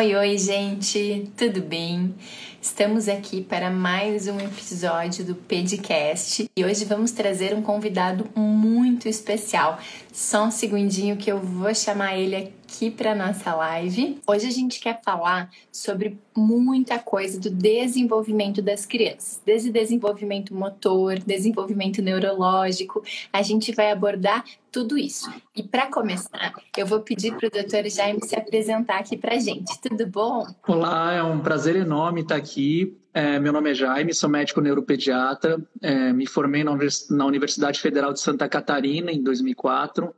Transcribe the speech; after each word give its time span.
Oi, 0.00 0.14
oi, 0.14 0.38
gente, 0.38 1.28
tudo 1.36 1.60
bem? 1.60 2.14
Estamos 2.62 3.08
aqui 3.08 3.42
para 3.42 3.68
mais 3.68 4.28
um 4.28 4.38
episódio 4.38 5.24
do 5.24 5.34
podcast 5.34 6.48
e 6.56 6.64
hoje 6.64 6.84
vamos 6.84 7.10
trazer 7.10 7.52
um 7.52 7.62
convidado 7.62 8.30
muito 8.36 9.08
especial. 9.08 9.80
Só 10.12 10.44
um 10.44 10.50
segundinho 10.52 11.16
que 11.16 11.32
eu 11.32 11.40
vou 11.40 11.74
chamar 11.74 12.16
ele 12.16 12.36
aqui 12.36 12.57
para 12.94 13.14
nossa 13.14 13.54
live. 13.54 14.20
Hoje 14.26 14.46
a 14.46 14.50
gente 14.50 14.78
quer 14.78 15.00
falar 15.02 15.50
sobre 15.72 16.18
muita 16.36 16.98
coisa 16.98 17.40
do 17.40 17.50
desenvolvimento 17.50 18.60
das 18.60 18.84
crianças, 18.84 19.40
desde 19.44 19.72
desenvolvimento 19.72 20.54
motor, 20.54 21.18
desenvolvimento 21.18 22.02
neurológico. 22.02 23.02
A 23.32 23.42
gente 23.42 23.74
vai 23.74 23.90
abordar 23.90 24.44
tudo 24.70 24.98
isso. 24.98 25.32
E 25.56 25.62
para 25.62 25.86
começar, 25.86 26.52
eu 26.76 26.86
vou 26.86 27.00
pedir 27.00 27.34
para 27.36 27.48
o 27.48 27.50
Dr. 27.50 27.88
Jaime 27.88 28.20
se 28.24 28.36
apresentar 28.36 28.98
aqui 28.98 29.16
para 29.16 29.38
gente. 29.38 29.80
Tudo 29.80 30.06
bom? 30.06 30.46
Olá, 30.66 31.14
é 31.14 31.22
um 31.22 31.40
prazer 31.40 31.74
enorme 31.74 32.20
estar 32.20 32.36
aqui. 32.36 32.96
É, 33.14 33.40
meu 33.40 33.52
nome 33.52 33.70
é 33.70 33.74
Jaime, 33.74 34.14
sou 34.14 34.28
médico 34.28 34.60
neuropediatra. 34.60 35.58
É, 35.82 36.12
me 36.12 36.26
formei 36.26 36.62
na 36.62 37.26
Universidade 37.26 37.80
Federal 37.80 38.12
de 38.12 38.20
Santa 38.20 38.48
Catarina 38.48 39.10
em 39.10 39.22
2004. 39.22 40.14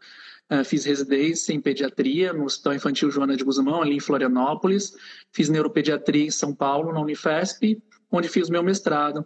É, 0.51 0.65
fiz 0.65 0.85
residência 0.85 1.53
em 1.53 1.61
pediatria 1.61 2.33
no 2.33 2.45
Hospital 2.45 2.75
Infantil 2.75 3.11
Joana 3.11 3.37
de 3.37 3.45
Guzmão, 3.45 3.83
ali 3.83 3.95
em 3.95 4.01
Florianópolis. 4.01 4.93
Fiz 5.33 5.49
neuropediatria 5.49 6.27
em 6.27 6.31
São 6.31 6.53
Paulo, 6.53 6.93
na 6.93 7.01
Unifesp 7.01 7.81
onde 8.11 8.29
fiz 8.29 8.51
meu 8.51 8.63
mestrado. 8.63 9.25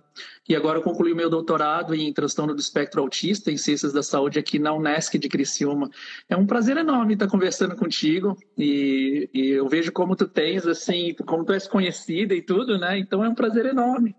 E 0.48 0.55
agora 0.55 0.80
concluí 0.80 1.14
meu 1.14 1.30
doutorado 1.30 1.95
em 1.95 2.12
transtorno 2.12 2.55
do 2.55 2.60
espectro 2.60 3.00
autista 3.00 3.50
em 3.50 3.56
ciências 3.56 3.92
da 3.92 4.02
saúde 4.02 4.38
aqui 4.38 4.59
na 4.59 4.73
Unesc 4.73 5.19
de 5.19 5.28
Criciúma. 5.28 5.91
É 6.28 6.37
um 6.37 6.47
prazer 6.47 6.77
enorme 6.77 7.14
estar 7.14 7.28
conversando 7.28 7.75
contigo 7.77 8.36
e, 8.59 9.28
e 9.33 9.48
eu 9.50 9.69
vejo 9.69 9.91
como 9.91 10.14
tu 10.14 10.28
tens, 10.28 10.66
assim, 10.66 11.14
como 11.27 11.45
tu 11.45 11.52
és 11.52 11.66
conhecida 11.66 12.34
e 12.34 12.42
tudo, 12.42 12.78
né? 12.78 12.98
Então 12.98 13.25
é 13.25 13.28
um 13.28 13.34
prazer 13.34 13.66
enorme. 13.66 14.14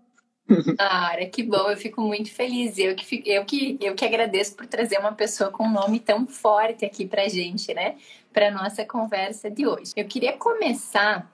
Ah, 0.78 1.16
que 1.32 1.42
bom, 1.42 1.70
eu 1.70 1.76
fico 1.76 2.00
muito 2.00 2.32
feliz. 2.32 2.78
Eu 2.78 2.94
que, 2.94 3.22
eu, 3.26 3.44
que, 3.44 3.78
eu 3.80 3.94
que 3.94 4.04
agradeço 4.04 4.54
por 4.54 4.66
trazer 4.66 4.98
uma 4.98 5.12
pessoa 5.12 5.50
com 5.50 5.64
um 5.64 5.72
nome 5.72 5.98
tão 5.98 6.26
forte 6.26 6.84
aqui 6.84 7.06
pra 7.06 7.28
gente, 7.28 7.74
né? 7.74 7.96
Para 8.32 8.50
nossa 8.50 8.84
conversa 8.84 9.50
de 9.50 9.66
hoje. 9.66 9.92
Eu 9.96 10.06
queria 10.06 10.34
começar 10.34 11.28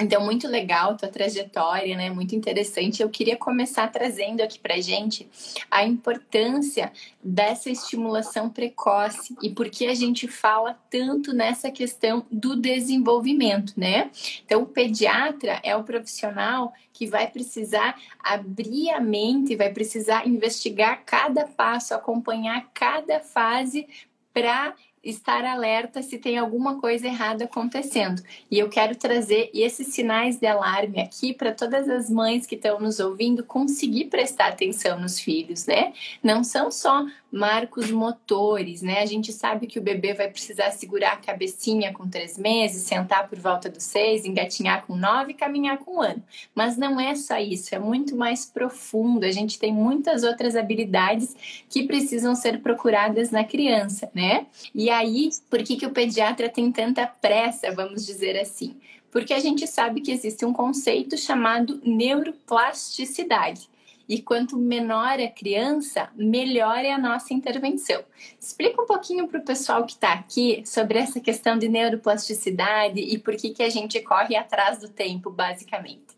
então, 0.00 0.24
muito 0.24 0.46
legal 0.46 0.96
tua 0.96 1.08
trajetória, 1.08 1.96
né? 1.96 2.08
Muito 2.08 2.36
interessante. 2.36 3.02
Eu 3.02 3.10
queria 3.10 3.36
começar 3.36 3.88
trazendo 3.88 4.40
aqui 4.40 4.56
pra 4.56 4.80
gente 4.80 5.28
a 5.68 5.84
importância 5.84 6.92
dessa 7.22 7.68
estimulação 7.68 8.48
precoce 8.48 9.36
e 9.42 9.50
por 9.50 9.68
que 9.68 9.86
a 9.86 9.94
gente 9.94 10.28
fala 10.28 10.78
tanto 10.88 11.32
nessa 11.32 11.68
questão 11.72 12.24
do 12.30 12.54
desenvolvimento, 12.54 13.72
né? 13.76 14.12
Então, 14.44 14.62
o 14.62 14.66
pediatra 14.66 15.60
é 15.64 15.74
o 15.74 15.82
profissional 15.82 16.72
que 16.92 17.06
vai 17.06 17.26
precisar 17.28 18.00
abrir 18.20 18.90
a 18.90 19.00
mente, 19.00 19.56
vai 19.56 19.72
precisar 19.72 20.28
investigar 20.28 21.02
cada 21.04 21.44
passo, 21.44 21.92
acompanhar 21.92 22.70
cada 22.72 23.18
fase 23.18 23.88
para 24.32 24.76
estar 25.10 25.44
alerta 25.44 26.02
se 26.02 26.18
tem 26.18 26.38
alguma 26.38 26.80
coisa 26.80 27.06
errada 27.06 27.44
acontecendo. 27.44 28.22
E 28.50 28.58
eu 28.58 28.68
quero 28.68 28.94
trazer 28.94 29.50
esses 29.54 29.88
sinais 29.88 30.38
de 30.38 30.46
alarme 30.46 31.00
aqui 31.00 31.32
para 31.32 31.52
todas 31.52 31.88
as 31.88 32.10
mães 32.10 32.46
que 32.46 32.54
estão 32.54 32.78
nos 32.80 33.00
ouvindo 33.00 33.42
conseguir 33.42 34.06
prestar 34.06 34.48
atenção 34.48 35.00
nos 35.00 35.18
filhos, 35.18 35.66
né? 35.66 35.92
Não 36.22 36.44
são 36.44 36.70
só 36.70 37.04
marcos 37.30 37.90
motores, 37.90 38.80
né? 38.80 39.00
A 39.00 39.06
gente 39.06 39.32
sabe 39.32 39.66
que 39.66 39.78
o 39.78 39.82
bebê 39.82 40.14
vai 40.14 40.28
precisar 40.28 40.70
segurar 40.70 41.12
a 41.12 41.16
cabecinha 41.16 41.92
com 41.92 42.08
três 42.08 42.38
meses, 42.38 42.84
sentar 42.84 43.28
por 43.28 43.38
volta 43.38 43.68
dos 43.68 43.82
seis, 43.82 44.24
engatinhar 44.24 44.86
com 44.86 44.96
nove 44.96 45.32
e 45.32 45.34
caminhar 45.34 45.78
com 45.78 45.96
um 45.96 46.00
ano. 46.00 46.22
Mas 46.54 46.76
não 46.76 46.98
é 46.98 47.14
só 47.14 47.38
isso, 47.38 47.74
é 47.74 47.78
muito 47.78 48.16
mais 48.16 48.46
profundo. 48.46 49.24
A 49.24 49.30
gente 49.30 49.58
tem 49.58 49.72
muitas 49.72 50.24
outras 50.24 50.56
habilidades 50.56 51.36
que 51.68 51.86
precisam 51.86 52.34
ser 52.34 52.60
procuradas 52.60 53.30
na 53.30 53.44
criança, 53.44 54.10
né? 54.14 54.46
E 54.74 54.88
aí, 54.88 55.28
por 55.50 55.62
que, 55.62 55.76
que 55.76 55.86
o 55.86 55.90
pediatra 55.90 56.48
tem 56.48 56.72
tanta 56.72 57.06
pressa, 57.06 57.70
vamos 57.70 58.06
dizer 58.06 58.38
assim? 58.38 58.76
Porque 59.10 59.34
a 59.34 59.40
gente 59.40 59.66
sabe 59.66 60.00
que 60.00 60.12
existe 60.12 60.44
um 60.44 60.52
conceito 60.52 61.16
chamado 61.16 61.80
neuroplasticidade 61.84 63.68
e 64.08 64.22
quanto 64.22 64.56
menor 64.56 65.20
a 65.20 65.28
criança, 65.28 66.08
melhor 66.16 66.78
é 66.78 66.92
a 66.92 66.98
nossa 66.98 67.34
intervenção. 67.34 68.02
Explica 68.40 68.80
um 68.80 68.86
pouquinho 68.86 69.28
para 69.28 69.38
o 69.38 69.44
pessoal 69.44 69.84
que 69.84 69.92
está 69.92 70.12
aqui 70.12 70.62
sobre 70.64 70.98
essa 70.98 71.20
questão 71.20 71.58
de 71.58 71.68
neuroplasticidade 71.68 73.00
e 73.00 73.18
por 73.18 73.36
que, 73.36 73.50
que 73.50 73.62
a 73.62 73.68
gente 73.68 74.00
corre 74.00 74.34
atrás 74.34 74.78
do 74.78 74.88
tempo, 74.88 75.30
basicamente. 75.30 76.16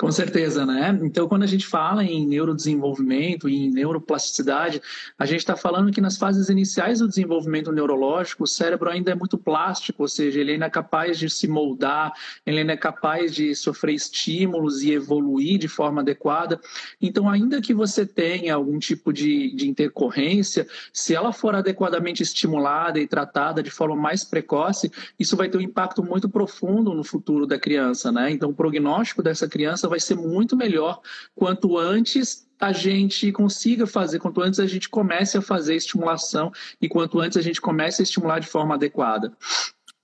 Com 0.00 0.10
certeza, 0.10 0.64
né? 0.64 0.98
Então, 1.02 1.28
quando 1.28 1.42
a 1.42 1.46
gente 1.46 1.66
fala 1.66 2.02
em 2.02 2.26
neurodesenvolvimento 2.26 3.46
e 3.46 3.66
em 3.66 3.70
neuroplasticidade, 3.70 4.80
a 5.18 5.26
gente 5.26 5.40
está 5.40 5.54
falando 5.54 5.92
que 5.92 6.00
nas 6.00 6.16
fases 6.16 6.48
iniciais 6.48 7.00
do 7.00 7.08
desenvolvimento 7.08 7.70
neurológico, 7.70 8.44
o 8.44 8.46
cérebro 8.46 8.88
ainda 8.88 9.12
é 9.12 9.14
muito 9.14 9.36
plástico, 9.36 10.02
ou 10.02 10.08
seja, 10.08 10.40
ele 10.40 10.52
ainda 10.52 10.64
é 10.64 10.70
capaz 10.70 11.18
de 11.18 11.28
se 11.28 11.46
moldar, 11.46 12.10
ele 12.46 12.60
ainda 12.60 12.72
é 12.72 12.76
capaz 12.76 13.34
de 13.34 13.54
sofrer 13.54 13.94
estímulos 13.94 14.82
e 14.82 14.92
evoluir 14.92 15.58
de 15.58 15.68
forma 15.68 16.00
adequada. 16.00 16.58
Então, 17.00 17.28
ainda 17.28 17.60
que 17.60 17.74
você 17.74 18.06
tenha 18.06 18.54
algum 18.54 18.78
tipo 18.78 19.12
de, 19.12 19.54
de 19.54 19.68
intercorrência, 19.68 20.66
se 20.90 21.14
ela 21.14 21.34
for 21.34 21.54
adequadamente 21.54 22.22
estimulada 22.22 22.98
e 22.98 23.06
tratada 23.06 23.62
de 23.62 23.70
forma 23.70 23.94
mais 23.94 24.24
precoce, 24.24 24.90
isso 25.18 25.36
vai 25.36 25.50
ter 25.50 25.58
um 25.58 25.62
impacto 25.62 26.02
muito 26.02 26.30
profundo 26.30 26.94
no 26.94 27.04
futuro 27.04 27.46
da 27.46 27.58
criança, 27.58 28.10
né? 28.10 28.30
Então, 28.30 28.48
o 28.48 28.54
prognóstico 28.54 29.22
dessa 29.22 29.46
criança 29.46 29.81
vai 29.88 30.00
ser 30.00 30.16
muito 30.16 30.56
melhor 30.56 31.00
quanto 31.34 31.78
antes 31.78 32.48
a 32.60 32.72
gente 32.72 33.32
consiga 33.32 33.86
fazer, 33.86 34.20
quanto 34.20 34.40
antes 34.40 34.60
a 34.60 34.66
gente 34.66 34.88
comece 34.88 35.36
a 35.36 35.42
fazer 35.42 35.74
estimulação 35.74 36.52
e 36.80 36.88
quanto 36.88 37.18
antes 37.18 37.36
a 37.36 37.42
gente 37.42 37.60
comece 37.60 38.02
a 38.02 38.04
estimular 38.04 38.38
de 38.38 38.46
forma 38.46 38.74
adequada. 38.74 39.36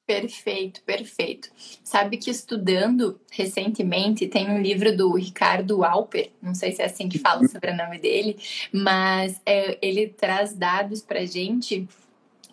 Perfeito, 0.09 0.83
perfeito. 0.85 1.51
Sabe 1.85 2.17
que 2.17 2.31
estudando 2.31 3.21
recentemente 3.31 4.27
tem 4.27 4.51
um 4.51 4.61
livro 4.61 4.97
do 4.97 5.15
Ricardo 5.15 5.85
Alper, 5.85 6.31
não 6.41 6.55
sei 6.55 6.73
se 6.73 6.81
é 6.81 6.87
assim 6.87 7.11
que 7.11 7.19
fala 7.19 7.47
sobre 7.47 7.73
o 7.73 7.77
nome 7.77 7.99
dele, 7.99 8.39
mas 8.73 9.39
é, 9.45 9.79
ele 9.83 10.09
traz 10.09 10.55
dados 10.55 11.03
para 11.03 11.27
gente 11.27 11.87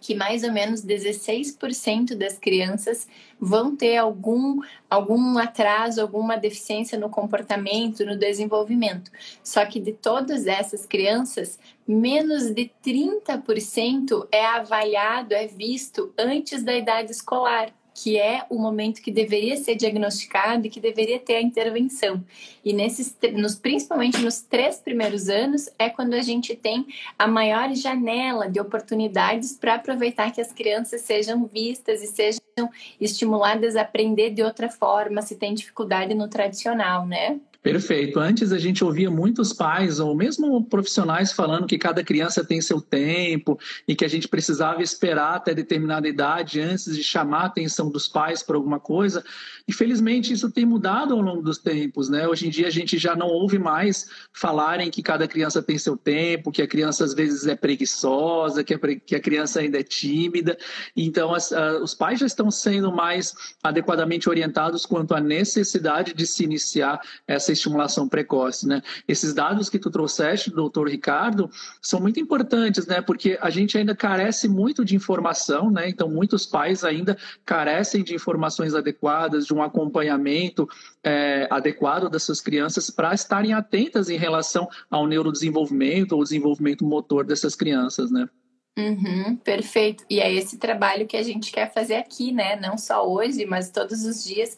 que 0.05 0.13
mais 0.13 0.43
ou 0.43 0.51
menos 0.51 0.85
16% 0.85 2.13
das 2.13 2.37
crianças 2.37 3.07
vão 3.39 3.75
ter 3.75 3.97
algum, 3.97 4.61
algum 4.87 5.39
atraso, 5.39 5.99
alguma 5.99 6.37
deficiência 6.37 6.95
no 6.95 7.09
comportamento, 7.09 8.05
no 8.05 8.15
desenvolvimento. 8.15 9.09
Só 9.43 9.65
que 9.65 9.79
de 9.79 9.93
todas 9.93 10.45
essas 10.45 10.85
crianças, 10.85 11.57
menos 11.87 12.51
de 12.51 12.71
30% 12.85 14.27
é 14.31 14.45
avaliado, 14.45 15.33
é 15.33 15.47
visto 15.47 16.13
antes 16.19 16.61
da 16.61 16.77
idade 16.77 17.11
escolar 17.11 17.73
que 17.95 18.19
é 18.19 18.45
o 18.49 18.59
momento 18.59 19.01
que 19.01 19.09
deveria 19.09 19.55
ser 19.55 19.75
diagnosticado 19.75 20.67
e 20.67 20.69
que 20.69 20.81
deveria 20.81 21.17
ter 21.17 21.37
a 21.37 21.41
intervenção. 21.41 22.21
E 22.63 22.73
nesses, 22.73 23.17
nos, 23.33 23.55
principalmente 23.55 24.21
nos 24.21 24.41
três 24.41 24.77
primeiros 24.77 25.29
anos, 25.29 25.69
é 25.79 25.89
quando 25.89 26.13
a 26.13 26.21
gente 26.21 26.53
tem 26.57 26.85
a 27.17 27.25
maior 27.25 27.73
janela 27.73 28.49
de 28.49 28.59
oportunidades 28.59 29.53
para 29.57 29.75
aproveitar 29.75 30.31
que 30.31 30.41
as 30.41 30.51
crianças 30.51 31.01
sejam 31.01 31.45
vistas 31.45 32.03
e 32.03 32.07
sejam 32.07 32.41
estimuladas 32.99 33.77
a 33.77 33.81
aprender 33.81 34.31
de 34.31 34.43
outra 34.43 34.69
forma, 34.69 35.21
se 35.21 35.37
tem 35.37 35.53
dificuldade 35.53 36.13
no 36.13 36.27
tradicional, 36.27 37.07
né? 37.07 37.39
Perfeito. 37.65 38.19
Antes 38.19 38.51
a 38.51 38.59
gente 38.59 38.83
ouvia 38.83 39.09
muitos 39.09 39.51
pais 39.51 39.99
ou 39.99 40.15
mesmo 40.15 40.63
profissionais 40.65 41.31
falando 41.31 41.65
que 41.65 41.79
cada 41.79 42.03
criança 42.03 42.45
tem 42.45 42.61
seu 42.61 42.79
tempo 42.79 43.57
e 43.87 43.95
que 43.95 44.05
a 44.05 44.07
gente 44.07 44.27
precisava 44.27 44.83
esperar 44.83 45.33
até 45.33 45.51
determinada 45.51 46.07
idade 46.07 46.61
antes 46.61 46.95
de 46.95 47.03
chamar 47.03 47.39
a 47.39 47.45
atenção 47.45 47.89
dos 47.89 48.07
pais 48.07 48.43
por 48.43 48.55
alguma 48.55 48.79
coisa. 48.79 49.25
Infelizmente 49.67 50.31
isso 50.31 50.51
tem 50.51 50.63
mudado 50.63 51.15
ao 51.15 51.21
longo 51.21 51.41
dos 51.41 51.57
tempos, 51.57 52.07
né? 52.07 52.27
Hoje 52.27 52.45
em 52.45 52.51
dia 52.51 52.67
a 52.67 52.69
gente 52.69 52.99
já 52.99 53.15
não 53.15 53.29
ouve 53.29 53.57
mais 53.57 54.11
falarem 54.31 54.91
que 54.91 55.01
cada 55.01 55.27
criança 55.27 55.59
tem 55.59 55.79
seu 55.79 55.97
tempo, 55.97 56.51
que 56.51 56.61
a 56.61 56.67
criança 56.67 57.03
às 57.03 57.15
vezes 57.15 57.47
é 57.47 57.55
preguiçosa, 57.55 58.63
que 58.63 58.75
a, 58.75 58.79
que 59.03 59.15
a 59.15 59.19
criança 59.19 59.61
ainda 59.61 59.79
é 59.79 59.83
tímida. 59.83 60.55
Então 60.95 61.33
as, 61.33 61.51
os 61.81 61.95
pais 61.95 62.19
já 62.19 62.27
estão 62.27 62.51
sendo 62.51 62.91
mais 62.91 63.33
adequadamente 63.63 64.29
orientados 64.29 64.85
quanto 64.85 65.15
à 65.15 65.19
necessidade 65.19 66.13
de 66.13 66.27
se 66.27 66.43
iniciar 66.43 67.01
essa 67.27 67.54
estimulação 67.55 68.07
precoce, 68.07 68.67
né? 68.67 68.81
Esses 69.07 69.33
dados 69.33 69.69
que 69.69 69.79
tu 69.79 69.89
trouxeste, 69.89 70.51
doutor 70.51 70.87
Ricardo, 70.89 71.49
são 71.81 71.99
muito 71.99 72.19
importantes, 72.19 72.85
né? 72.85 73.01
Porque 73.01 73.37
a 73.41 73.49
gente 73.49 73.77
ainda 73.77 73.95
carece 73.95 74.47
muito 74.47 74.85
de 74.85 74.95
informação, 74.95 75.71
né? 75.71 75.89
Então, 75.89 76.09
muitos 76.09 76.45
pais 76.45 76.83
ainda 76.83 77.17
carecem 77.45 78.03
de 78.03 78.13
informações 78.13 78.75
adequadas, 78.75 79.45
de 79.45 79.53
um 79.53 79.63
acompanhamento 79.63 80.67
é, 81.03 81.47
adequado 81.49 82.09
das 82.09 82.23
suas 82.23 82.41
crianças 82.41 82.89
para 82.89 83.13
estarem 83.13 83.53
atentas 83.53 84.09
em 84.09 84.17
relação 84.17 84.67
ao 84.89 85.07
neurodesenvolvimento 85.07 86.15
ou 86.15 86.23
desenvolvimento 86.23 86.85
motor 86.85 87.25
dessas 87.25 87.55
crianças, 87.55 88.11
né? 88.11 88.29
Uhum, 88.77 89.37
perfeito. 89.37 90.03
E 90.09 90.19
é 90.19 90.29
esse 90.33 90.57
trabalho 90.57 91.07
que 91.07 91.15
a 91.15 91.23
gente 91.23 91.49
quer 91.49 91.71
fazer 91.71 91.95
aqui, 91.95 92.33
né? 92.33 92.57
Não 92.57 92.77
só 92.77 93.09
hoje, 93.09 93.45
mas 93.45 93.69
todos 93.69 94.03
os 94.03 94.21
dias, 94.21 94.57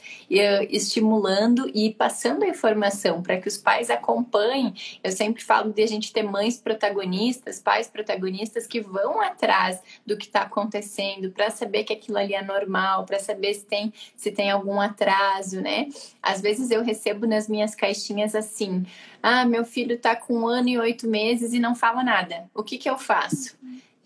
estimulando 0.72 1.70
e 1.72 1.94
passando 1.94 2.42
a 2.42 2.48
informação 2.48 3.22
para 3.22 3.38
que 3.38 3.48
os 3.48 3.60
pais 3.60 3.92
acompanhem. 3.92 4.74
Eu 5.04 5.12
sempre 5.12 5.44
falo 5.44 5.72
de 5.72 5.84
a 5.84 5.88
gente 5.88 6.12
ter 6.12 6.24
mães 6.24 6.58
protagonistas, 6.58 7.60
pais 7.60 7.88
protagonistas 7.88 8.66
que 8.66 8.82
vão 8.82 9.22
atrás 9.22 9.80
do 10.04 10.18
que 10.18 10.26
está 10.26 10.42
acontecendo 10.42 11.30
para 11.30 11.52
saber 11.52 11.84
que 11.84 11.94
aquilo 11.94 12.18
ali 12.18 12.34
é 12.34 12.42
normal, 12.42 13.06
para 13.06 13.20
saber 13.20 13.54
se 13.54 13.66
tem, 13.66 13.94
se 14.16 14.32
tem 14.32 14.50
algum 14.50 14.82
atraso, 14.82 15.62
né? 15.62 15.90
Às 16.24 16.42
vezes 16.42 16.72
eu 16.72 16.84
recebo 16.84 17.28
nas 17.28 17.48
minhas 17.48 17.76
caixinhas 17.76 18.34
assim: 18.34 18.84
ah, 19.22 19.46
meu 19.46 19.64
filho 19.64 19.94
está 19.94 20.16
com 20.16 20.40
um 20.40 20.48
ano 20.48 20.70
e 20.70 20.80
oito 20.80 21.08
meses 21.08 21.54
e 21.54 21.60
não 21.60 21.76
fala 21.76 22.04
nada. 22.04 22.50
O 22.56 22.64
que, 22.64 22.80
que 22.80 22.90
eu 22.90 22.98
faço? 22.98 23.56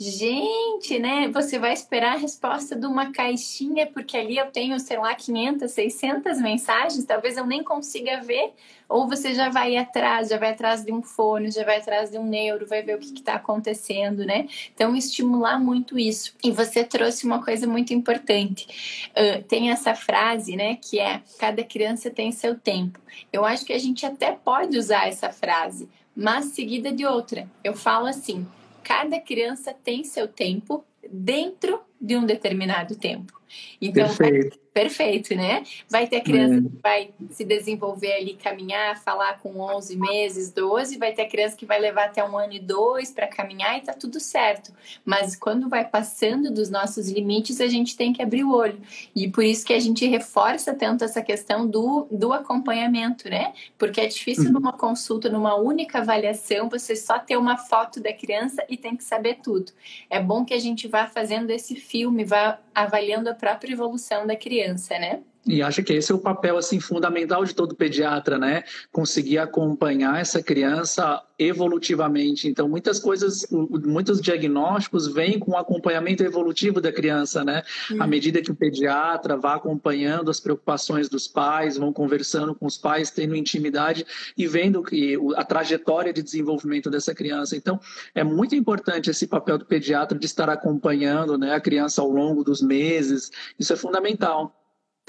Gente, 0.04 0.98
né? 0.98 1.28
Você 1.28 1.60
vai 1.60 1.74
esperar 1.74 2.16
a 2.16 2.18
resposta 2.18 2.76
de 2.76 2.88
uma 2.88 3.12
caixinha, 3.12 3.86
porque 3.86 4.18
ali 4.18 4.36
eu 4.36 4.48
tenho, 4.48 4.80
sei 4.80 4.98
lá, 4.98 5.14
500, 5.14 5.70
600 5.72 6.42
mensagens, 6.42 7.06
talvez 7.06 7.38
eu 7.38 7.46
nem 7.46 7.64
consiga 7.64 8.20
ver. 8.20 8.52
Ou 8.90 9.08
você 9.08 9.36
já 9.36 9.50
vai 9.50 9.78
atrás, 9.78 10.30
já 10.30 10.40
vai 10.40 10.50
atrás 10.50 10.84
de 10.84 10.92
um 10.92 11.04
fone, 11.04 11.52
já 11.52 11.64
vai 11.64 11.78
atrás 11.78 12.10
de 12.10 12.18
um 12.18 12.26
neuro, 12.26 12.66
vai 12.66 12.82
ver 12.82 12.96
o 12.96 13.00
que 13.00 13.14
está 13.14 13.36
acontecendo, 13.36 14.26
né? 14.26 14.48
Então, 14.74 14.96
estimular 14.96 15.60
muito 15.60 16.00
isso. 16.00 16.34
E 16.44 16.50
você 16.50 16.84
trouxe 16.84 17.24
uma 17.24 17.46
coisa 17.46 17.68
muito 17.68 17.94
importante. 17.94 19.12
Uh, 19.12 19.44
tem 19.44 19.70
essa 19.70 19.94
frase, 19.94 20.56
né, 20.56 20.78
que 20.78 21.00
é: 21.00 21.22
cada 21.38 21.64
criança 21.64 22.10
tem 22.10 22.32
seu 22.32 22.58
tempo. 22.58 23.00
Eu 23.32 23.46
acho 23.46 23.64
que 23.64 23.74
a 23.74 23.80
gente 23.80 24.04
até 24.04 24.32
pode 24.32 24.80
usar 24.80 25.08
essa 25.08 25.32
frase, 25.32 25.88
mas 26.16 26.46
seguida 26.46 26.92
de 26.92 27.06
outra. 27.06 27.48
Eu 27.64 27.76
falo 27.76 28.08
assim 28.08 28.48
cada 28.84 29.20
criança 29.20 29.74
tem 29.74 30.04
seu 30.04 30.28
tempo 30.28 30.84
dentro 31.10 31.82
de 32.00 32.16
um 32.16 32.26
determinado 32.26 32.96
tempo. 32.96 33.41
Então, 33.82 34.08
Perfeito. 34.08 34.62
Perfeito, 34.74 35.36
né? 35.36 35.64
Vai 35.90 36.08
ter 36.08 36.22
criança 36.22 36.56
é. 36.56 36.62
que 36.62 36.82
vai 36.82 37.10
se 37.32 37.44
desenvolver 37.44 38.14
ali, 38.14 38.36
caminhar, 38.36 38.98
falar 39.04 39.38
com 39.40 39.60
11 39.60 39.98
meses, 39.98 40.50
12, 40.50 40.98
vai 40.98 41.12
ter 41.12 41.26
criança 41.26 41.58
que 41.58 41.66
vai 41.66 41.78
levar 41.78 42.06
até 42.06 42.24
um 42.24 42.38
ano 42.38 42.54
e 42.54 42.60
dois 42.60 43.12
para 43.12 43.28
caminhar 43.28 43.78
e 43.78 43.82
tá 43.82 43.92
tudo 43.92 44.18
certo. 44.18 44.72
Mas 45.04 45.36
quando 45.36 45.68
vai 45.68 45.84
passando 45.84 46.50
dos 46.50 46.70
nossos 46.70 47.10
limites, 47.10 47.60
a 47.60 47.68
gente 47.68 47.98
tem 47.98 48.14
que 48.14 48.22
abrir 48.22 48.46
o 48.46 48.56
olho. 48.56 48.80
E 49.14 49.28
por 49.30 49.44
isso 49.44 49.66
que 49.66 49.74
a 49.74 49.80
gente 49.80 50.08
reforça 50.08 50.74
tanto 50.74 51.04
essa 51.04 51.22
questão 51.22 51.68
do, 51.68 52.08
do 52.10 52.32
acompanhamento, 52.32 53.30
né? 53.30 53.52
Porque 53.78 54.00
é 54.00 54.08
difícil 54.08 54.46
uhum. 54.46 54.54
numa 54.54 54.72
consulta, 54.72 55.28
numa 55.28 55.56
única 55.56 56.00
avaliação, 56.00 56.70
você 56.70 56.96
só 56.96 57.20
ter 57.20 57.36
uma 57.36 57.58
foto 57.58 58.00
da 58.00 58.14
criança 58.14 58.64
e 58.70 58.78
tem 58.78 58.96
que 58.96 59.04
saber 59.04 59.40
tudo. 59.44 59.74
É 60.10 60.22
bom 60.22 60.46
que 60.46 60.54
a 60.54 60.60
gente 60.60 60.88
vá 60.88 61.08
fazendo 61.08 61.50
esse 61.50 61.76
filme, 61.76 62.24
vá 62.24 62.58
avaliando 62.74 63.30
a 63.30 63.34
própria 63.42 63.74
evolução 63.74 64.26
da 64.28 64.36
criança 64.36 64.98
né? 65.00 65.24
E 65.46 65.62
acho 65.62 65.82
que 65.82 65.94
esse 65.94 66.12
é 66.12 66.16
o 66.16 66.20
papel 66.20 66.56
assim 66.56 66.80
fundamental 66.80 67.44
de 67.44 67.56
todo 67.56 67.76
pediatra, 67.76 68.38
né? 68.38 68.64
Conseguir 68.92 69.40
acompanhar 69.40 70.22
essa 70.22 70.42
criança 70.42 71.22
evolutivamente. 71.40 72.48
Então, 72.48 72.70
muitas 72.70 73.00
coisas, 73.00 73.48
muitos 73.50 74.22
diagnósticos 74.22 75.08
vêm 75.08 75.40
com 75.40 75.54
o 75.54 75.58
acompanhamento 75.58 76.24
evolutivo 76.24 76.80
da 76.80 76.92
criança, 76.92 77.44
né? 77.44 77.64
Uhum. 77.90 78.04
À 78.04 78.06
medida 78.06 78.42
que 78.42 78.52
o 78.52 78.56
pediatra 78.56 79.36
vai 79.36 79.56
acompanhando 79.56 80.30
as 80.30 80.40
preocupações 80.40 81.10
dos 81.10 81.28
pais, 81.28 81.76
vão 81.76 81.92
conversando 81.92 82.54
com 82.54 82.68
os 82.68 82.78
pais, 82.78 83.10
tendo 83.10 83.36
intimidade 83.36 84.06
e 84.38 84.46
vendo 84.46 84.84
que 84.84 85.18
a 85.36 85.44
trajetória 85.44 86.14
de 86.14 86.22
desenvolvimento 86.22 86.92
dessa 86.92 87.16
criança. 87.16 87.56
Então, 87.56 87.80
é 88.14 88.24
muito 88.24 88.56
importante 88.56 89.10
esse 89.10 89.26
papel 89.26 89.58
do 89.58 89.66
pediatra 89.66 90.20
de 90.20 90.26
estar 90.28 90.50
acompanhando, 90.50 91.36
né, 91.36 91.56
a 91.56 91.60
criança 91.60 92.04
ao 92.04 92.10
longo 92.12 92.44
dos 92.44 92.62
meses. 92.62 93.32
Isso 93.58 93.74
é 93.74 93.76
fundamental. 93.76 94.61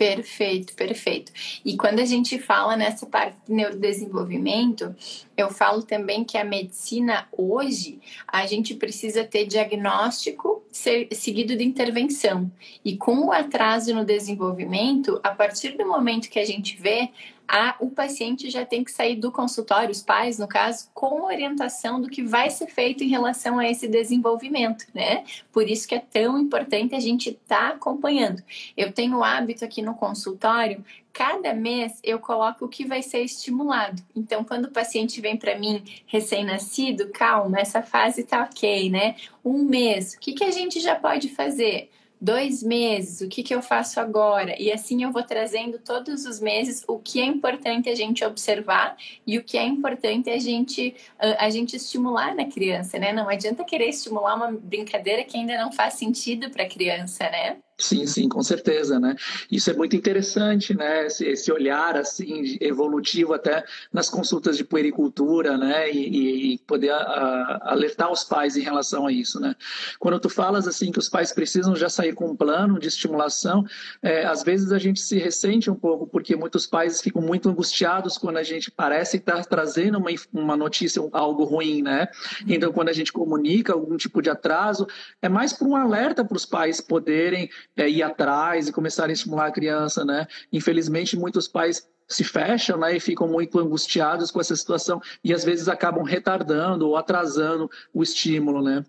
Perfeito, 0.02 0.74
perfeito. 0.74 1.30
E 1.64 1.76
quando 1.76 2.00
a 2.00 2.04
gente 2.04 2.36
fala 2.36 2.76
nessa 2.76 3.06
parte 3.06 3.36
de 3.46 3.54
neurodesenvolvimento, 3.54 4.92
eu 5.36 5.48
falo 5.48 5.80
também 5.84 6.24
que 6.24 6.36
a 6.36 6.44
medicina 6.44 7.28
hoje, 7.30 8.00
a 8.26 8.44
gente 8.44 8.74
precisa 8.74 9.22
ter 9.22 9.46
diagnóstico 9.46 10.60
seguido 10.72 11.54
de 11.54 11.62
intervenção. 11.62 12.50
E 12.84 12.96
com 12.96 13.26
o 13.26 13.32
atraso 13.32 13.94
no 13.94 14.04
desenvolvimento, 14.04 15.20
a 15.22 15.30
partir 15.30 15.76
do 15.76 15.86
momento 15.86 16.28
que 16.28 16.40
a 16.40 16.44
gente 16.44 16.76
vê, 16.82 17.10
a, 17.54 17.76
o 17.80 17.90
paciente 17.90 18.48
já 18.48 18.64
tem 18.64 18.82
que 18.82 18.90
sair 18.90 19.16
do 19.16 19.30
consultório, 19.30 19.90
os 19.90 20.02
pais, 20.02 20.38
no 20.38 20.48
caso, 20.48 20.88
com 20.94 21.26
orientação 21.26 22.00
do 22.00 22.08
que 22.08 22.22
vai 22.22 22.48
ser 22.48 22.66
feito 22.68 23.04
em 23.04 23.08
relação 23.08 23.58
a 23.58 23.68
esse 23.68 23.86
desenvolvimento, 23.86 24.86
né? 24.94 25.22
Por 25.52 25.68
isso 25.68 25.86
que 25.86 25.94
é 25.94 25.98
tão 25.98 26.38
importante 26.38 26.94
a 26.94 27.00
gente 27.00 27.28
estar 27.28 27.68
tá 27.68 27.76
acompanhando. 27.76 28.42
Eu 28.74 28.90
tenho 28.90 29.18
o 29.18 29.22
hábito 29.22 29.66
aqui 29.66 29.82
no 29.82 29.94
consultório 29.94 30.82
cada 31.12 31.52
mês 31.52 32.00
eu 32.02 32.18
coloco 32.18 32.64
o 32.64 32.68
que 32.68 32.86
vai 32.86 33.02
ser 33.02 33.20
estimulado. 33.20 34.02
Então, 34.16 34.42
quando 34.42 34.64
o 34.64 34.70
paciente 34.70 35.20
vem 35.20 35.36
para 35.36 35.58
mim 35.58 35.84
recém-nascido, 36.06 37.10
calma, 37.10 37.60
essa 37.60 37.82
fase 37.82 38.24
tá 38.24 38.44
ok, 38.44 38.88
né? 38.88 39.16
Um 39.44 39.62
mês, 39.62 40.14
o 40.14 40.18
que, 40.18 40.32
que 40.32 40.42
a 40.42 40.50
gente 40.50 40.80
já 40.80 40.96
pode 40.96 41.28
fazer? 41.28 41.90
Dois 42.22 42.62
meses, 42.62 43.20
o 43.20 43.28
que, 43.28 43.42
que 43.42 43.52
eu 43.52 43.60
faço 43.60 43.98
agora? 43.98 44.54
E 44.62 44.70
assim 44.70 45.02
eu 45.02 45.10
vou 45.10 45.24
trazendo 45.24 45.80
todos 45.80 46.24
os 46.24 46.38
meses 46.38 46.84
o 46.86 46.96
que 46.96 47.20
é 47.20 47.24
importante 47.24 47.88
a 47.88 47.96
gente 47.96 48.24
observar 48.24 48.96
e 49.26 49.36
o 49.38 49.42
que 49.42 49.58
é 49.58 49.64
importante 49.64 50.30
a 50.30 50.38
gente, 50.38 50.94
a 51.18 51.50
gente 51.50 51.74
estimular 51.74 52.32
na 52.32 52.44
criança, 52.44 52.96
né? 52.96 53.12
Não 53.12 53.28
adianta 53.28 53.64
querer 53.64 53.88
estimular 53.88 54.36
uma 54.36 54.52
brincadeira 54.52 55.24
que 55.24 55.36
ainda 55.36 55.58
não 55.58 55.72
faz 55.72 55.94
sentido 55.94 56.48
para 56.48 56.62
a 56.62 56.68
criança, 56.68 57.24
né? 57.28 57.56
Sim, 57.78 58.06
sim, 58.06 58.28
com 58.28 58.42
certeza, 58.42 59.00
né? 59.00 59.16
Isso 59.50 59.70
é 59.70 59.74
muito 59.74 59.96
interessante, 59.96 60.76
né? 60.76 61.06
Esse, 61.06 61.26
esse 61.26 61.50
olhar 61.50 61.96
assim 61.96 62.56
evolutivo 62.60 63.32
até 63.32 63.64
nas 63.92 64.08
consultas 64.08 64.56
de 64.56 64.62
puericultura, 64.62 65.56
né? 65.56 65.90
E, 65.90 66.54
e 66.54 66.58
poder 66.58 66.90
a, 66.90 66.98
a, 66.98 67.72
alertar 67.72 68.12
os 68.12 68.24
pais 68.24 68.56
em 68.56 68.60
relação 68.60 69.06
a 69.06 69.12
isso, 69.12 69.40
né? 69.40 69.56
Quando 69.98 70.20
tu 70.20 70.28
falas 70.28 70.68
assim 70.68 70.92
que 70.92 70.98
os 70.98 71.08
pais 71.08 71.32
precisam 71.32 71.74
já 71.74 71.88
sair 71.88 72.14
com 72.14 72.26
um 72.26 72.36
plano 72.36 72.78
de 72.78 72.88
estimulação, 72.88 73.64
é, 74.00 74.24
às 74.26 74.42
vezes 74.42 74.70
a 74.70 74.78
gente 74.78 75.00
se 75.00 75.18
ressente 75.18 75.70
um 75.70 75.74
pouco 75.74 76.06
porque 76.06 76.36
muitos 76.36 76.66
pais 76.66 77.00
ficam 77.00 77.22
muito 77.22 77.48
angustiados 77.48 78.16
quando 78.16 78.36
a 78.36 78.42
gente 78.42 78.70
parece 78.70 79.16
estar 79.16 79.44
trazendo 79.46 79.98
uma, 79.98 80.10
uma 80.32 80.56
notícia 80.56 81.02
algo 81.12 81.44
ruim, 81.44 81.82
né? 81.82 82.06
Então 82.46 82.70
quando 82.72 82.90
a 82.90 82.92
gente 82.92 83.12
comunica 83.12 83.72
algum 83.72 83.96
tipo 83.96 84.22
de 84.22 84.30
atraso, 84.30 84.86
é 85.20 85.28
mais 85.28 85.52
para 85.52 85.66
um 85.66 85.74
alerta 85.74 86.24
para 86.24 86.36
os 86.36 86.46
pais 86.46 86.80
poderem 86.80 87.50
é, 87.76 87.88
ir 87.88 88.02
atrás 88.02 88.68
e 88.68 88.72
começarem 88.72 89.12
a 89.12 89.14
estimular 89.14 89.46
a 89.46 89.52
criança, 89.52 90.04
né? 90.04 90.26
Infelizmente, 90.52 91.16
muitos 91.16 91.48
pais 91.48 91.88
se 92.08 92.24
fecham 92.24 92.78
né, 92.78 92.96
e 92.96 93.00
ficam 93.00 93.26
muito 93.26 93.58
angustiados 93.58 94.30
com 94.30 94.40
essa 94.40 94.54
situação 94.54 95.00
e 95.24 95.32
às 95.32 95.44
vezes 95.44 95.68
acabam 95.68 96.02
retardando 96.02 96.88
ou 96.88 96.96
atrasando 96.96 97.70
o 97.92 98.02
estímulo, 98.02 98.62
né? 98.62 98.84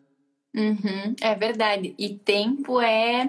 Uhum, 0.55 1.15
é 1.19 1.33
verdade. 1.33 1.95
E 1.97 2.13
tempo 2.13 2.79
é. 2.79 3.27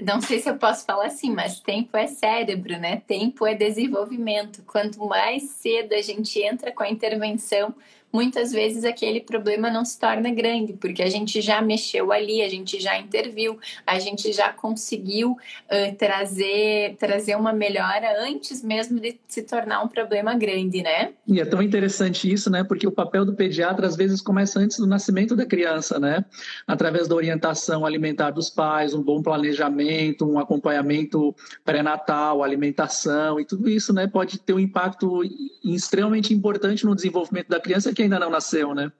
Não 0.00 0.20
sei 0.20 0.38
se 0.38 0.48
eu 0.48 0.56
posso 0.56 0.84
falar 0.84 1.06
assim, 1.06 1.32
mas 1.32 1.58
tempo 1.58 1.96
é 1.96 2.06
cérebro, 2.06 2.78
né? 2.78 3.02
Tempo 3.08 3.44
é 3.44 3.54
desenvolvimento. 3.54 4.62
Quanto 4.64 5.04
mais 5.04 5.42
cedo 5.50 5.94
a 5.94 6.00
gente 6.00 6.40
entra 6.40 6.70
com 6.70 6.84
a 6.84 6.88
intervenção, 6.88 7.74
muitas 8.12 8.52
vezes 8.52 8.84
aquele 8.84 9.20
problema 9.20 9.70
não 9.70 9.84
se 9.84 9.98
torna 9.98 10.30
grande, 10.30 10.72
porque 10.72 11.02
a 11.02 11.08
gente 11.08 11.40
já 11.40 11.60
mexeu 11.60 12.12
ali, 12.12 12.42
a 12.42 12.48
gente 12.48 12.80
já 12.80 12.98
interviu, 12.98 13.58
a 13.86 13.98
gente 13.98 14.32
já 14.32 14.52
conseguiu 14.52 15.32
uh, 15.32 15.94
trazer, 15.96 16.96
trazer 16.98 17.36
uma 17.36 17.52
melhora 17.52 18.22
antes 18.22 18.62
mesmo 18.62 18.98
de 19.00 19.18
se 19.28 19.42
tornar 19.42 19.82
um 19.82 19.88
problema 19.88 20.34
grande, 20.34 20.82
né? 20.82 21.12
E 21.26 21.40
é 21.40 21.44
tão 21.44 21.62
interessante 21.62 22.30
isso, 22.30 22.50
né? 22.50 22.64
Porque 22.64 22.86
o 22.86 22.92
papel 22.92 23.24
do 23.24 23.34
pediatra 23.34 23.86
às 23.86 23.96
vezes 23.96 24.20
começa 24.20 24.58
antes 24.58 24.78
do 24.78 24.86
nascimento 24.86 25.36
da 25.36 25.46
criança, 25.46 25.98
né? 25.98 26.24
Através 26.66 27.06
da 27.06 27.14
orientação 27.14 27.86
alimentar 27.86 28.30
dos 28.30 28.50
pais, 28.50 28.94
um 28.94 29.02
bom 29.02 29.22
planejamento, 29.22 30.28
um 30.28 30.38
acompanhamento 30.38 31.34
pré-natal, 31.64 32.42
alimentação 32.42 33.38
e 33.38 33.44
tudo 33.44 33.68
isso, 33.68 33.92
né? 33.92 34.06
Pode 34.06 34.38
ter 34.40 34.52
um 34.52 34.58
impacto 34.58 35.22
extremamente 35.64 36.34
importante 36.34 36.84
no 36.84 36.94
desenvolvimento 36.94 37.48
da 37.48 37.60
criança 37.60 37.92
que 38.00 38.04
ainda 38.04 38.18
não 38.18 38.30
nasceu, 38.30 38.74
né? 38.74 38.90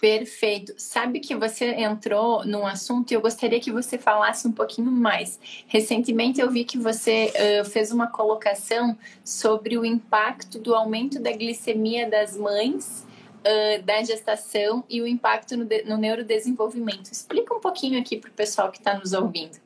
Perfeito. 0.00 0.74
Sabe 0.76 1.20
que 1.20 1.34
você 1.34 1.70
entrou 1.74 2.44
num 2.44 2.66
assunto 2.66 3.10
e 3.10 3.14
eu 3.14 3.20
gostaria 3.20 3.58
que 3.58 3.72
você 3.72 3.96
falasse 3.96 4.46
um 4.46 4.52
pouquinho 4.52 4.90
mais. 4.90 5.40
Recentemente 5.66 6.40
eu 6.40 6.50
vi 6.50 6.64
que 6.64 6.76
você 6.76 7.32
uh, 7.32 7.64
fez 7.64 7.90
uma 7.90 8.08
colocação 8.08 8.98
sobre 9.24 9.78
o 9.78 9.84
impacto 9.84 10.58
do 10.58 10.74
aumento 10.74 11.20
da 11.20 11.32
glicemia 11.32 12.08
das 12.10 12.36
mães 12.36 13.06
uh, 13.40 13.82
da 13.84 14.02
gestação 14.02 14.84
e 14.88 15.00
o 15.00 15.06
impacto 15.06 15.56
no, 15.56 15.64
de, 15.64 15.84
no 15.84 15.96
neurodesenvolvimento. 15.96 17.10
Explica 17.10 17.54
um 17.54 17.60
pouquinho 17.60 17.98
aqui 17.98 18.18
para 18.18 18.30
o 18.30 18.34
pessoal 18.34 18.70
que 18.70 18.78
está 18.78 18.98
nos 18.98 19.12
ouvindo. 19.12 19.56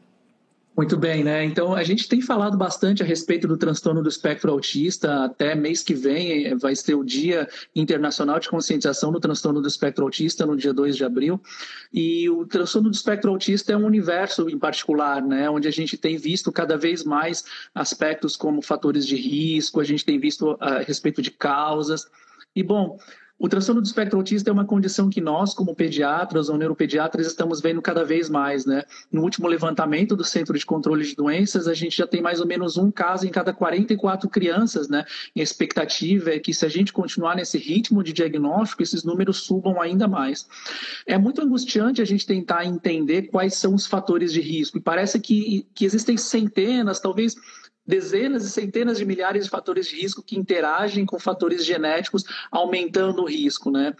Muito 0.76 0.94
bem, 0.94 1.24
né? 1.24 1.42
Então 1.42 1.74
a 1.74 1.82
gente 1.82 2.06
tem 2.06 2.20
falado 2.20 2.54
bastante 2.54 3.02
a 3.02 3.06
respeito 3.06 3.48
do 3.48 3.56
transtorno 3.56 4.02
do 4.02 4.10
espectro 4.10 4.52
autista. 4.52 5.24
Até 5.24 5.54
mês 5.54 5.82
que 5.82 5.94
vem 5.94 6.48
eh, 6.48 6.54
vai 6.54 6.76
ser 6.76 6.94
o 6.94 7.02
Dia 7.02 7.48
Internacional 7.74 8.38
de 8.38 8.50
Conscientização 8.50 9.10
do 9.10 9.18
Transtorno 9.18 9.62
do 9.62 9.68
Espectro 9.68 10.04
Autista, 10.04 10.44
no 10.44 10.54
dia 10.54 10.74
2 10.74 10.94
de 10.94 11.02
abril. 11.02 11.40
E 11.90 12.28
o 12.28 12.44
transtorno 12.44 12.90
do 12.90 12.94
espectro 12.94 13.30
autista 13.30 13.72
é 13.72 13.76
um 13.76 13.86
universo 13.86 14.50
em 14.50 14.58
particular, 14.58 15.22
né? 15.22 15.48
Onde 15.48 15.66
a 15.66 15.70
gente 15.70 15.96
tem 15.96 16.18
visto 16.18 16.52
cada 16.52 16.76
vez 16.76 17.04
mais 17.04 17.42
aspectos 17.74 18.36
como 18.36 18.60
fatores 18.60 19.06
de 19.06 19.16
risco, 19.16 19.80
a 19.80 19.84
gente 19.84 20.04
tem 20.04 20.20
visto 20.20 20.58
a 20.60 20.80
respeito 20.80 21.22
de 21.22 21.30
causas. 21.30 22.06
E 22.54 22.62
bom, 22.62 22.98
o 23.38 23.48
transtorno 23.48 23.82
do 23.82 23.86
espectro 23.86 24.18
autista 24.18 24.48
é 24.48 24.52
uma 24.52 24.64
condição 24.64 25.10
que 25.10 25.20
nós, 25.20 25.52
como 25.52 25.74
pediatras 25.74 26.48
ou 26.48 26.56
neuropediatras, 26.56 27.26
estamos 27.26 27.60
vendo 27.60 27.82
cada 27.82 28.02
vez 28.02 28.30
mais, 28.30 28.64
né? 28.64 28.82
No 29.12 29.22
último 29.22 29.46
levantamento 29.46 30.16
do 30.16 30.24
Centro 30.24 30.58
de 30.58 30.64
Controle 30.64 31.04
de 31.04 31.14
Doenças, 31.14 31.68
a 31.68 31.74
gente 31.74 31.98
já 31.98 32.06
tem 32.06 32.22
mais 32.22 32.40
ou 32.40 32.46
menos 32.46 32.78
um 32.78 32.90
caso 32.90 33.26
em 33.26 33.30
cada 33.30 33.52
44 33.52 34.28
crianças, 34.30 34.88
né? 34.88 35.04
E 35.34 35.40
a 35.40 35.44
expectativa 35.44 36.30
é 36.30 36.38
que 36.38 36.54
se 36.54 36.64
a 36.64 36.68
gente 36.68 36.94
continuar 36.94 37.36
nesse 37.36 37.58
ritmo 37.58 38.02
de 38.02 38.14
diagnóstico, 38.14 38.82
esses 38.82 39.04
números 39.04 39.38
subam 39.38 39.82
ainda 39.82 40.08
mais. 40.08 40.48
É 41.06 41.18
muito 41.18 41.42
angustiante 41.42 42.00
a 42.00 42.06
gente 42.06 42.26
tentar 42.26 42.64
entender 42.64 43.24
quais 43.24 43.54
são 43.54 43.74
os 43.74 43.86
fatores 43.86 44.32
de 44.32 44.40
risco. 44.40 44.78
E 44.78 44.80
parece 44.80 45.20
que, 45.20 45.66
que 45.74 45.84
existem 45.84 46.16
centenas, 46.16 47.00
talvez 47.00 47.36
dezenas 47.86 48.44
e 48.44 48.50
centenas 48.50 48.98
de 48.98 49.04
milhares 49.04 49.44
de 49.44 49.50
fatores 49.50 49.86
de 49.86 49.96
risco 49.96 50.22
que 50.22 50.38
interagem 50.38 51.06
com 51.06 51.18
fatores 51.18 51.64
genéticos, 51.64 52.24
aumentando 52.50 53.22
o 53.22 53.28
risco, 53.28 53.70
né? 53.70 53.94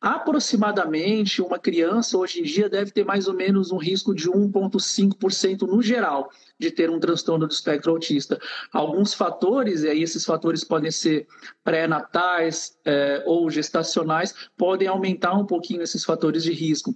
Aproximadamente, 0.00 1.42
uma 1.42 1.58
criança 1.58 2.16
hoje 2.16 2.38
em 2.38 2.44
dia 2.44 2.68
deve 2.68 2.92
ter 2.92 3.04
mais 3.04 3.26
ou 3.26 3.34
menos 3.34 3.72
um 3.72 3.78
risco 3.78 4.14
de 4.14 4.30
1,5% 4.30 5.62
no 5.62 5.82
geral 5.82 6.30
de 6.56 6.70
ter 6.70 6.88
um 6.88 7.00
transtorno 7.00 7.48
do 7.48 7.52
espectro 7.52 7.90
autista. 7.90 8.38
Alguns 8.72 9.12
fatores, 9.12 9.82
e 9.82 9.88
aí 9.88 10.00
esses 10.00 10.24
fatores 10.24 10.62
podem 10.62 10.92
ser 10.92 11.26
pré-natais 11.64 12.78
é, 12.84 13.24
ou 13.26 13.50
gestacionais, 13.50 14.32
podem 14.56 14.86
aumentar 14.86 15.34
um 15.34 15.44
pouquinho 15.44 15.82
esses 15.82 16.04
fatores 16.04 16.44
de 16.44 16.52
risco. 16.52 16.94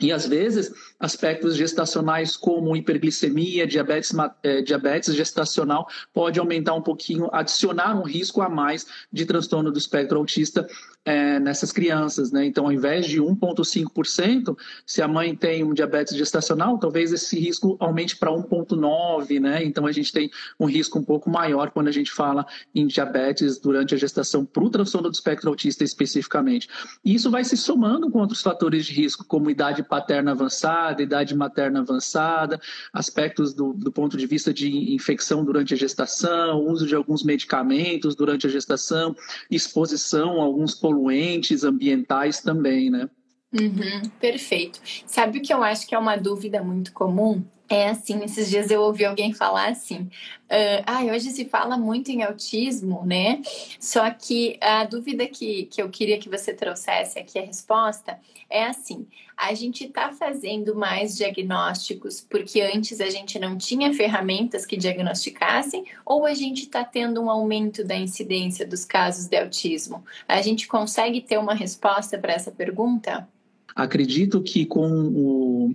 E 0.00 0.12
às 0.12 0.26
vezes, 0.26 0.72
aspectos 1.00 1.56
gestacionais 1.56 2.36
como 2.36 2.76
hiperglicemia, 2.76 3.66
diabetes, 3.66 4.12
eh, 4.42 4.60
diabetes 4.60 5.14
gestacional 5.14 5.88
pode 6.12 6.38
aumentar 6.38 6.74
um 6.74 6.82
pouquinho, 6.82 7.30
adicionar 7.32 7.98
um 7.98 8.02
risco 8.02 8.42
a 8.42 8.48
mais 8.48 8.86
de 9.10 9.24
transtorno 9.24 9.72
do 9.72 9.78
espectro 9.78 10.18
autista 10.18 10.68
é, 11.06 11.38
nessas 11.38 11.70
crianças, 11.70 12.32
né? 12.32 12.44
Então, 12.44 12.64
ao 12.64 12.72
invés 12.72 13.06
de 13.06 13.22
1,5%, 13.22 14.58
se 14.84 15.00
a 15.00 15.06
mãe 15.06 15.36
tem 15.36 15.62
um 15.62 15.72
diabetes 15.72 16.16
gestacional, 16.16 16.78
talvez 16.78 17.12
esse 17.12 17.38
risco 17.38 17.76
aumente 17.78 18.16
para 18.16 18.32
1,9%, 18.32 19.40
né? 19.40 19.64
Então, 19.64 19.86
a 19.86 19.92
gente 19.92 20.12
tem 20.12 20.28
um 20.58 20.66
risco 20.66 20.98
um 20.98 21.04
pouco 21.04 21.30
maior 21.30 21.70
quando 21.70 21.86
a 21.86 21.92
gente 21.92 22.10
fala 22.10 22.44
em 22.74 22.88
diabetes 22.88 23.56
durante 23.56 23.94
a 23.94 23.96
gestação 23.96 24.44
para 24.44 24.64
o 24.64 24.68
transtorno 24.68 25.08
do 25.08 25.14
espectro 25.14 25.48
autista 25.48 25.84
especificamente. 25.84 26.68
E 27.04 27.14
isso 27.14 27.30
vai 27.30 27.44
se 27.44 27.56
somando 27.56 28.10
com 28.10 28.18
outros 28.18 28.42
fatores 28.42 28.84
de 28.84 28.92
risco, 28.92 29.24
como 29.24 29.48
idade 29.48 29.84
paterna 29.84 30.32
avançada, 30.32 31.00
idade 31.00 31.36
materna 31.36 31.80
avançada, 31.80 32.60
aspectos 32.92 33.54
do, 33.54 33.72
do 33.72 33.92
ponto 33.92 34.16
de 34.16 34.26
vista 34.26 34.52
de 34.52 34.92
infecção 34.92 35.44
durante 35.44 35.72
a 35.72 35.76
gestação, 35.76 36.66
uso 36.66 36.84
de 36.84 36.96
alguns 36.96 37.22
medicamentos 37.22 38.16
durante 38.16 38.48
a 38.48 38.50
gestação, 38.50 39.14
exposição 39.48 40.40
a 40.40 40.44
alguns 40.44 40.74
poluentes 40.74 40.95
poluentes 40.96 41.62
ambientais 41.62 42.40
também, 42.40 42.90
né? 42.90 43.08
Uhum, 43.52 44.08
perfeito. 44.20 44.80
Sabe 45.06 45.38
o 45.38 45.42
que 45.42 45.52
eu 45.52 45.62
acho 45.62 45.86
que 45.86 45.94
é 45.94 45.98
uma 45.98 46.16
dúvida 46.16 46.62
muito 46.62 46.92
comum? 46.92 47.44
É 47.68 47.88
assim, 47.88 48.22
esses 48.22 48.48
dias 48.48 48.70
eu 48.70 48.80
ouvi 48.80 49.04
alguém 49.04 49.32
falar 49.32 49.70
assim, 49.70 50.02
uh, 50.02 50.82
ah, 50.86 51.02
hoje 51.02 51.30
se 51.30 51.44
fala 51.46 51.76
muito 51.76 52.10
em 52.10 52.22
autismo, 52.22 53.04
né? 53.04 53.42
Só 53.80 54.08
que 54.10 54.56
a 54.60 54.84
dúvida 54.84 55.26
que, 55.26 55.64
que 55.64 55.82
eu 55.82 55.88
queria 55.88 56.16
que 56.18 56.28
você 56.28 56.54
trouxesse 56.54 57.18
aqui 57.18 57.40
a 57.40 57.44
resposta 57.44 58.20
é 58.48 58.64
assim, 58.66 59.08
a 59.36 59.52
gente 59.52 59.84
está 59.84 60.12
fazendo 60.12 60.76
mais 60.76 61.16
diagnósticos 61.16 62.20
porque 62.20 62.60
antes 62.60 63.00
a 63.00 63.10
gente 63.10 63.36
não 63.36 63.58
tinha 63.58 63.92
ferramentas 63.92 64.64
que 64.64 64.76
diagnosticassem 64.76 65.84
ou 66.04 66.24
a 66.24 66.34
gente 66.34 66.62
está 66.62 66.84
tendo 66.84 67.20
um 67.20 67.28
aumento 67.28 67.84
da 67.84 67.96
incidência 67.96 68.64
dos 68.64 68.84
casos 68.84 69.26
de 69.26 69.36
autismo? 69.36 70.04
A 70.28 70.40
gente 70.40 70.68
consegue 70.68 71.20
ter 71.20 71.38
uma 71.38 71.54
resposta 71.54 72.16
para 72.16 72.32
essa 72.32 72.52
pergunta? 72.52 73.28
Acredito 73.76 74.42
que 74.42 74.64
com 74.64 74.88
o, 74.90 75.74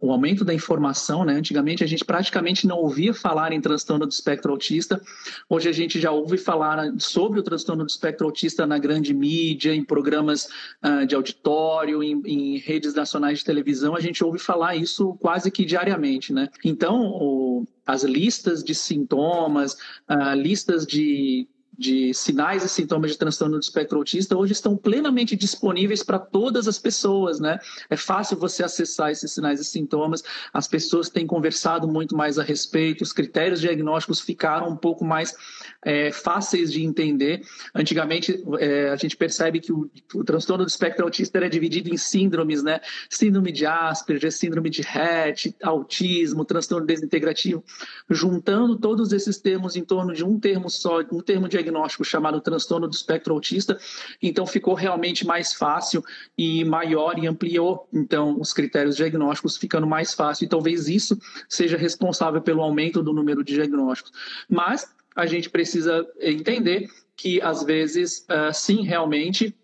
o 0.00 0.10
aumento 0.10 0.46
da 0.46 0.54
informação, 0.54 1.26
né, 1.26 1.34
antigamente 1.34 1.84
a 1.84 1.86
gente 1.86 2.06
praticamente 2.06 2.66
não 2.66 2.78
ouvia 2.78 3.12
falar 3.12 3.52
em 3.52 3.60
transtorno 3.60 4.06
do 4.06 4.10
espectro 4.10 4.50
autista, 4.50 4.98
hoje 5.46 5.68
a 5.68 5.72
gente 5.72 6.00
já 6.00 6.10
ouve 6.10 6.38
falar 6.38 6.90
sobre 6.96 7.38
o 7.38 7.42
transtorno 7.42 7.84
do 7.84 7.88
espectro 7.90 8.26
autista 8.26 8.66
na 8.66 8.78
grande 8.78 9.12
mídia, 9.12 9.74
em 9.74 9.84
programas 9.84 10.48
uh, 10.82 11.06
de 11.06 11.14
auditório, 11.14 12.02
em, 12.02 12.22
em, 12.24 12.58
redes 12.58 12.94
nacionais 12.94 13.40
de 13.40 13.44
televisão, 13.44 13.94
a 13.94 14.00
gente 14.00 14.24
ouve 14.24 14.38
falar 14.38 14.76
isso 14.76 15.14
quase 15.20 15.50
que 15.50 15.66
diariamente. 15.66 16.32
Né? 16.32 16.48
Então, 16.64 17.10
o, 17.10 17.66
as 17.86 18.04
listas 18.04 18.64
de 18.64 18.74
sintomas, 18.74 19.74
uh, 20.08 20.34
listas 20.34 20.86
de 20.86 21.46
de 21.76 22.12
sinais 22.12 22.62
e 22.62 22.68
sintomas 22.68 23.12
de 23.12 23.18
transtorno 23.18 23.56
do 23.56 23.62
espectro 23.62 23.98
autista 23.98 24.36
hoje 24.36 24.52
estão 24.52 24.76
plenamente 24.76 25.34
disponíveis 25.34 26.02
para 26.02 26.18
todas 26.18 26.68
as 26.68 26.78
pessoas, 26.78 27.40
né? 27.40 27.58
É 27.88 27.96
fácil 27.96 28.36
você 28.36 28.62
acessar 28.62 29.10
esses 29.10 29.32
sinais 29.32 29.58
e 29.58 29.64
sintomas, 29.64 30.22
as 30.52 30.68
pessoas 30.68 31.08
têm 31.08 31.26
conversado 31.26 31.88
muito 31.88 32.14
mais 32.14 32.38
a 32.38 32.42
respeito, 32.42 33.02
os 33.02 33.12
critérios 33.12 33.60
diagnósticos 33.60 34.20
ficaram 34.20 34.68
um 34.68 34.76
pouco 34.76 35.04
mais 35.04 35.34
é, 35.82 36.12
fáceis 36.12 36.70
de 36.70 36.84
entender. 36.84 37.42
Antigamente, 37.74 38.42
é, 38.58 38.90
a 38.90 38.96
gente 38.96 39.16
percebe 39.16 39.58
que 39.58 39.72
o, 39.72 39.90
o, 40.14 40.22
transtorno 40.22 40.64
do 40.64 40.68
espectro 40.68 41.04
autista 41.04 41.38
era 41.38 41.48
dividido 41.48 41.88
em 41.88 41.96
síndromes, 41.96 42.62
né? 42.62 42.80
Síndrome 43.08 43.50
de 43.50 43.64
Asperger, 43.64 44.30
síndrome 44.30 44.68
de 44.68 44.82
Rett, 44.82 45.54
autismo, 45.62 46.44
transtorno 46.44 46.86
desintegrativo. 46.86 47.64
Juntando 48.10 48.76
todos 48.78 49.12
esses 49.12 49.38
termos 49.38 49.74
em 49.74 49.84
torno 49.84 50.12
de 50.12 50.24
um 50.24 50.38
termo 50.38 50.68
só, 50.68 51.00
um 51.10 51.20
termo 51.20 51.48
de 51.48 51.61
diagnóstico 51.62 52.04
chamado 52.04 52.40
transtorno 52.40 52.88
do 52.88 52.94
espectro 52.94 53.32
autista, 53.34 53.78
então 54.20 54.46
ficou 54.46 54.74
realmente 54.74 55.26
mais 55.26 55.52
fácil 55.52 56.04
e 56.36 56.64
maior 56.64 57.18
e 57.18 57.26
ampliou 57.26 57.88
então 57.92 58.40
os 58.40 58.52
critérios 58.52 58.96
diagnósticos 58.96 59.56
ficando 59.56 59.86
mais 59.86 60.12
fácil 60.12 60.44
e 60.44 60.48
talvez 60.48 60.88
isso 60.88 61.18
seja 61.48 61.76
responsável 61.76 62.40
pelo 62.40 62.62
aumento 62.62 63.02
do 63.02 63.12
número 63.12 63.44
de 63.44 63.54
diagnósticos. 63.54 64.12
Mas 64.48 64.92
a 65.14 65.26
gente 65.26 65.48
precisa 65.48 66.06
entender 66.20 66.88
que 67.16 67.40
às 67.40 67.62
vezes 67.62 68.26
uh, 68.30 68.52
sim 68.52 68.82
realmente 68.82 69.54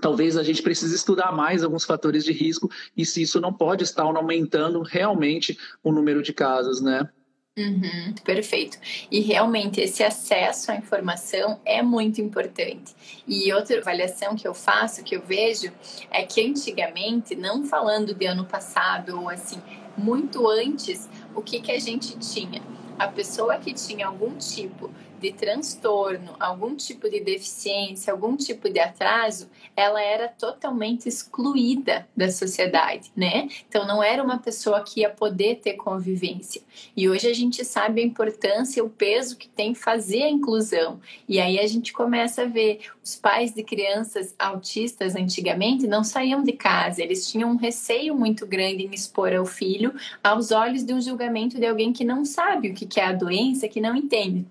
talvez 0.00 0.36
a 0.36 0.42
gente 0.42 0.62
precise 0.62 0.94
estudar 0.94 1.32
mais 1.32 1.62
alguns 1.62 1.84
fatores 1.84 2.24
de 2.24 2.32
risco 2.32 2.70
e 2.96 3.04
se 3.04 3.22
isso 3.22 3.40
não 3.40 3.52
pode 3.52 3.84
estar 3.84 4.02
aumentando 4.02 4.82
realmente 4.82 5.58
o 5.82 5.92
número 5.92 6.22
de 6.22 6.32
casos, 6.32 6.80
né? 6.80 7.08
Uhum, 7.58 8.14
perfeito. 8.22 8.78
E 9.10 9.18
realmente 9.20 9.80
esse 9.80 10.04
acesso 10.04 10.70
à 10.70 10.76
informação 10.76 11.58
é 11.64 11.82
muito 11.82 12.20
importante. 12.20 12.94
E 13.26 13.52
outra 13.52 13.80
avaliação 13.80 14.36
que 14.36 14.46
eu 14.46 14.54
faço, 14.54 15.02
que 15.02 15.16
eu 15.16 15.22
vejo, 15.22 15.72
é 16.08 16.22
que 16.22 16.40
antigamente, 16.40 17.34
não 17.34 17.64
falando 17.64 18.14
de 18.14 18.26
ano 18.26 18.44
passado 18.44 19.20
ou 19.20 19.28
assim, 19.28 19.60
muito 19.96 20.46
antes, 20.46 21.08
o 21.34 21.42
que, 21.42 21.60
que 21.60 21.72
a 21.72 21.80
gente 21.80 22.16
tinha? 22.18 22.62
A 22.96 23.08
pessoa 23.08 23.58
que 23.58 23.74
tinha 23.74 24.06
algum 24.06 24.36
tipo 24.36 24.88
de 25.18 25.32
transtorno, 25.32 26.34
algum 26.38 26.74
tipo 26.74 27.08
de 27.08 27.20
deficiência, 27.20 28.12
algum 28.12 28.36
tipo 28.36 28.68
de 28.68 28.78
atraso, 28.78 29.48
ela 29.76 30.00
era 30.00 30.28
totalmente 30.28 31.08
excluída 31.08 32.08
da 32.16 32.30
sociedade, 32.30 33.10
né? 33.16 33.48
Então 33.68 33.86
não 33.86 34.02
era 34.02 34.22
uma 34.22 34.38
pessoa 34.38 34.82
que 34.82 35.00
ia 35.00 35.10
poder 35.10 35.56
ter 35.56 35.74
convivência. 35.74 36.62
E 36.96 37.08
hoje 37.08 37.28
a 37.28 37.34
gente 37.34 37.64
sabe 37.64 38.00
a 38.00 38.04
importância, 38.04 38.84
o 38.84 38.90
peso 38.90 39.36
que 39.36 39.48
tem 39.48 39.74
fazer 39.74 40.22
a 40.22 40.30
inclusão. 40.30 41.00
E 41.28 41.40
aí 41.40 41.58
a 41.58 41.66
gente 41.66 41.92
começa 41.92 42.42
a 42.42 42.46
ver 42.46 42.80
os 43.02 43.16
pais 43.16 43.54
de 43.54 43.62
crianças 43.62 44.34
autistas 44.38 45.16
antigamente 45.16 45.86
não 45.86 46.04
saíam 46.04 46.42
de 46.42 46.52
casa, 46.52 47.02
eles 47.02 47.30
tinham 47.30 47.50
um 47.50 47.56
receio 47.56 48.14
muito 48.14 48.46
grande 48.46 48.84
em 48.84 48.94
expor 48.94 49.32
ao 49.32 49.46
filho 49.46 49.94
aos 50.22 50.50
olhos 50.50 50.84
de 50.84 50.92
um 50.92 51.00
julgamento 51.00 51.58
de 51.58 51.66
alguém 51.66 51.92
que 51.92 52.04
não 52.04 52.24
sabe 52.24 52.70
o 52.70 52.74
que 52.74 53.00
é 53.00 53.04
a 53.04 53.12
doença, 53.12 53.68
que 53.68 53.80
não 53.80 53.96
entende. 53.96 54.46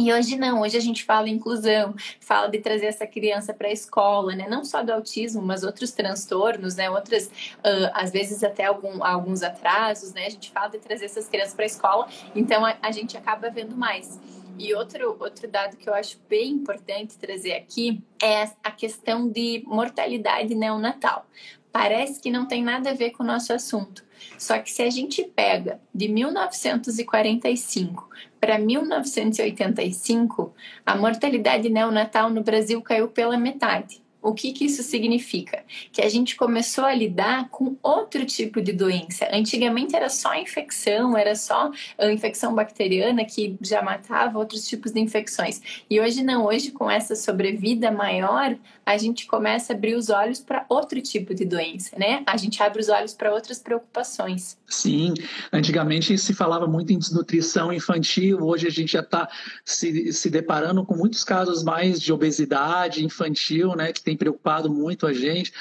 E 0.00 0.12
hoje 0.12 0.36
não, 0.36 0.60
hoje 0.60 0.76
a 0.76 0.80
gente 0.80 1.02
fala 1.02 1.28
inclusão, 1.28 1.92
fala 2.20 2.46
de 2.46 2.60
trazer 2.60 2.86
essa 2.86 3.04
criança 3.04 3.52
para 3.52 3.66
a 3.66 3.72
escola, 3.72 4.32
né? 4.32 4.46
Não 4.48 4.64
só 4.64 4.80
do 4.80 4.92
autismo, 4.92 5.42
mas 5.42 5.64
outros 5.64 5.90
transtornos, 5.90 6.76
né? 6.76 6.88
Outras, 6.88 7.26
uh, 7.26 7.90
às 7.92 8.12
vezes 8.12 8.44
até 8.44 8.66
algum, 8.66 9.02
alguns 9.02 9.42
atrasos, 9.42 10.12
né? 10.12 10.26
A 10.26 10.30
gente 10.30 10.52
fala 10.52 10.68
de 10.68 10.78
trazer 10.78 11.06
essas 11.06 11.28
crianças 11.28 11.52
para 11.52 11.64
a 11.64 11.66
escola, 11.66 12.08
então 12.32 12.64
a, 12.64 12.76
a 12.80 12.92
gente 12.92 13.16
acaba 13.16 13.50
vendo 13.50 13.76
mais. 13.76 14.20
E 14.56 14.72
outro, 14.72 15.16
outro 15.18 15.48
dado 15.48 15.76
que 15.76 15.88
eu 15.88 15.94
acho 15.94 16.16
bem 16.28 16.52
importante 16.52 17.18
trazer 17.18 17.54
aqui 17.54 18.00
é 18.22 18.48
a 18.62 18.70
questão 18.70 19.28
de 19.28 19.64
mortalidade 19.66 20.54
neonatal. 20.54 21.26
Parece 21.72 22.20
que 22.20 22.30
não 22.30 22.46
tem 22.46 22.62
nada 22.62 22.90
a 22.90 22.94
ver 22.94 23.10
com 23.10 23.24
o 23.24 23.26
nosso 23.26 23.52
assunto, 23.52 24.04
Só 24.38 24.58
que 24.58 24.70
se 24.70 24.82
a 24.82 24.90
gente 24.90 25.22
pega 25.24 25.80
de 25.94 26.08
1945 26.08 28.08
para 28.40 28.58
1985, 28.58 30.54
a 30.84 30.96
mortalidade 30.96 31.68
neonatal 31.68 32.30
no 32.30 32.42
Brasil 32.42 32.80
caiu 32.82 33.08
pela 33.08 33.36
metade. 33.36 34.00
O 34.20 34.34
que, 34.34 34.52
que 34.52 34.64
isso 34.64 34.82
significa? 34.82 35.64
Que 35.92 36.02
a 36.02 36.08
gente 36.08 36.34
começou 36.34 36.84
a 36.84 36.94
lidar 36.94 37.48
com 37.50 37.76
outro 37.82 38.24
tipo 38.26 38.60
de 38.60 38.72
doença. 38.72 39.28
Antigamente 39.32 39.94
era 39.94 40.08
só 40.08 40.34
infecção, 40.34 41.16
era 41.16 41.36
só 41.36 41.70
a 41.96 42.10
infecção 42.10 42.54
bacteriana 42.54 43.24
que 43.24 43.56
já 43.60 43.80
matava 43.80 44.38
outros 44.38 44.66
tipos 44.66 44.92
de 44.92 45.00
infecções. 45.00 45.62
E 45.88 46.00
hoje 46.00 46.22
não, 46.22 46.46
hoje 46.46 46.72
com 46.72 46.90
essa 46.90 47.14
sobrevida 47.14 47.90
maior, 47.92 48.56
a 48.84 48.96
gente 48.96 49.26
começa 49.26 49.72
a 49.72 49.76
abrir 49.76 49.94
os 49.94 50.08
olhos 50.08 50.40
para 50.40 50.64
outro 50.68 51.00
tipo 51.00 51.34
de 51.34 51.44
doença, 51.44 51.96
né? 51.98 52.22
A 52.26 52.36
gente 52.36 52.62
abre 52.62 52.80
os 52.80 52.88
olhos 52.88 53.12
para 53.12 53.32
outras 53.32 53.58
preocupações. 53.58 54.58
Sim, 54.66 55.14
antigamente 55.52 56.16
se 56.18 56.34
falava 56.34 56.66
muito 56.66 56.92
em 56.92 56.98
desnutrição 56.98 57.72
infantil, 57.72 58.38
hoje 58.40 58.66
a 58.66 58.70
gente 58.70 58.92
já 58.92 59.00
está 59.00 59.28
se, 59.64 60.12
se 60.12 60.30
deparando 60.30 60.84
com 60.84 60.96
muitos 60.96 61.22
casos 61.22 61.62
mais 61.62 62.00
de 62.00 62.12
obesidade 62.12 63.04
infantil, 63.04 63.76
né? 63.76 63.92
Tem 64.08 64.16
preocupado 64.16 64.72
muito 64.72 65.06
a 65.06 65.12
gente. 65.12 65.52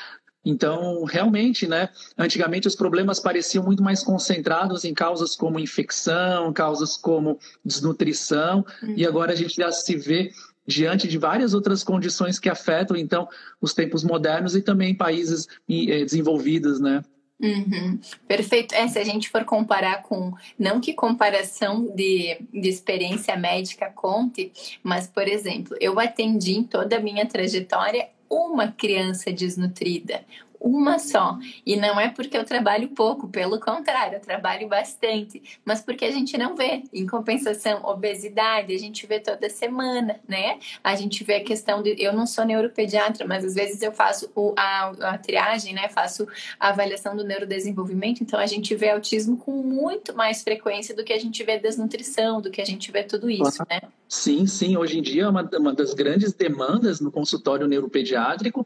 Então, 0.45 1.03
realmente, 1.03 1.67
né, 1.67 1.89
antigamente 2.17 2.65
os 2.65 2.75
problemas 2.75 3.19
pareciam 3.19 3.65
muito 3.65 3.83
mais 3.83 4.01
concentrados 4.01 4.85
em 4.85 4.93
causas 4.93 5.35
como 5.35 5.59
infecção, 5.59 6.53
causas 6.53 6.95
como 6.95 7.37
desnutrição, 7.65 8.65
uhum. 8.81 8.93
e 8.95 9.05
agora 9.05 9.33
a 9.33 9.35
gente 9.35 9.55
já 9.55 9.69
se 9.69 9.97
vê 9.97 10.31
diante 10.65 11.07
de 11.09 11.17
várias 11.17 11.53
outras 11.53 11.83
condições 11.83 12.39
que 12.39 12.49
afetam, 12.49 12.95
então, 12.95 13.27
os 13.59 13.73
tempos 13.73 14.05
modernos 14.05 14.55
e 14.55 14.61
também 14.61 14.95
países 14.95 15.47
eh, 15.69 16.05
desenvolvidos, 16.05 16.79
né? 16.79 17.03
Uhum. 17.39 17.99
Perfeito. 18.27 18.73
É, 18.73 18.87
se 18.87 18.97
a 18.97 19.03
gente 19.03 19.29
for 19.29 19.43
comparar 19.45 20.01
com, 20.01 20.33
não 20.57 20.81
que 20.81 20.93
comparação 20.93 21.85
de, 21.95 22.37
de 22.51 22.67
experiência 22.67 23.35
médica 23.37 23.91
conte, 23.93 24.51
mas, 24.81 25.07
por 25.07 25.27
exemplo, 25.27 25.75
eu 25.79 25.99
atendi 25.99 26.53
em 26.53 26.63
toda 26.63 26.97
a 26.97 27.01
minha 27.01 27.25
trajetória 27.25 28.07
uma 28.29 28.71
criança 28.71 29.31
desnutrida, 29.31 30.23
uma 30.59 30.99
só. 30.99 31.37
E 31.65 31.75
não 31.75 31.99
é 31.99 32.09
porque 32.09 32.37
eu 32.37 32.43
trabalho 32.43 32.89
pouco, 32.89 33.27
pelo 33.27 33.59
contrário, 33.59 34.15
eu 34.15 34.21
trabalho 34.21 34.67
bastante, 34.67 35.41
mas 35.63 35.81
porque 35.81 36.05
a 36.05 36.11
gente 36.11 36.37
não 36.37 36.55
vê. 36.55 36.83
Em 36.93 37.05
compensação, 37.05 37.83
obesidade, 37.83 38.73
a 38.73 38.77
gente 38.77 39.05
vê 39.05 39.19
toda 39.19 39.49
semana, 39.49 40.19
né? 40.27 40.59
A 40.83 40.95
gente 40.95 41.23
vê 41.23 41.35
a 41.35 41.43
questão 41.43 41.81
de. 41.81 41.95
Eu 42.01 42.13
não 42.13 42.25
sou 42.25 42.45
neuropediatra, 42.45 43.25
mas 43.25 43.43
às 43.43 43.55
vezes 43.55 43.81
eu 43.81 43.91
faço 43.91 44.29
o, 44.35 44.53
a, 44.57 45.13
a 45.13 45.17
triagem, 45.17 45.73
né? 45.73 45.89
Faço 45.89 46.27
a 46.59 46.69
avaliação 46.69 47.15
do 47.15 47.23
neurodesenvolvimento, 47.23 48.23
então 48.23 48.39
a 48.39 48.45
gente 48.45 48.75
vê 48.75 48.89
autismo 48.89 49.37
com 49.37 49.51
muito 49.63 50.15
mais 50.15 50.43
frequência 50.43 50.95
do 50.95 51.03
que 51.03 51.13
a 51.13 51.19
gente 51.19 51.43
vê 51.43 51.59
desnutrição, 51.59 52.41
do 52.41 52.49
que 52.49 52.61
a 52.61 52.65
gente 52.65 52.91
vê 52.91 53.03
tudo 53.03 53.29
isso, 53.29 53.63
né? 53.69 53.81
Sim, 54.07 54.45
sim. 54.47 54.77
Hoje 54.77 54.99
em 54.99 55.01
dia, 55.01 55.23
é 55.23 55.29
uma, 55.29 55.47
uma 55.57 55.73
das 55.73 55.93
grandes 55.93 56.33
demandas 56.33 57.01
no 57.01 57.11
consultório 57.11 57.67
neuropediátrico 57.67 58.65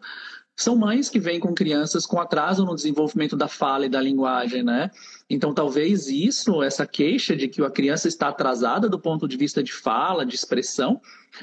são 0.55 0.75
mães 0.75 1.10
que 1.10 1.20
vêm 1.20 1.39
com 1.39 1.53
crianças 1.53 2.05
com 2.05 2.20
atraso 2.20 2.65
no 2.65 2.75
desenvolvimento 2.75 3.36
da 3.36 3.48
fala 3.48 3.86
e 3.86 3.89
da 3.89 4.01
linguagem, 4.01 4.63
né? 4.63 4.91
Então, 5.29 5.53
talvez 5.53 6.08
isso, 6.08 6.62
essa 6.62 6.86
queixa 6.86 7.36
de 7.36 7.48
que 7.48 7.63
a 7.63 7.70
criança 7.70 8.08
está 8.08 8.27
atrasada 8.27 8.88
do 8.88 9.00
ponto 9.00 9.27
de 9.27 9.38
vista 9.38 9.63
de 9.63 9.74
fala, 9.74 10.25
de 10.25 10.36
expressão, 10.36 11.01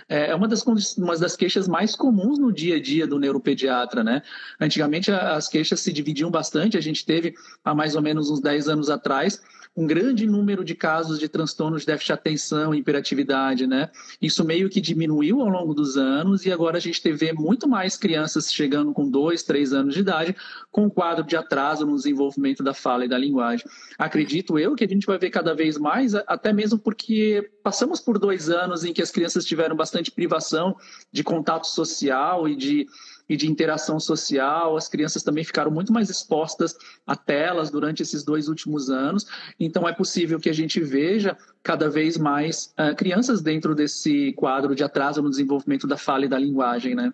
é 0.09 0.35
uma 0.35 0.47
das, 0.47 0.62
uma 0.97 1.17
das 1.17 1.35
queixas 1.35 1.67
mais 1.67 1.97
comuns 1.97 2.38
no 2.38 2.53
dia 2.53 2.77
a 2.77 2.81
dia 2.81 3.07
do 3.07 3.19
neuropediatra, 3.19 4.05
né? 4.05 4.23
Antigamente 4.61 5.11
as 5.11 5.49
queixas 5.49 5.81
se 5.81 5.93
dividiam 5.93 6.31
bastante, 6.31 6.77
a 6.77 6.81
gente 6.81 7.05
teve 7.05 7.35
há 7.65 7.75
mais 7.75 7.97
ou 7.97 8.03
menos 8.03 8.31
uns 8.31 8.41
10 8.41 8.69
anos 8.69 8.91
atrás 8.91 9.41
um 9.78 9.87
grande 9.87 10.26
número 10.26 10.64
de 10.64 10.75
casos 10.75 11.20
de 11.20 11.28
transtornos 11.28 11.82
de 11.82 11.87
déficit 11.87 12.08
de 12.08 12.12
atenção 12.14 12.75
e 12.75 12.78
hiperatividade, 12.78 13.64
né? 13.64 13.90
Isso 14.20 14.44
meio 14.44 14.68
que 14.68 14.80
diminuiu 14.80 15.40
ao 15.40 15.49
longo 15.49 15.73
dos 15.73 15.97
anos 15.97 16.44
e 16.44 16.50
agora 16.50 16.78
a 16.78 16.80
gente 16.80 17.00
vê 17.12 17.32
muito 17.32 17.68
mais 17.68 17.97
crianças 17.97 18.52
chegando 18.52 18.92
com 18.92 19.08
dois, 19.08 19.44
três 19.44 19.73
anos 19.73 19.94
de 19.94 20.00
idade 20.00 20.35
com 20.73 20.87
um 20.87 20.90
quadro 20.90 21.25
de 21.25 21.37
atraso 21.37 21.87
no 21.87 21.94
desenvolvimento 21.94 22.61
da 22.61 22.75
fala 22.75 23.04
e 23.04 23.08
da 23.08 23.16
linguagem. 23.16 23.64
Acredito 23.97 24.58
eu 24.58 24.75
que 24.75 24.82
a 24.82 24.88
gente 24.88 25.06
vai 25.06 25.16
ver 25.16 25.30
cada 25.30 25.54
vez 25.54 25.78
mais, 25.78 26.12
até 26.12 26.52
mesmo 26.52 26.76
porque 26.76 27.49
passamos 27.62 28.00
por 28.00 28.18
dois 28.18 28.50
anos 28.50 28.85
em 28.85 28.92
que 28.92 29.00
as 29.00 29.12
crianças 29.12 29.44
tiveram 29.44 29.76
bastante 29.76 30.11
privação 30.11 30.76
de 31.12 31.23
contato 31.23 31.68
social 31.68 32.49
e 32.49 32.56
de 32.56 32.88
e 33.28 33.37
de 33.37 33.49
interação 33.49 34.00
social. 34.00 34.76
As 34.76 34.88
crianças 34.88 35.23
também 35.23 35.45
ficaram 35.45 35.71
muito 35.71 35.93
mais 35.93 36.08
expostas 36.08 36.76
a 37.06 37.14
telas 37.14 37.71
durante 37.71 38.02
esses 38.02 38.25
dois 38.25 38.49
últimos 38.49 38.91
anos. 38.91 39.26
Então, 39.58 39.88
é 39.88 39.93
possível 39.93 40.41
que 40.41 40.49
a 40.49 40.54
gente 40.54 40.80
veja 40.80 41.36
cada 41.62 41.91
vez 41.91 42.17
mais 42.17 42.75
uh, 42.78 42.95
crianças 42.97 43.43
dentro 43.43 43.75
desse 43.75 44.32
quadro 44.32 44.75
de 44.75 44.82
atraso 44.82 45.23
no 45.23 45.30
desenvolvimento 45.30 45.86
da 45.86 45.97
fala 45.97 46.25
e 46.25 46.28
da 46.28 46.38
linguagem, 46.38 46.95
né? 46.95 47.12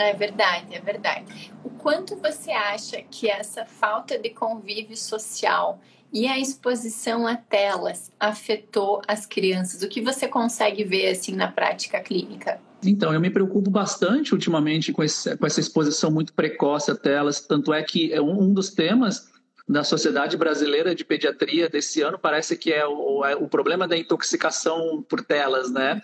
É 0.00 0.12
verdade, 0.12 0.76
é 0.76 0.80
verdade. 0.80 1.52
O 1.64 1.70
quanto 1.70 2.14
você 2.16 2.52
acha 2.52 3.02
que 3.02 3.28
essa 3.28 3.64
falta 3.64 4.16
de 4.16 4.30
convívio 4.30 4.96
social 4.96 5.80
e 6.12 6.28
a 6.28 6.38
exposição 6.38 7.26
a 7.26 7.36
telas 7.36 8.12
afetou 8.18 9.02
as 9.08 9.26
crianças? 9.26 9.82
O 9.82 9.88
que 9.88 10.00
você 10.00 10.28
consegue 10.28 10.84
ver 10.84 11.08
assim 11.08 11.34
na 11.34 11.50
prática 11.50 12.00
clínica? 12.00 12.60
Então, 12.84 13.12
eu 13.12 13.20
me 13.20 13.30
preocupo 13.30 13.70
bastante 13.70 14.32
ultimamente 14.32 14.92
com, 14.92 15.02
esse, 15.02 15.36
com 15.36 15.46
essa 15.46 15.60
exposição 15.60 16.10
muito 16.10 16.32
precoce 16.32 16.90
a 16.90 16.94
telas, 16.94 17.40
tanto 17.40 17.72
é 17.72 17.82
que 17.82 18.12
é 18.12 18.20
um, 18.20 18.42
um 18.42 18.52
dos 18.52 18.70
temas 18.70 19.28
da 19.68 19.84
Sociedade 19.84 20.36
Brasileira 20.36 20.94
de 20.94 21.04
Pediatria 21.04 21.68
desse 21.68 22.00
ano 22.00 22.18
parece 22.18 22.56
que 22.56 22.72
é 22.72 22.86
o, 22.86 23.24
é 23.24 23.36
o 23.36 23.46
problema 23.46 23.86
da 23.86 23.96
intoxicação 23.96 25.04
por 25.06 25.22
telas, 25.22 25.70
né? 25.70 26.00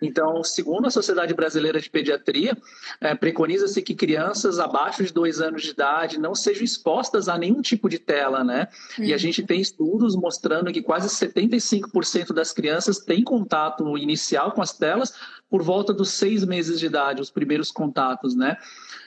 Então, 0.00 0.42
segundo 0.42 0.86
a 0.86 0.90
Sociedade 0.90 1.34
Brasileira 1.34 1.78
de 1.80 1.90
Pediatria, 1.90 2.56
é, 3.00 3.14
preconiza-se 3.14 3.82
que 3.82 3.94
crianças 3.94 4.58
abaixo 4.58 5.04
de 5.04 5.12
dois 5.12 5.40
anos 5.40 5.62
de 5.62 5.70
idade 5.70 6.18
não 6.18 6.34
sejam 6.34 6.64
expostas 6.64 7.28
a 7.28 7.36
nenhum 7.36 7.60
tipo 7.60 7.90
de 7.90 7.98
tela, 7.98 8.42
né? 8.42 8.68
E 8.98 9.12
a 9.12 9.18
gente 9.18 9.42
tem 9.42 9.60
estudos 9.60 10.16
mostrando 10.16 10.72
que 10.72 10.80
quase 10.80 11.08
75% 11.08 12.32
das 12.32 12.52
crianças 12.52 13.00
têm 13.00 13.22
contato 13.22 13.98
inicial 13.98 14.52
com 14.52 14.62
as 14.62 14.72
telas 14.72 15.14
por 15.50 15.62
volta 15.62 15.92
dos 15.92 16.10
seis 16.10 16.44
meses 16.44 16.80
de 16.80 16.86
idade, 16.86 17.20
os 17.20 17.30
primeiros 17.30 17.70
contatos, 17.70 18.34
né? 18.34 18.56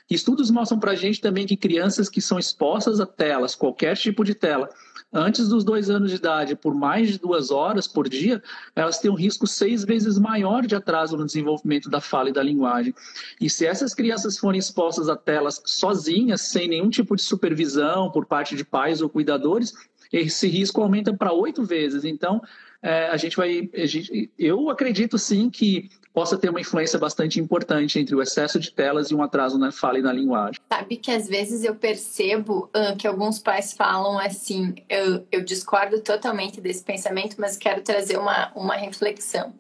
Estudos 0.10 0.50
mostram 0.50 0.80
para 0.80 0.92
a 0.92 0.96
gente 0.96 1.20
também 1.20 1.46
que 1.46 1.58
crianças 1.58 2.10
que 2.10 2.22
são 2.22 2.40
expostas 2.40 3.00
a 3.00 3.06
telas, 3.06 3.56
qualquer 3.56 3.96
tipo 3.98 4.24
de 4.24 4.34
tela, 4.34 4.70
antes 5.12 5.48
dos 5.48 5.64
dois 5.64 5.90
anos 5.90 6.10
de 6.12 6.18
idade, 6.18 6.56
por 6.56 6.74
mais 6.74 7.10
de 7.10 7.20
duas 7.20 7.52
horas 7.52 7.88
por 7.88 8.08
dia, 8.08 8.42
elas 8.76 9.00
têm 9.00 9.12
um 9.12 9.16
risco 9.16 9.46
seis 9.46 9.84
vezes 9.84 10.18
maior 10.18 10.66
de 10.66 10.76
atraso 10.76 11.18
no 11.18 11.26
desenvolvimento 11.26 11.90
da 11.90 12.02
fala 12.02 12.30
e 12.30 12.34
da 12.34 12.44
linguagem. 12.44 12.94
E 13.40 13.50
se 13.50 13.66
essas 13.66 13.94
crianças 13.94 14.38
forem 14.38 14.60
expostas 14.60 15.10
a 15.10 15.16
telas 15.16 15.62
sozinhas, 15.66 16.42
sem 16.42 16.68
nenhum 16.68 16.90
tipo 16.90 17.16
de 17.16 17.22
supervisão 17.22 18.12
por 18.12 18.26
parte 18.26 18.56
de 18.56 18.64
pais 18.64 19.02
ou 19.02 19.10
cuidadores, 19.10 19.74
esse 20.12 20.48
risco 20.48 20.82
aumenta 20.82 21.14
para 21.14 21.34
oito 21.34 21.64
vezes. 21.64 22.06
Então, 22.06 22.42
é, 22.82 23.08
a 23.08 23.18
gente 23.18 23.36
vai. 23.36 23.70
A 23.74 23.86
gente, 23.86 24.32
eu 24.38 24.70
acredito 24.70 25.18
sim 25.18 25.50
que 25.50 25.90
possa 26.18 26.36
ter 26.36 26.50
uma 26.50 26.60
influência 26.60 26.98
bastante 26.98 27.40
importante 27.40 28.00
entre 28.00 28.16
o 28.16 28.24
excesso 28.24 28.60
de 28.60 28.72
telas 28.72 29.12
e 29.12 29.14
um 29.14 29.22
atraso 29.22 29.56
na 29.56 29.72
fala 29.72 30.00
e 30.00 30.02
na 30.02 30.12
linguagem. 30.12 30.60
Sabe 30.68 30.98
que 30.98 31.12
às 31.12 31.28
vezes 31.28 31.64
eu 31.64 31.76
percebo 31.76 32.72
uh, 32.76 32.98
que 32.98 33.06
alguns 33.06 33.38
pais 33.38 33.72
falam 33.72 34.18
assim, 34.18 34.74
eu, 34.90 35.28
eu 35.32 35.46
discordo 35.46 36.02
totalmente 36.02 36.60
desse 36.60 36.84
pensamento, 36.84 37.36
mas 37.38 37.56
quero 37.56 37.84
trazer 37.84 38.18
uma, 38.18 38.52
uma 38.56 38.74
reflexão. 38.74 39.54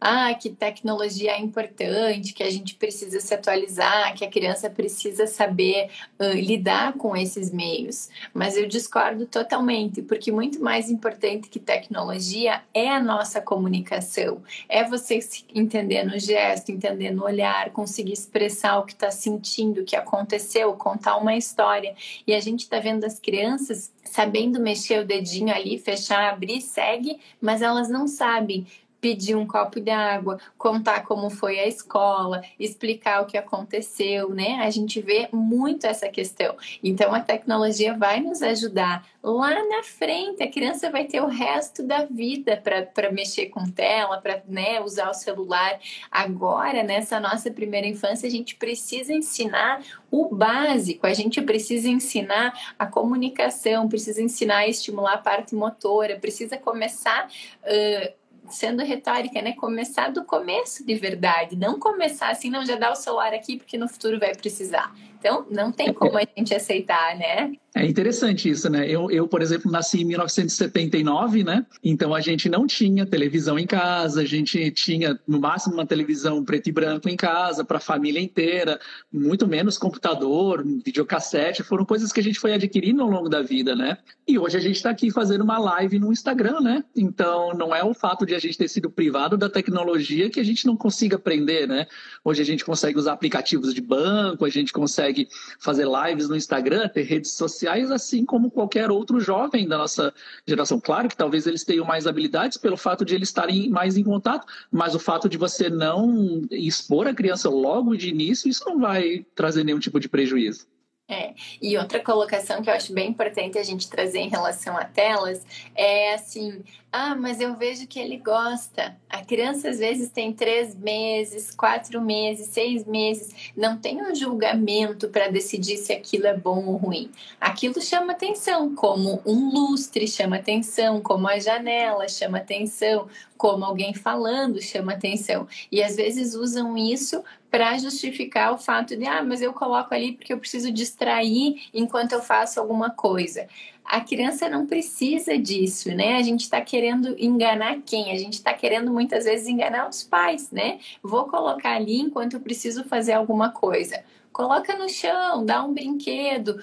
Ah, 0.00 0.32
que 0.32 0.48
tecnologia 0.48 1.32
é 1.32 1.38
importante, 1.38 2.32
que 2.32 2.42
a 2.42 2.50
gente 2.50 2.74
precisa 2.74 3.20
se 3.20 3.34
atualizar, 3.34 4.14
que 4.14 4.24
a 4.24 4.30
criança 4.30 4.70
precisa 4.70 5.26
saber 5.26 5.90
uh, 6.18 6.32
lidar 6.32 6.94
com 6.94 7.14
esses 7.14 7.52
meios. 7.52 8.08
Mas 8.32 8.56
eu 8.56 8.66
discordo 8.66 9.26
totalmente, 9.26 10.00
porque 10.00 10.32
muito 10.32 10.60
mais 10.60 10.90
importante 10.90 11.50
que 11.50 11.60
tecnologia 11.60 12.62
é 12.72 12.90
a 12.90 12.98
nossa 12.98 13.42
comunicação, 13.42 14.42
é 14.70 14.82
você 14.82 15.20
entender 15.54 15.99
entender 16.00 16.04
no 16.04 16.18
gesto, 16.18 16.70
entender 16.70 17.10
no 17.10 17.24
olhar, 17.24 17.70
conseguir 17.70 18.12
expressar 18.12 18.78
o 18.78 18.84
que 18.84 18.92
está 18.92 19.10
sentindo, 19.10 19.80
o 19.80 19.84
que 19.84 19.96
aconteceu, 19.96 20.72
contar 20.74 21.16
uma 21.16 21.36
história. 21.36 21.94
E 22.26 22.34
a 22.34 22.40
gente 22.40 22.60
está 22.60 22.80
vendo 22.80 23.04
as 23.04 23.18
crianças 23.18 23.92
sabendo 24.04 24.60
mexer 24.60 25.00
o 25.00 25.06
dedinho 25.06 25.54
ali, 25.54 25.78
fechar, 25.78 26.32
abrir, 26.32 26.60
segue, 26.60 27.18
mas 27.40 27.62
elas 27.62 27.88
não 27.88 28.06
sabem 28.06 28.66
pedir 29.00 29.34
um 29.34 29.46
copo 29.46 29.80
de 29.80 29.90
água, 29.90 30.38
contar 30.58 31.04
como 31.04 31.30
foi 31.30 31.58
a 31.58 31.66
escola, 31.66 32.42
explicar 32.58 33.22
o 33.22 33.26
que 33.26 33.38
aconteceu, 33.38 34.30
né? 34.30 34.60
A 34.62 34.70
gente 34.70 35.00
vê 35.00 35.28
muito 35.32 35.86
essa 35.86 36.08
questão. 36.08 36.56
Então 36.82 37.14
a 37.14 37.20
tecnologia 37.20 37.96
vai 37.96 38.20
nos 38.20 38.42
ajudar 38.42 39.06
lá 39.22 39.54
na 39.66 39.82
frente. 39.82 40.42
A 40.42 40.50
criança 40.50 40.90
vai 40.90 41.04
ter 41.04 41.20
o 41.20 41.26
resto 41.26 41.82
da 41.82 42.04
vida 42.04 42.56
para 42.56 43.10
mexer 43.10 43.46
com 43.46 43.70
tela, 43.70 44.18
para 44.18 44.42
né, 44.46 44.80
usar 44.80 45.10
o 45.10 45.14
celular. 45.14 45.78
Agora, 46.10 46.82
nessa 46.82 47.18
nossa 47.20 47.50
primeira 47.50 47.86
infância, 47.86 48.26
a 48.26 48.30
gente 48.30 48.56
precisa 48.56 49.12
ensinar 49.12 49.82
o 50.10 50.34
básico, 50.34 51.06
a 51.06 51.14
gente 51.14 51.40
precisa 51.40 51.88
ensinar 51.88 52.74
a 52.78 52.86
comunicação, 52.86 53.88
precisa 53.88 54.20
ensinar 54.20 54.58
a 54.58 54.68
estimular 54.68 55.14
a 55.14 55.18
parte 55.18 55.54
motora, 55.54 56.18
precisa 56.18 56.56
começar. 56.56 57.28
Uh, 57.62 58.19
sendo 58.50 58.82
retórica, 58.82 59.40
né? 59.40 59.52
Começar 59.52 60.10
do 60.10 60.24
começo 60.24 60.84
de 60.84 60.94
verdade, 60.94 61.56
não 61.56 61.78
começar 61.78 62.30
assim, 62.30 62.50
não 62.50 62.64
já 62.64 62.76
dá 62.76 62.90
o 62.90 62.96
celular 62.96 63.32
aqui 63.32 63.56
porque 63.56 63.78
no 63.78 63.88
futuro 63.88 64.18
vai 64.18 64.34
precisar. 64.34 64.94
Então, 65.20 65.46
não 65.50 65.70
tem 65.70 65.92
como 65.92 66.16
a 66.16 66.22
gente 66.36 66.54
aceitar, 66.54 67.14
né? 67.16 67.52
É 67.74 67.86
interessante 67.86 68.48
isso, 68.48 68.68
né? 68.68 68.88
Eu, 68.88 69.10
eu, 69.10 69.28
por 69.28 69.40
exemplo, 69.40 69.70
nasci 69.70 70.00
em 70.00 70.04
1979, 70.04 71.44
né? 71.44 71.64
Então 71.84 72.12
a 72.12 72.20
gente 72.20 72.48
não 72.48 72.66
tinha 72.66 73.06
televisão 73.06 73.58
em 73.58 73.66
casa, 73.66 74.22
a 74.22 74.24
gente 74.24 74.70
tinha 74.72 75.18
no 75.26 75.40
máximo 75.40 75.74
uma 75.74 75.86
televisão 75.86 76.44
preto 76.44 76.68
e 76.68 76.72
branco 76.72 77.08
em 77.08 77.16
casa 77.16 77.64
para 77.64 77.76
a 77.76 77.80
família 77.80 78.20
inteira, 78.20 78.80
muito 79.12 79.46
menos 79.46 79.78
computador, 79.78 80.64
videocassete, 80.84 81.62
foram 81.62 81.84
coisas 81.84 82.12
que 82.12 82.18
a 82.18 82.22
gente 82.22 82.40
foi 82.40 82.52
adquirindo 82.52 83.02
ao 83.02 83.08
longo 83.08 83.28
da 83.28 83.40
vida, 83.40 83.76
né? 83.76 83.98
E 84.26 84.36
hoje 84.36 84.56
a 84.56 84.60
gente 84.60 84.76
está 84.76 84.90
aqui 84.90 85.10
fazendo 85.10 85.42
uma 85.42 85.58
live 85.58 86.00
no 86.00 86.12
Instagram, 86.12 86.60
né? 86.60 86.84
Então 86.96 87.54
não 87.54 87.74
é 87.74 87.84
o 87.84 87.94
fato 87.94 88.26
de 88.26 88.34
a 88.34 88.38
gente 88.40 88.58
ter 88.58 88.68
sido 88.68 88.90
privado 88.90 89.36
da 89.36 89.48
tecnologia 89.48 90.28
que 90.28 90.40
a 90.40 90.44
gente 90.44 90.66
não 90.66 90.76
consiga 90.76 91.16
aprender, 91.16 91.68
né? 91.68 91.86
Hoje 92.24 92.42
a 92.42 92.44
gente 92.44 92.64
consegue 92.64 92.98
usar 92.98 93.12
aplicativos 93.12 93.72
de 93.72 93.80
banco, 93.80 94.44
a 94.44 94.50
gente 94.50 94.72
consegue 94.72 95.09
fazer 95.58 95.86
lives 95.86 96.28
no 96.28 96.36
Instagram, 96.36 96.88
ter 96.88 97.02
redes 97.02 97.32
sociais, 97.32 97.90
assim 97.90 98.24
como 98.24 98.50
qualquer 98.50 98.90
outro 98.90 99.20
jovem 99.20 99.68
da 99.68 99.78
nossa 99.78 100.12
geração. 100.46 100.80
Claro 100.80 101.08
que 101.08 101.16
talvez 101.16 101.46
eles 101.46 101.64
tenham 101.64 101.84
mais 101.84 102.06
habilidades 102.06 102.56
pelo 102.56 102.76
fato 102.76 103.04
de 103.04 103.14
eles 103.14 103.28
estarem 103.28 103.68
mais 103.68 103.96
em 103.96 104.04
contato, 104.04 104.46
mas 104.70 104.94
o 104.94 104.98
fato 104.98 105.28
de 105.28 105.36
você 105.36 105.68
não 105.68 106.42
expor 106.50 107.06
a 107.06 107.14
criança 107.14 107.48
logo 107.48 107.96
de 107.96 108.08
início, 108.08 108.48
isso 108.48 108.64
não 108.66 108.78
vai 108.78 109.24
trazer 109.34 109.64
nenhum 109.64 109.78
tipo 109.78 110.00
de 110.00 110.08
prejuízo. 110.08 110.66
É. 111.10 111.34
E 111.60 111.76
outra 111.76 111.98
colocação 111.98 112.62
que 112.62 112.70
eu 112.70 112.74
acho 112.74 112.94
bem 112.94 113.10
importante 113.10 113.58
a 113.58 113.64
gente 113.64 113.90
trazer 113.90 114.20
em 114.20 114.28
relação 114.28 114.76
a 114.76 114.84
telas 114.84 115.44
é 115.74 116.14
assim: 116.14 116.62
ah, 116.92 117.14
mas 117.14 117.40
eu 117.40 117.54
vejo 117.54 117.86
que 117.86 118.00
ele 118.00 118.16
gosta. 118.16 118.96
A 119.08 119.24
criança 119.24 119.68
às 119.68 119.78
vezes 119.78 120.10
tem 120.10 120.32
três 120.32 120.74
meses, 120.74 121.54
quatro 121.54 122.00
meses, 122.00 122.48
seis 122.48 122.84
meses, 122.84 123.52
não 123.56 123.78
tem 123.78 124.02
um 124.02 124.12
julgamento 124.12 125.08
para 125.08 125.28
decidir 125.28 125.76
se 125.76 125.92
aquilo 125.92 126.26
é 126.26 126.36
bom 126.36 126.66
ou 126.66 126.76
ruim. 126.76 127.10
Aquilo 127.40 127.80
chama 127.80 128.12
atenção, 128.12 128.74
como 128.74 129.22
um 129.24 129.50
lustre 129.50 130.08
chama 130.08 130.36
atenção, 130.36 131.00
como 131.00 131.28
a 131.28 131.38
janela 131.38 132.08
chama 132.08 132.38
atenção, 132.38 133.06
como 133.36 133.64
alguém 133.64 133.94
falando 133.94 134.60
chama 134.60 134.92
atenção. 134.92 135.46
E 135.70 135.82
às 135.82 135.94
vezes 135.94 136.34
usam 136.34 136.76
isso 136.76 137.22
para 137.50 137.78
justificar 137.78 138.52
o 138.52 138.58
fato 138.58 138.96
de, 138.96 139.06
ah, 139.06 139.22
mas 139.22 139.40
eu 139.42 139.52
coloco 139.52 139.94
ali 139.94 140.12
porque 140.12 140.32
eu 140.32 140.38
preciso 140.38 140.72
distrair 140.72 141.68
enquanto 141.72 142.12
eu 142.12 142.20
faço 142.22 142.60
alguma 142.60 142.90
coisa. 142.90 143.48
A 143.84 144.00
criança 144.00 144.48
não 144.48 144.66
precisa 144.66 145.36
disso, 145.36 145.88
né? 145.94 146.16
A 146.16 146.22
gente 146.22 146.42
está 146.42 146.60
querendo 146.60 147.16
enganar 147.18 147.80
quem? 147.84 148.12
A 148.12 148.16
gente 148.16 148.34
está 148.34 148.54
querendo 148.54 148.92
muitas 148.92 149.24
vezes 149.24 149.48
enganar 149.48 149.88
os 149.88 150.02
pais, 150.02 150.50
né? 150.50 150.78
Vou 151.02 151.24
colocar 151.24 151.76
ali 151.76 151.98
enquanto 151.98 152.34
eu 152.34 152.40
preciso 152.40 152.84
fazer 152.84 153.12
alguma 153.12 153.50
coisa 153.50 154.02
coloca 154.32 154.76
no 154.76 154.88
chão, 154.88 155.44
dá 155.44 155.64
um 155.64 155.74
brinquedo, 155.74 156.60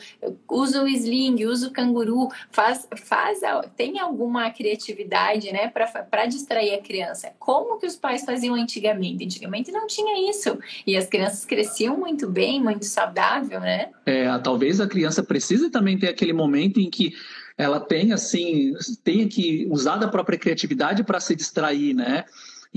usa 0.49 0.83
o 0.83 0.87
sling, 0.87 1.45
usa 1.45 1.67
o 1.67 1.71
canguru, 1.71 2.29
faz, 2.51 2.87
faz 2.95 3.39
tem 3.75 3.99
alguma 3.99 4.49
criatividade, 4.51 5.51
né, 5.51 5.67
para 5.67 6.25
distrair 6.25 6.73
a 6.73 6.81
criança. 6.81 7.31
Como 7.39 7.77
que 7.77 7.85
os 7.85 7.95
pais 7.95 8.23
faziam 8.23 8.55
antigamente? 8.55 9.23
Antigamente 9.23 9.71
não 9.71 9.87
tinha 9.87 10.29
isso 10.29 10.57
e 10.85 10.95
as 10.95 11.07
crianças 11.07 11.45
cresciam 11.45 11.97
muito 11.97 12.29
bem, 12.29 12.61
muito 12.61 12.85
saudável, 12.85 13.59
né? 13.59 13.89
É, 14.05 14.37
talvez 14.39 14.79
a 14.79 14.87
criança 14.87 15.23
precise 15.23 15.69
também 15.69 15.97
ter 15.97 16.09
aquele 16.09 16.33
momento 16.33 16.79
em 16.79 16.89
que 16.89 17.13
ela 17.57 17.79
tenha 17.79 18.15
assim, 18.15 18.73
tenha 19.03 19.27
que 19.27 19.67
usar 19.69 19.97
da 19.97 20.07
própria 20.07 20.37
criatividade 20.37 21.03
para 21.03 21.19
se 21.19 21.35
distrair, 21.35 21.93
né? 21.93 22.25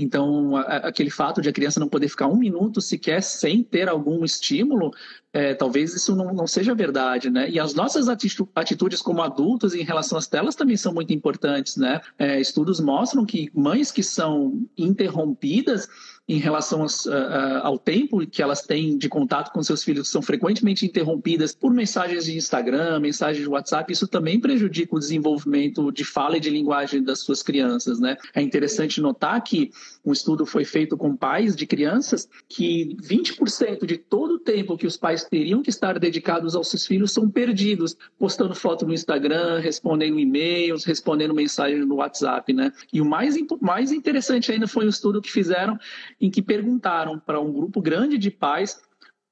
Então, 0.03 0.55
aquele 0.55 1.09
fato 1.09 1.41
de 1.41 1.49
a 1.49 1.53
criança 1.53 1.79
não 1.79 1.87
poder 1.87 2.09
ficar 2.09 2.27
um 2.27 2.35
minuto 2.35 2.81
sequer 2.81 3.21
sem 3.21 3.63
ter 3.63 3.87
algum 3.87 4.23
estímulo, 4.25 4.91
é, 5.33 5.53
talvez 5.53 5.93
isso 5.93 6.15
não, 6.15 6.33
não, 6.33 6.45
seja 6.45 6.75
verdade, 6.75 7.29
né? 7.29 7.49
E 7.49 7.59
as 7.59 7.73
nossas 7.73 8.07
atitudes 8.09 9.01
como 9.01 9.21
adultos 9.21 9.73
em 9.73 9.83
relação 9.83 10.17
às 10.17 10.27
telas 10.27 10.55
também 10.55 10.75
são 10.75 10.93
muito 10.93 11.13
importantes, 11.13 11.77
né? 11.77 12.01
É, 12.19 12.39
estudos 12.39 12.79
mostram 12.79 13.25
que 13.25 13.49
mães 13.53 13.91
que 13.91 14.03
são 14.03 14.61
interrompidas 14.77 15.87
em 16.27 16.37
relação 16.37 16.81
aos, 16.81 17.05
uh, 17.05 17.61
ao 17.63 17.77
tempo 17.77 18.25
que 18.25 18.41
elas 18.41 18.61
têm 18.61 18.97
de 18.97 19.09
contato 19.09 19.51
com 19.51 19.61
seus 19.61 19.83
filhos, 19.83 20.09
são 20.09 20.21
frequentemente 20.21 20.85
interrompidas 20.85 21.53
por 21.53 21.73
mensagens 21.73 22.25
de 22.25 22.37
Instagram, 22.37 22.99
mensagens 22.99 23.43
de 23.43 23.49
WhatsApp, 23.49 23.91
isso 23.91 24.07
também 24.07 24.39
prejudica 24.39 24.95
o 24.95 24.99
desenvolvimento 24.99 25.91
de 25.91 26.05
fala 26.05 26.37
e 26.37 26.39
de 26.39 26.49
linguagem 26.49 27.03
das 27.03 27.19
suas 27.19 27.43
crianças, 27.43 27.99
né? 27.99 28.15
É 28.33 28.41
interessante 28.41 29.01
notar 29.01 29.43
que 29.43 29.71
um 30.05 30.13
estudo 30.13 30.45
foi 30.45 30.63
feito 30.63 30.95
com 30.95 31.15
pais 31.15 31.55
de 31.55 31.65
crianças 31.65 32.29
que 32.47 32.95
20% 33.01 33.85
de 33.85 33.97
todo 33.97 34.35
o 34.35 34.39
tempo 34.39 34.77
que 34.77 34.87
os 34.87 34.97
pais 34.97 35.23
teriam 35.23 35.61
que 35.61 35.69
estar 35.69 35.99
dedicados 35.99 36.55
aos 36.55 36.69
seus 36.69 36.85
filhos 36.85 37.11
são 37.11 37.29
perdidos, 37.29 37.97
postando 38.17 38.55
foto 38.55 38.85
no 38.85 38.93
Instagram, 38.93 39.59
respondendo 39.59 40.19
e-mails, 40.19 40.85
respondendo 40.85 41.33
mensagens 41.33 41.85
no 41.85 41.95
WhatsApp, 41.95 42.53
né? 42.53 42.71
E 42.93 43.01
o 43.01 43.05
mais, 43.05 43.35
mais 43.59 43.91
interessante 43.91 44.51
ainda 44.51 44.67
foi 44.67 44.85
um 44.85 44.89
estudo 44.89 45.21
que 45.21 45.31
fizeram 45.31 45.77
em 46.21 46.29
que 46.29 46.41
perguntaram 46.41 47.19
para 47.19 47.41
um 47.41 47.51
grupo 47.51 47.81
grande 47.81 48.17
de 48.17 48.29
pais 48.29 48.79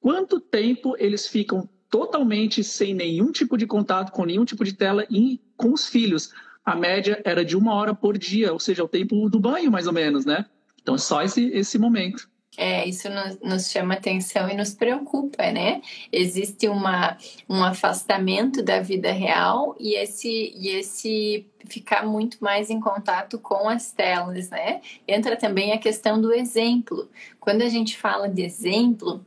quanto 0.02 0.40
tempo 0.40 0.96
eles 0.98 1.28
ficam 1.28 1.70
totalmente 1.90 2.64
sem 2.64 2.94
nenhum 2.94 3.32
tipo 3.32 3.58
de 3.58 3.68
contato 3.68 4.12
com 4.12 4.26
nenhum 4.26 4.46
tipo 4.46 4.64
de 4.64 4.74
tela 4.74 5.06
e 5.10 5.40
com 5.56 5.72
os 5.72 5.88
filhos. 5.88 6.32
A 6.66 6.76
média 6.76 7.22
era 7.24 7.46
de 7.46 7.56
uma 7.56 7.74
hora 7.74 7.94
por 7.96 8.18
dia, 8.18 8.54
ou 8.54 8.60
seja, 8.60 8.84
o 8.84 8.88
tempo 8.88 9.30
do 9.30 9.40
banho, 9.40 9.72
mais 9.72 9.88
ou 9.88 9.94
menos, 9.94 10.26
né? 10.26 10.46
Então, 10.82 10.98
só 10.98 11.22
esse, 11.22 11.46
esse 11.48 11.78
momento. 11.78 12.30
É, 12.58 12.88
isso 12.88 13.10
nos, 13.10 13.40
nos, 13.40 13.72
chama 13.72 13.94
atenção 13.94 14.50
e 14.50 14.56
nos 14.56 14.74
preocupa, 14.74 15.52
né? 15.52 15.82
Existe 16.12 16.68
uma, 16.68 17.18
um 17.48 17.64
afastamento 17.64 18.62
da 18.62 18.82
vida 18.82 19.12
real 19.12 19.76
e 19.80 19.96
esse, 19.96 20.54
e 20.56 20.70
esse 20.70 21.48
ficar 21.66 22.06
muito 22.06 22.38
mais 22.44 22.70
em 22.70 22.80
contato 22.80 23.40
com 23.40 23.70
as 23.70 23.92
telas, 23.92 24.50
né? 24.50 24.82
Entra 25.08 25.38
também 25.38 25.72
a 25.72 25.78
questão 25.78 26.20
do 26.20 26.34
exemplo. 26.34 27.10
Quando 27.40 27.62
a 27.62 27.70
gente 27.70 27.98
fala 27.98 28.28
de 28.28 28.42
exemplo, 28.42 29.24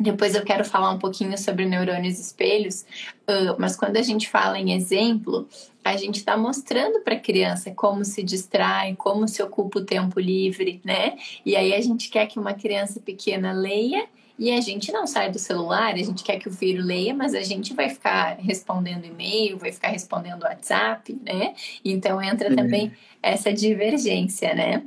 depois 0.00 0.34
eu 0.34 0.44
quero 0.44 0.64
falar 0.64 0.90
um 0.90 0.98
pouquinho 0.98 1.36
sobre 1.38 1.66
neurônios 1.66 2.18
espelhos, 2.18 2.84
mas 3.58 3.76
quando 3.76 3.96
a 3.96 4.02
gente 4.02 4.28
fala 4.28 4.58
em 4.58 4.72
exemplo, 4.74 5.46
a 5.84 5.96
gente 5.96 6.16
está 6.16 6.36
mostrando 6.36 7.00
para 7.00 7.14
a 7.14 7.20
criança 7.20 7.70
como 7.72 8.04
se 8.04 8.22
distrai, 8.22 8.94
como 8.96 9.26
se 9.26 9.42
ocupa 9.42 9.80
o 9.80 9.84
tempo 9.84 10.20
livre, 10.20 10.80
né? 10.84 11.16
E 11.44 11.56
aí 11.56 11.74
a 11.74 11.80
gente 11.80 12.08
quer 12.08 12.26
que 12.26 12.38
uma 12.38 12.54
criança 12.54 13.00
pequena 13.00 13.52
leia 13.52 14.06
e 14.38 14.50
a 14.50 14.60
gente 14.60 14.90
não 14.90 15.06
sai 15.06 15.30
do 15.30 15.38
celular, 15.38 15.94
a 15.94 16.02
gente 16.02 16.22
quer 16.24 16.38
que 16.38 16.48
o 16.48 16.52
filho 16.52 16.84
leia, 16.84 17.14
mas 17.14 17.34
a 17.34 17.42
gente 17.42 17.74
vai 17.74 17.88
ficar 17.88 18.36
respondendo 18.38 19.04
e-mail, 19.04 19.58
vai 19.58 19.72
ficar 19.72 19.88
respondendo 19.88 20.42
WhatsApp, 20.42 21.16
né? 21.22 21.54
Então 21.84 22.20
entra 22.22 22.48
uhum. 22.48 22.56
também 22.56 22.92
essa 23.22 23.52
divergência, 23.52 24.54
né? 24.54 24.82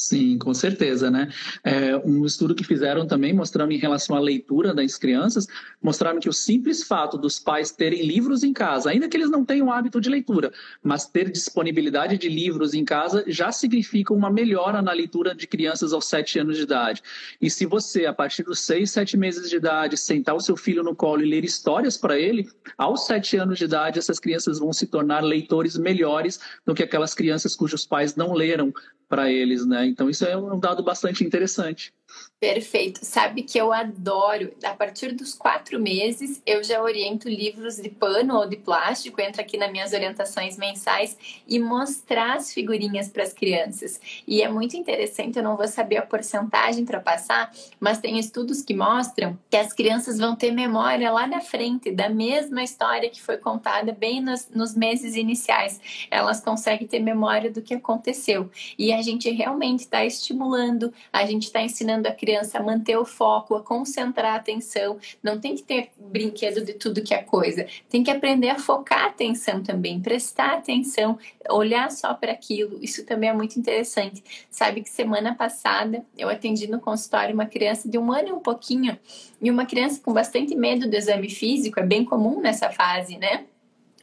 Sim, 0.00 0.38
com 0.38 0.54
certeza, 0.54 1.10
né? 1.10 1.28
É, 1.62 1.94
um 1.98 2.24
estudo 2.24 2.54
que 2.54 2.64
fizeram 2.64 3.06
também, 3.06 3.34
mostrando 3.34 3.70
em 3.70 3.76
relação 3.76 4.16
à 4.16 4.18
leitura 4.18 4.72
das 4.72 4.96
crianças, 4.96 5.46
mostraram 5.82 6.18
que 6.18 6.28
o 6.28 6.32
simples 6.32 6.82
fato 6.82 7.18
dos 7.18 7.38
pais 7.38 7.70
terem 7.70 8.06
livros 8.06 8.42
em 8.42 8.50
casa, 8.50 8.88
ainda 8.88 9.10
que 9.10 9.16
eles 9.18 9.28
não 9.28 9.44
tenham 9.44 9.70
hábito 9.70 10.00
de 10.00 10.08
leitura, 10.08 10.50
mas 10.82 11.04
ter 11.04 11.30
disponibilidade 11.30 12.16
de 12.16 12.30
livros 12.30 12.72
em 12.72 12.82
casa 12.82 13.22
já 13.26 13.52
significa 13.52 14.14
uma 14.14 14.30
melhora 14.30 14.80
na 14.80 14.90
leitura 14.90 15.34
de 15.34 15.46
crianças 15.46 15.92
aos 15.92 16.06
sete 16.06 16.38
anos 16.38 16.56
de 16.56 16.62
idade. 16.62 17.02
E 17.38 17.50
se 17.50 17.66
você, 17.66 18.06
a 18.06 18.12
partir 18.14 18.42
dos 18.42 18.60
seis, 18.60 18.90
sete 18.90 19.18
meses 19.18 19.50
de 19.50 19.56
idade, 19.56 19.98
sentar 19.98 20.34
o 20.34 20.40
seu 20.40 20.56
filho 20.56 20.82
no 20.82 20.96
colo 20.96 21.20
e 21.20 21.28
ler 21.28 21.44
histórias 21.44 21.98
para 21.98 22.18
ele, 22.18 22.48
aos 22.78 23.04
sete 23.04 23.36
anos 23.36 23.58
de 23.58 23.66
idade, 23.66 23.98
essas 23.98 24.18
crianças 24.18 24.58
vão 24.58 24.72
se 24.72 24.86
tornar 24.86 25.22
leitores 25.22 25.76
melhores 25.76 26.40
do 26.64 26.74
que 26.74 26.82
aquelas 26.82 27.12
crianças 27.12 27.54
cujos 27.54 27.84
pais 27.84 28.16
não 28.16 28.32
leram 28.32 28.72
para 29.10 29.30
eles, 29.30 29.66
né? 29.66 29.86
Então 29.86 30.08
isso 30.08 30.24
é 30.24 30.36
um 30.36 30.58
dado 30.58 30.84
bastante 30.84 31.24
interessante. 31.24 31.92
Perfeito. 32.40 33.04
Sabe 33.04 33.42
que 33.42 33.58
eu 33.58 33.70
adoro. 33.70 34.54
A 34.64 34.72
partir 34.72 35.12
dos 35.12 35.34
quatro 35.34 35.78
meses, 35.78 36.40
eu 36.46 36.64
já 36.64 36.82
oriento 36.82 37.28
livros 37.28 37.76
de 37.76 37.90
pano 37.90 38.34
ou 38.34 38.48
de 38.48 38.56
plástico, 38.56 39.20
entra 39.20 39.42
aqui 39.42 39.58
nas 39.58 39.70
minhas 39.70 39.92
orientações 39.92 40.56
mensais 40.56 41.18
e 41.46 41.58
mostrar 41.58 42.38
as 42.38 42.50
figurinhas 42.50 43.08
para 43.08 43.24
as 43.24 43.34
crianças. 43.34 44.00
E 44.26 44.40
é 44.40 44.48
muito 44.48 44.74
interessante, 44.74 45.36
eu 45.36 45.42
não 45.42 45.54
vou 45.54 45.68
saber 45.68 45.98
a 45.98 46.02
porcentagem 46.02 46.86
para 46.86 46.98
passar, 46.98 47.52
mas 47.78 47.98
tem 47.98 48.18
estudos 48.18 48.62
que 48.62 48.72
mostram 48.72 49.38
que 49.50 49.56
as 49.58 49.74
crianças 49.74 50.16
vão 50.16 50.34
ter 50.34 50.50
memória 50.50 51.12
lá 51.12 51.26
na 51.26 51.42
frente 51.42 51.92
da 51.92 52.08
mesma 52.08 52.62
história 52.62 53.10
que 53.10 53.20
foi 53.20 53.36
contada 53.36 53.92
bem 53.92 54.22
nos, 54.22 54.48
nos 54.48 54.74
meses 54.74 55.14
iniciais. 55.14 55.78
Elas 56.10 56.40
conseguem 56.40 56.88
ter 56.88 57.00
memória 57.00 57.50
do 57.50 57.60
que 57.60 57.74
aconteceu. 57.74 58.50
E 58.78 58.94
a 58.94 59.02
gente 59.02 59.28
realmente 59.28 59.80
está 59.80 60.06
estimulando, 60.06 60.90
a 61.12 61.26
gente 61.26 61.42
está 61.42 61.60
ensinando 61.60 62.08
a 62.08 62.12
criança 62.12 62.29
criança 62.30 62.58
a 62.58 62.62
manter 62.62 62.96
o 62.96 63.04
foco, 63.04 63.56
a 63.56 63.62
concentrar 63.62 64.34
a 64.34 64.36
atenção. 64.36 64.98
Não 65.20 65.40
tem 65.40 65.56
que 65.56 65.62
ter 65.64 65.88
brinquedo 65.98 66.64
de 66.64 66.74
tudo 66.74 67.02
que 67.02 67.12
é 67.12 67.22
coisa. 67.22 67.66
Tem 67.88 68.04
que 68.04 68.10
aprender 68.10 68.50
a 68.50 68.58
focar 68.58 69.04
a 69.04 69.06
atenção 69.06 69.62
também, 69.62 70.00
prestar 70.00 70.54
atenção, 70.54 71.18
olhar 71.48 71.90
só 71.90 72.14
para 72.14 72.30
aquilo. 72.30 72.78
Isso 72.80 73.04
também 73.04 73.28
é 73.28 73.32
muito 73.32 73.58
interessante. 73.58 74.22
Sabe 74.48 74.80
que 74.82 74.88
semana 74.88 75.34
passada 75.34 76.04
eu 76.16 76.28
atendi 76.28 76.68
no 76.68 76.78
consultório 76.78 77.34
uma 77.34 77.46
criança 77.46 77.88
de 77.88 77.98
um 77.98 78.12
ano 78.12 78.28
e 78.28 78.32
um 78.32 78.40
pouquinho, 78.40 78.96
e 79.42 79.50
uma 79.50 79.66
criança 79.66 80.00
com 80.00 80.12
bastante 80.12 80.54
medo 80.54 80.88
do 80.88 80.94
exame 80.94 81.28
físico, 81.28 81.80
é 81.80 81.82
bem 81.82 82.04
comum 82.04 82.40
nessa 82.40 82.70
fase, 82.70 83.18
né? 83.18 83.46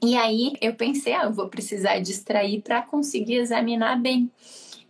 E 0.01 0.15
aí 0.15 0.53
eu 0.61 0.73
pensei, 0.73 1.13
ah, 1.13 1.23
eu 1.23 1.33
vou 1.33 1.47
precisar 1.47 1.99
distrair 1.99 2.61
para 2.61 2.81
conseguir 2.81 3.35
examinar 3.35 3.99
bem. 3.99 4.29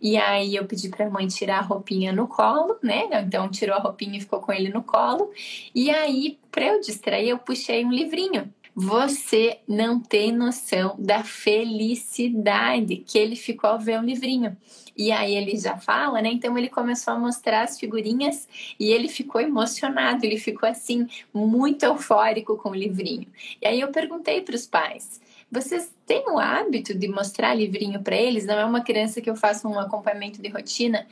E 0.00 0.16
aí 0.16 0.54
eu 0.54 0.64
pedi 0.64 0.88
para 0.88 1.06
a 1.06 1.10
mãe 1.10 1.26
tirar 1.26 1.58
a 1.58 1.62
roupinha 1.62 2.12
no 2.12 2.28
colo, 2.28 2.76
né? 2.82 3.08
Então 3.22 3.48
tirou 3.50 3.76
a 3.76 3.80
roupinha 3.80 4.18
e 4.18 4.20
ficou 4.20 4.40
com 4.40 4.52
ele 4.52 4.68
no 4.68 4.82
colo. 4.82 5.30
E 5.74 5.90
aí, 5.90 6.38
para 6.50 6.66
eu 6.66 6.80
distrair, 6.80 7.28
eu 7.28 7.38
puxei 7.38 7.84
um 7.84 7.92
livrinho. 7.92 8.52
Você 8.80 9.58
não 9.66 9.98
tem 9.98 10.30
noção 10.30 10.94
da 10.96 11.24
felicidade 11.24 12.98
que 12.98 13.18
ele 13.18 13.34
ficou 13.34 13.70
ao 13.70 13.78
ver 13.80 13.98
o 13.98 14.04
livrinho. 14.04 14.56
E 14.96 15.10
aí 15.10 15.34
ele 15.34 15.56
já 15.56 15.76
fala, 15.76 16.22
né? 16.22 16.30
Então 16.30 16.56
ele 16.56 16.68
começou 16.68 17.14
a 17.14 17.18
mostrar 17.18 17.62
as 17.62 17.78
figurinhas 17.78 18.48
e 18.78 18.92
ele 18.92 19.08
ficou 19.08 19.40
emocionado, 19.40 20.24
ele 20.24 20.38
ficou 20.38 20.68
assim 20.68 21.08
muito 21.34 21.84
eufórico 21.84 22.56
com 22.56 22.70
o 22.70 22.74
livrinho. 22.74 23.26
E 23.60 23.66
aí 23.66 23.80
eu 23.80 23.90
perguntei 23.90 24.42
para 24.42 24.54
os 24.54 24.66
pais: 24.66 25.20
vocês 25.50 25.92
têm 26.06 26.24
o 26.28 26.38
hábito 26.38 26.94
de 26.94 27.08
mostrar 27.08 27.54
livrinho 27.54 28.02
para 28.02 28.16
eles? 28.16 28.44
Não 28.44 28.58
é 28.58 28.64
uma 28.64 28.82
criança 28.82 29.20
que 29.20 29.30
eu 29.30 29.36
faço 29.36 29.68
um 29.68 29.78
acompanhamento 29.78 30.42
de 30.42 30.48
rotina? 30.48 31.06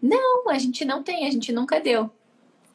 Não, 0.00 0.48
a 0.48 0.58
gente 0.58 0.84
não 0.84 1.02
tem, 1.02 1.26
a 1.26 1.30
gente 1.30 1.52
nunca 1.52 1.80
deu. 1.80 2.10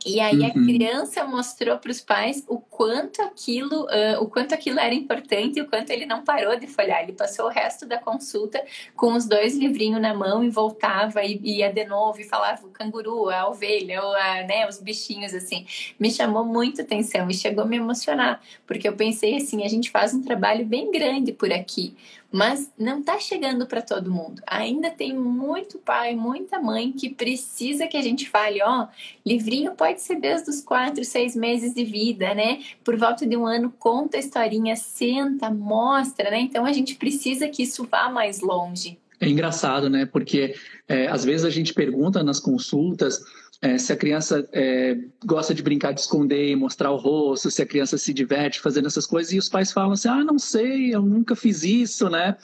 E 0.07 0.19
aí 0.19 0.43
a 0.45 0.47
uhum. 0.47 0.65
criança 0.65 1.25
mostrou 1.25 1.77
para 1.77 1.91
os 1.91 1.99
pais 1.99 2.43
o 2.47 2.59
quanto 2.59 3.21
aquilo, 3.21 3.83
uh, 3.83 4.21
o 4.21 4.27
quanto 4.27 4.53
aquilo 4.53 4.79
era 4.79 4.93
importante 4.93 5.59
e 5.59 5.61
o 5.61 5.67
quanto 5.67 5.89
ele 5.89 6.05
não 6.05 6.23
parou 6.23 6.57
de 6.57 6.67
folhar. 6.67 7.03
Ele 7.03 7.13
passou 7.13 7.45
o 7.45 7.49
resto 7.49 7.85
da 7.85 7.97
consulta 7.97 8.63
com 8.95 9.13
os 9.13 9.25
dois 9.25 9.57
livrinhos 9.57 10.01
na 10.01 10.13
mão 10.13 10.43
e 10.43 10.49
voltava 10.49 11.23
e 11.23 11.39
ia 11.43 11.71
de 11.71 11.85
novo 11.85 12.21
e 12.21 12.23
falava 12.23 12.65
o 12.65 12.69
canguru, 12.69 13.29
a 13.29 13.49
ovelha, 13.49 14.01
ou 14.03 14.15
a, 14.15 14.43
né, 14.43 14.67
os 14.67 14.79
bichinhos 14.79 15.33
assim. 15.33 15.65
Me 15.99 16.09
chamou 16.09 16.45
muito 16.45 16.81
atenção 16.81 17.29
e 17.29 17.33
chegou 17.33 17.63
a 17.63 17.67
me 17.67 17.77
emocionar, 17.77 18.41
porque 18.65 18.87
eu 18.87 18.93
pensei 18.93 19.35
assim, 19.35 19.63
a 19.63 19.67
gente 19.67 19.91
faz 19.91 20.13
um 20.13 20.21
trabalho 20.21 20.65
bem 20.65 20.91
grande 20.91 21.33
por 21.33 21.51
aqui 21.51 21.95
mas 22.31 22.71
não 22.77 22.99
está 22.99 23.19
chegando 23.19 23.65
para 23.65 23.81
todo 23.81 24.11
mundo. 24.11 24.41
Ainda 24.45 24.89
tem 24.89 25.13
muito 25.15 25.77
pai, 25.79 26.15
muita 26.15 26.59
mãe 26.59 26.91
que 26.91 27.09
precisa 27.09 27.87
que 27.87 27.97
a 27.97 28.01
gente 28.01 28.29
fale, 28.29 28.61
ó, 28.61 28.87
livrinho 29.25 29.73
pode 29.73 30.01
ser 30.01 30.19
desde 30.19 30.49
os 30.49 30.61
quatro, 30.61 31.03
seis 31.03 31.35
meses 31.35 31.73
de 31.73 31.83
vida, 31.83 32.33
né? 32.33 32.61
Por 32.83 32.97
volta 32.97 33.25
de 33.25 33.37
um 33.37 33.45
ano, 33.45 33.73
conta 33.79 34.17
a 34.17 34.19
historinha, 34.19 34.75
senta, 34.75 35.49
mostra, 35.49 36.29
né? 36.29 36.39
Então 36.39 36.65
a 36.65 36.73
gente 36.73 36.95
precisa 36.95 37.47
que 37.47 37.63
isso 37.63 37.87
vá 37.89 38.09
mais 38.09 38.41
longe. 38.41 38.97
É 39.19 39.27
engraçado, 39.27 39.89
né? 39.89 40.05
Porque 40.05 40.53
é, 40.87 41.07
às 41.07 41.25
vezes 41.25 41.45
a 41.45 41.49
gente 41.49 41.73
pergunta 41.73 42.23
nas 42.23 42.39
consultas 42.39 43.19
é, 43.59 43.77
se 43.77 43.91
a 43.91 43.97
criança 43.97 44.47
é, 44.53 44.95
gosta 45.25 45.51
de 45.51 45.63
brincar 45.63 45.91
de 45.91 46.01
esconder 46.01 46.51
e 46.51 46.55
mostrar 46.55 46.91
o 46.91 46.95
rosto, 46.95 47.49
se 47.49 47.61
a 47.61 47.65
criança 47.65 47.97
se 47.97 48.13
diverte 48.13 48.59
fazendo 48.59 48.85
essas 48.85 49.07
coisas, 49.07 49.33
e 49.33 49.37
os 49.39 49.49
pais 49.49 49.71
falam 49.71 49.93
assim: 49.93 50.09
ah, 50.09 50.23
não 50.23 50.37
sei, 50.37 50.93
eu 50.93 51.01
nunca 51.01 51.35
fiz 51.35 51.63
isso, 51.63 52.07
né? 52.07 52.37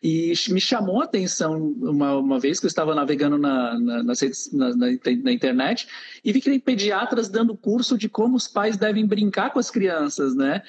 E 0.00 0.32
me 0.50 0.60
chamou 0.60 1.00
a 1.00 1.04
atenção 1.04 1.58
uma, 1.60 2.16
uma 2.16 2.38
vez 2.38 2.60
que 2.60 2.66
eu 2.66 2.68
estava 2.68 2.94
navegando 2.94 3.36
na, 3.38 3.78
na, 3.78 4.02
na, 4.04 4.76
na, 4.76 5.32
internet 5.32 5.88
e 6.24 6.32
vi 6.32 6.40
que 6.40 6.50
tem 6.50 6.60
pediatras 6.60 7.28
dando 7.28 7.56
curso 7.56 7.98
de 7.98 8.08
como 8.08 8.36
os 8.36 8.46
pais 8.46 8.76
devem 8.76 9.04
brincar 9.04 9.52
com 9.52 9.58
as 9.58 9.70
crianças, 9.70 10.34
né? 10.36 10.62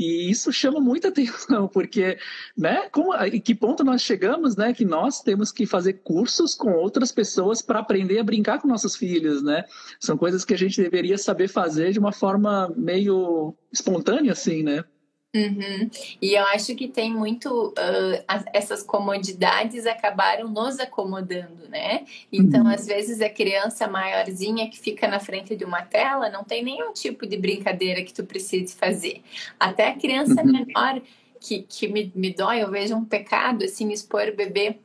E 0.00 0.30
isso 0.30 0.50
chama 0.50 0.80
muita 0.80 1.08
atenção, 1.12 1.68
porque, 1.68 2.16
né, 2.56 2.88
como, 2.88 3.14
em 3.16 3.38
que 3.38 3.54
ponto 3.54 3.84
nós 3.84 4.00
chegamos, 4.00 4.56
né, 4.56 4.72
que 4.72 4.82
nós 4.82 5.20
temos 5.20 5.52
que 5.52 5.66
fazer 5.66 6.00
cursos 6.02 6.54
com 6.54 6.72
outras 6.72 7.12
pessoas 7.12 7.60
para 7.60 7.80
aprender 7.80 8.18
a 8.18 8.24
brincar 8.24 8.62
com 8.62 8.66
nossos 8.66 8.96
filhos, 8.96 9.42
né? 9.42 9.62
São 10.00 10.16
coisas 10.16 10.42
que 10.42 10.54
a 10.54 10.56
gente 10.56 10.80
deveria 10.80 11.18
saber 11.18 11.48
fazer 11.48 11.92
de 11.92 11.98
uma 11.98 12.12
forma 12.12 12.72
meio 12.74 13.54
espontânea, 13.70 14.32
assim, 14.32 14.62
né? 14.62 14.82
Uhum. 15.32 15.88
E 16.20 16.34
eu 16.34 16.44
acho 16.46 16.74
que 16.74 16.88
tem 16.88 17.14
muito 17.14 17.68
uh, 17.68 18.42
essas 18.52 18.82
comodidades 18.82 19.86
acabaram 19.86 20.48
nos 20.48 20.80
acomodando, 20.80 21.68
né? 21.68 22.04
Então, 22.32 22.62
uhum. 22.62 22.70
às 22.70 22.84
vezes, 22.84 23.20
a 23.20 23.30
criança 23.30 23.86
maiorzinha 23.86 24.68
que 24.68 24.78
fica 24.78 25.06
na 25.06 25.20
frente 25.20 25.54
de 25.54 25.64
uma 25.64 25.82
tela 25.82 26.28
não 26.30 26.42
tem 26.42 26.64
nenhum 26.64 26.92
tipo 26.92 27.26
de 27.26 27.36
brincadeira 27.36 28.02
que 28.02 28.12
tu 28.12 28.24
precise 28.24 28.74
fazer. 28.74 29.22
Até 29.58 29.88
a 29.88 29.96
criança 29.96 30.42
uhum. 30.42 30.52
menor 30.52 31.00
que, 31.40 31.62
que 31.62 31.86
me, 31.86 32.10
me 32.14 32.34
dói, 32.34 32.62
eu 32.62 32.70
vejo 32.70 32.96
um 32.96 33.04
pecado 33.04 33.64
assim, 33.64 33.92
expor 33.92 34.28
o 34.28 34.36
bebê 34.36 34.78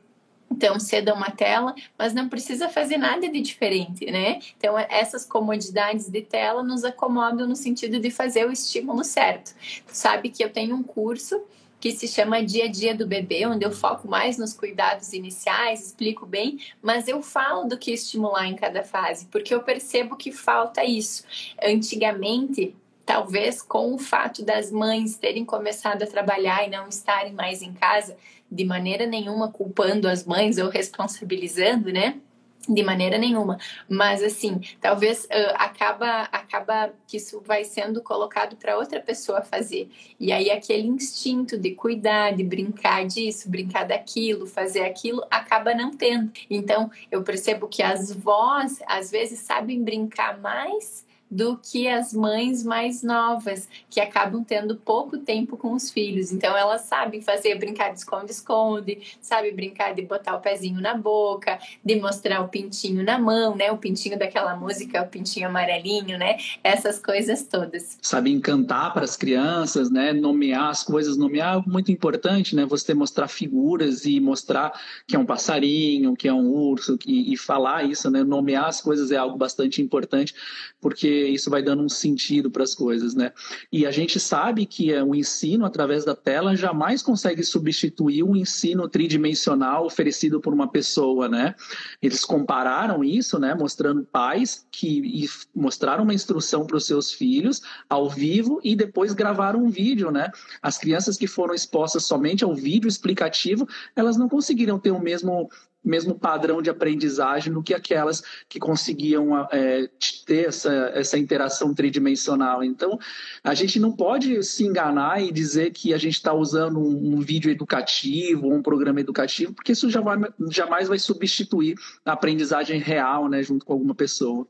então, 0.50 0.78
cedo 0.80 1.10
a 1.10 1.14
uma 1.14 1.30
tela, 1.30 1.74
mas 1.98 2.14
não 2.14 2.28
precisa 2.28 2.68
fazer 2.68 2.96
nada 2.96 3.28
de 3.28 3.40
diferente, 3.40 4.06
né? 4.06 4.40
Então, 4.56 4.78
essas 4.78 5.24
comodidades 5.24 6.08
de 6.08 6.22
tela 6.22 6.62
nos 6.62 6.84
acomodam 6.84 7.46
no 7.46 7.56
sentido 7.56 7.98
de 7.98 8.10
fazer 8.10 8.46
o 8.46 8.52
estímulo 8.52 9.04
certo. 9.04 9.54
sabe 9.88 10.30
que 10.30 10.42
eu 10.42 10.50
tenho 10.50 10.74
um 10.74 10.82
curso 10.82 11.42
que 11.78 11.92
se 11.92 12.08
chama 12.08 12.42
Dia 12.42 12.64
a 12.64 12.68
Dia 12.68 12.94
do 12.94 13.06
Bebê, 13.06 13.46
onde 13.46 13.64
eu 13.64 13.70
foco 13.70 14.08
mais 14.08 14.38
nos 14.38 14.52
cuidados 14.54 15.12
iniciais, 15.12 15.86
explico 15.86 16.24
bem, 16.24 16.58
mas 16.82 17.06
eu 17.06 17.22
falo 17.22 17.64
do 17.64 17.76
que 17.76 17.92
estimular 17.92 18.46
em 18.46 18.56
cada 18.56 18.82
fase, 18.82 19.26
porque 19.26 19.54
eu 19.54 19.62
percebo 19.62 20.16
que 20.16 20.32
falta 20.32 20.82
isso. 20.84 21.24
Antigamente, 21.62 22.74
talvez 23.06 23.62
com 23.62 23.94
o 23.94 23.98
fato 23.98 24.44
das 24.44 24.72
mães 24.72 25.16
terem 25.16 25.44
começado 25.44 26.02
a 26.02 26.06
trabalhar 26.06 26.66
e 26.66 26.70
não 26.70 26.88
estarem 26.88 27.32
mais 27.32 27.62
em 27.62 27.72
casa, 27.72 28.16
de 28.50 28.64
maneira 28.64 29.06
nenhuma 29.06 29.50
culpando 29.50 30.08
as 30.08 30.24
mães 30.24 30.58
ou 30.58 30.68
responsabilizando, 30.68 31.92
né? 31.92 32.20
De 32.68 32.82
maneira 32.82 33.16
nenhuma, 33.16 33.58
mas 33.88 34.24
assim, 34.24 34.60
talvez 34.80 35.24
uh, 35.26 35.54
acaba 35.54 36.22
acaba 36.32 36.92
que 37.06 37.16
isso 37.16 37.40
vai 37.46 37.62
sendo 37.62 38.02
colocado 38.02 38.56
para 38.56 38.76
outra 38.76 39.00
pessoa 39.00 39.40
fazer. 39.40 39.88
E 40.18 40.32
aí 40.32 40.50
aquele 40.50 40.88
instinto 40.88 41.56
de 41.56 41.76
cuidar, 41.76 42.32
de 42.34 42.42
brincar 42.42 43.06
disso, 43.06 43.48
brincar 43.48 43.84
daquilo, 43.84 44.48
fazer 44.48 44.80
aquilo, 44.80 45.24
acaba 45.30 45.76
não 45.76 45.92
tendo. 45.92 46.32
Então, 46.50 46.90
eu 47.08 47.22
percebo 47.22 47.68
que 47.68 47.84
as 47.84 48.10
vós 48.10 48.82
às 48.84 49.12
vezes 49.12 49.38
sabem 49.38 49.84
brincar 49.84 50.40
mais 50.40 51.05
do 51.30 51.56
que 51.56 51.88
as 51.88 52.12
mães 52.12 52.62
mais 52.62 53.02
novas, 53.02 53.68
que 53.90 54.00
acabam 54.00 54.44
tendo 54.44 54.76
pouco 54.76 55.18
tempo 55.18 55.56
com 55.56 55.72
os 55.72 55.90
filhos. 55.90 56.32
Então, 56.32 56.56
elas 56.56 56.82
sabem 56.82 57.20
fazer 57.20 57.56
brincar 57.56 57.92
de 57.92 57.98
esconde-esconde, 57.98 59.00
sabem 59.20 59.54
brincar 59.54 59.94
de 59.94 60.02
botar 60.02 60.36
o 60.36 60.40
pezinho 60.40 60.80
na 60.80 60.94
boca, 60.94 61.58
de 61.84 61.96
mostrar 61.96 62.40
o 62.42 62.48
pintinho 62.48 63.02
na 63.02 63.18
mão, 63.18 63.56
né? 63.56 63.72
O 63.72 63.78
pintinho 63.78 64.18
daquela 64.18 64.56
música, 64.56 65.02
o 65.02 65.08
pintinho 65.08 65.48
amarelinho, 65.48 66.18
né? 66.18 66.36
Essas 66.62 66.98
coisas 66.98 67.42
todas. 67.42 67.98
Sabe 68.00 68.30
encantar 68.30 68.92
para 68.92 69.04
as 69.04 69.16
crianças, 69.16 69.90
né? 69.90 70.12
Nomear 70.12 70.70
as 70.70 70.82
coisas, 70.82 71.16
nomear 71.16 71.58
é 71.58 71.70
muito 71.70 71.90
importante, 71.90 72.54
né? 72.54 72.64
Você 72.66 72.94
mostrar 72.94 73.28
figuras 73.28 74.04
e 74.04 74.20
mostrar 74.20 74.72
que 75.06 75.16
é 75.16 75.18
um 75.18 75.26
passarinho, 75.26 76.14
que 76.14 76.28
é 76.28 76.32
um 76.32 76.48
urso, 76.48 76.98
e, 77.06 77.32
e 77.32 77.36
falar 77.36 77.84
isso, 77.84 78.10
né? 78.10 78.22
Nomear 78.22 78.66
as 78.66 78.80
coisas 78.80 79.10
é 79.10 79.16
algo 79.16 79.36
bastante 79.36 79.82
importante, 79.82 80.34
porque 80.80 81.15
isso 81.16 81.50
vai 81.50 81.62
dando 81.62 81.82
um 81.82 81.88
sentido 81.88 82.50
para 82.50 82.62
as 82.62 82.74
coisas, 82.74 83.14
né? 83.14 83.32
E 83.72 83.86
a 83.86 83.90
gente 83.90 84.18
sabe 84.20 84.66
que 84.66 84.92
o 84.94 85.14
ensino 85.14 85.64
através 85.64 86.04
da 86.04 86.14
tela 86.14 86.56
jamais 86.56 87.02
consegue 87.02 87.42
substituir 87.42 88.22
o 88.22 88.36
ensino 88.36 88.88
tridimensional 88.88 89.86
oferecido 89.86 90.40
por 90.40 90.52
uma 90.52 90.68
pessoa, 90.68 91.28
né? 91.28 91.54
Eles 92.02 92.24
compararam 92.24 93.02
isso, 93.02 93.38
né? 93.38 93.54
Mostrando 93.54 94.04
pais 94.04 94.66
que 94.70 95.26
mostraram 95.54 96.04
uma 96.04 96.14
instrução 96.14 96.66
para 96.66 96.76
os 96.76 96.86
seus 96.86 97.12
filhos 97.12 97.62
ao 97.88 98.08
vivo 98.08 98.60
e 98.62 98.74
depois 98.76 99.12
gravaram 99.12 99.64
um 99.64 99.70
vídeo, 99.70 100.10
né? 100.10 100.30
As 100.60 100.78
crianças 100.78 101.16
que 101.16 101.26
foram 101.26 101.54
expostas 101.54 102.04
somente 102.04 102.44
ao 102.44 102.54
vídeo 102.54 102.88
explicativo, 102.88 103.68
elas 103.94 104.16
não 104.16 104.28
conseguiram 104.28 104.78
ter 104.78 104.90
o 104.90 105.00
mesmo 105.00 105.48
mesmo 105.86 106.18
padrão 106.18 106.60
de 106.60 106.68
aprendizagem 106.68 107.52
do 107.52 107.62
que 107.62 107.72
aquelas 107.72 108.22
que 108.48 108.58
conseguiam 108.58 109.38
é, 109.52 109.88
ter 110.26 110.48
essa, 110.48 110.72
essa 110.94 111.16
interação 111.16 111.72
tridimensional. 111.72 112.64
Então, 112.64 112.98
a 113.44 113.54
gente 113.54 113.78
não 113.78 113.92
pode 113.92 114.42
se 114.42 114.64
enganar 114.64 115.22
e 115.22 115.30
dizer 115.30 115.70
que 115.70 115.94
a 115.94 115.98
gente 115.98 116.14
está 116.14 116.34
usando 116.34 116.80
um, 116.80 117.14
um, 117.14 117.20
vídeo 117.20 117.50
educativo, 117.50 118.52
um 118.52 118.62
programa 118.62 119.00
educativo, 119.00 119.54
porque 119.54 119.72
isso 119.72 119.88
já 119.88 120.00
vai, 120.00 120.18
jamais 120.50 120.88
vai 120.88 120.98
substituir 120.98 121.76
a 122.04 122.12
aprendizagem 122.12 122.80
real, 122.80 123.28
né, 123.28 123.42
junto 123.42 123.64
com 123.64 123.72
alguma 123.72 123.94
pessoa. 123.94 124.46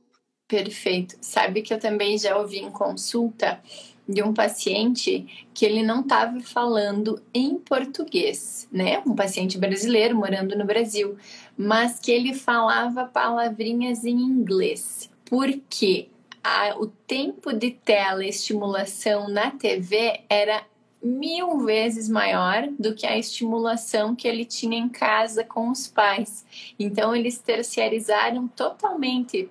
Perfeito. 0.48 1.16
Sabe 1.20 1.60
que 1.60 1.74
eu 1.74 1.78
também 1.78 2.16
já 2.16 2.36
ouvi 2.38 2.58
em 2.58 2.70
consulta 2.70 3.60
de 4.08 4.22
um 4.22 4.32
paciente 4.32 5.46
que 5.52 5.64
ele 5.64 5.82
não 5.82 6.00
estava 6.00 6.40
falando 6.40 7.20
em 7.34 7.56
português, 7.58 8.68
né? 8.70 9.02
Um 9.06 9.14
paciente 9.14 9.58
brasileiro 9.58 10.16
morando 10.16 10.56
no 10.56 10.64
Brasil, 10.64 11.16
mas 11.56 11.98
que 11.98 12.12
ele 12.12 12.32
falava 12.32 13.04
palavrinhas 13.04 14.04
em 14.04 14.16
inglês. 14.16 15.10
Porque 15.24 16.08
a, 16.42 16.76
o 16.78 16.86
tempo 16.86 17.52
de 17.52 17.72
tela 17.72 18.24
estimulação 18.24 19.28
na 19.28 19.50
TV 19.50 20.20
era 20.28 20.64
mil 21.02 21.58
vezes 21.58 22.08
maior 22.08 22.68
do 22.78 22.94
que 22.94 23.06
a 23.06 23.18
estimulação 23.18 24.14
que 24.14 24.26
ele 24.26 24.44
tinha 24.44 24.78
em 24.78 24.88
casa 24.88 25.44
com 25.44 25.70
os 25.70 25.86
pais. 25.86 26.44
Então, 26.78 27.14
eles 27.14 27.38
terciarizaram 27.38 28.48
totalmente 28.48 29.48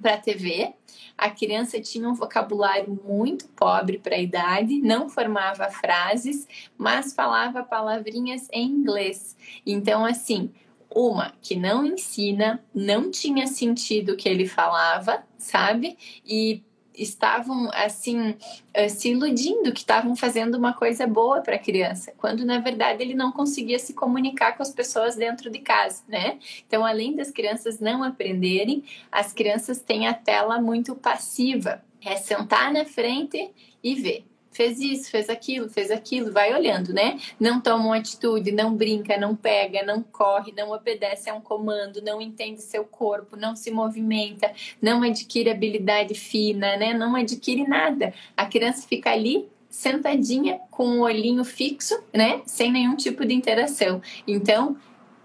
para 0.00 0.14
a 0.14 0.18
TV. 0.18 0.74
A 1.16 1.30
criança 1.30 1.80
tinha 1.80 2.08
um 2.08 2.14
vocabulário 2.14 3.00
muito 3.04 3.48
pobre 3.48 3.98
para 3.98 4.16
a 4.16 4.20
idade, 4.20 4.80
não 4.80 5.08
formava 5.08 5.68
frases, 5.70 6.46
mas 6.76 7.12
falava 7.12 7.62
palavrinhas 7.62 8.48
em 8.52 8.66
inglês. 8.66 9.36
Então, 9.66 10.04
assim, 10.04 10.50
uma 10.94 11.32
que 11.40 11.56
não 11.56 11.84
ensina, 11.84 12.62
não 12.74 13.10
tinha 13.10 13.46
sentido 13.46 14.12
o 14.12 14.16
que 14.16 14.28
ele 14.28 14.46
falava, 14.46 15.22
sabe? 15.38 15.96
E 16.26 16.62
estavam 16.94 17.70
assim 17.72 18.34
eh, 18.74 18.88
se 18.88 19.10
iludindo 19.10 19.72
que 19.72 19.80
estavam 19.80 20.14
fazendo 20.14 20.56
uma 20.56 20.72
coisa 20.72 21.06
boa 21.06 21.40
para 21.40 21.56
a 21.56 21.58
criança, 21.58 22.12
quando 22.16 22.44
na 22.44 22.58
verdade 22.58 23.02
ele 23.02 23.14
não 23.14 23.32
conseguia 23.32 23.78
se 23.78 23.94
comunicar 23.94 24.56
com 24.56 24.62
as 24.62 24.70
pessoas 24.70 25.16
dentro 25.16 25.50
de 25.50 25.58
casa, 25.58 26.02
né? 26.08 26.38
Então, 26.66 26.84
além 26.84 27.14
das 27.14 27.30
crianças 27.30 27.80
não 27.80 28.02
aprenderem, 28.02 28.84
as 29.10 29.32
crianças 29.32 29.80
têm 29.80 30.06
a 30.06 30.14
tela 30.14 30.60
muito 30.60 30.94
passiva. 30.94 31.82
É 32.04 32.16
sentar 32.16 32.72
na 32.72 32.84
frente 32.84 33.50
e 33.82 33.94
ver 33.94 34.24
fez 34.52 34.78
isso, 34.78 35.10
fez 35.10 35.28
aquilo, 35.28 35.68
fez 35.68 35.90
aquilo, 35.90 36.32
vai 36.32 36.54
olhando, 36.54 36.92
né? 36.92 37.18
Não 37.40 37.60
toma 37.60 37.86
uma 37.86 37.96
atitude, 37.96 38.52
não 38.52 38.74
brinca, 38.74 39.16
não 39.16 39.34
pega, 39.34 39.82
não 39.82 40.02
corre, 40.02 40.52
não 40.56 40.70
obedece 40.70 41.28
a 41.28 41.34
um 41.34 41.40
comando, 41.40 42.02
não 42.02 42.20
entende 42.20 42.60
seu 42.62 42.84
corpo, 42.84 43.36
não 43.36 43.56
se 43.56 43.70
movimenta, 43.70 44.52
não 44.80 45.02
adquire 45.02 45.50
habilidade 45.50 46.14
fina, 46.14 46.76
né? 46.76 46.94
Não 46.94 47.16
adquire 47.16 47.66
nada. 47.66 48.12
A 48.36 48.46
criança 48.46 48.86
fica 48.86 49.10
ali 49.10 49.48
sentadinha 49.68 50.60
com 50.70 50.98
o 50.98 51.00
olhinho 51.00 51.44
fixo, 51.44 51.98
né? 52.12 52.42
Sem 52.44 52.70
nenhum 52.70 52.94
tipo 52.94 53.24
de 53.24 53.34
interação. 53.34 54.02
Então, 54.28 54.76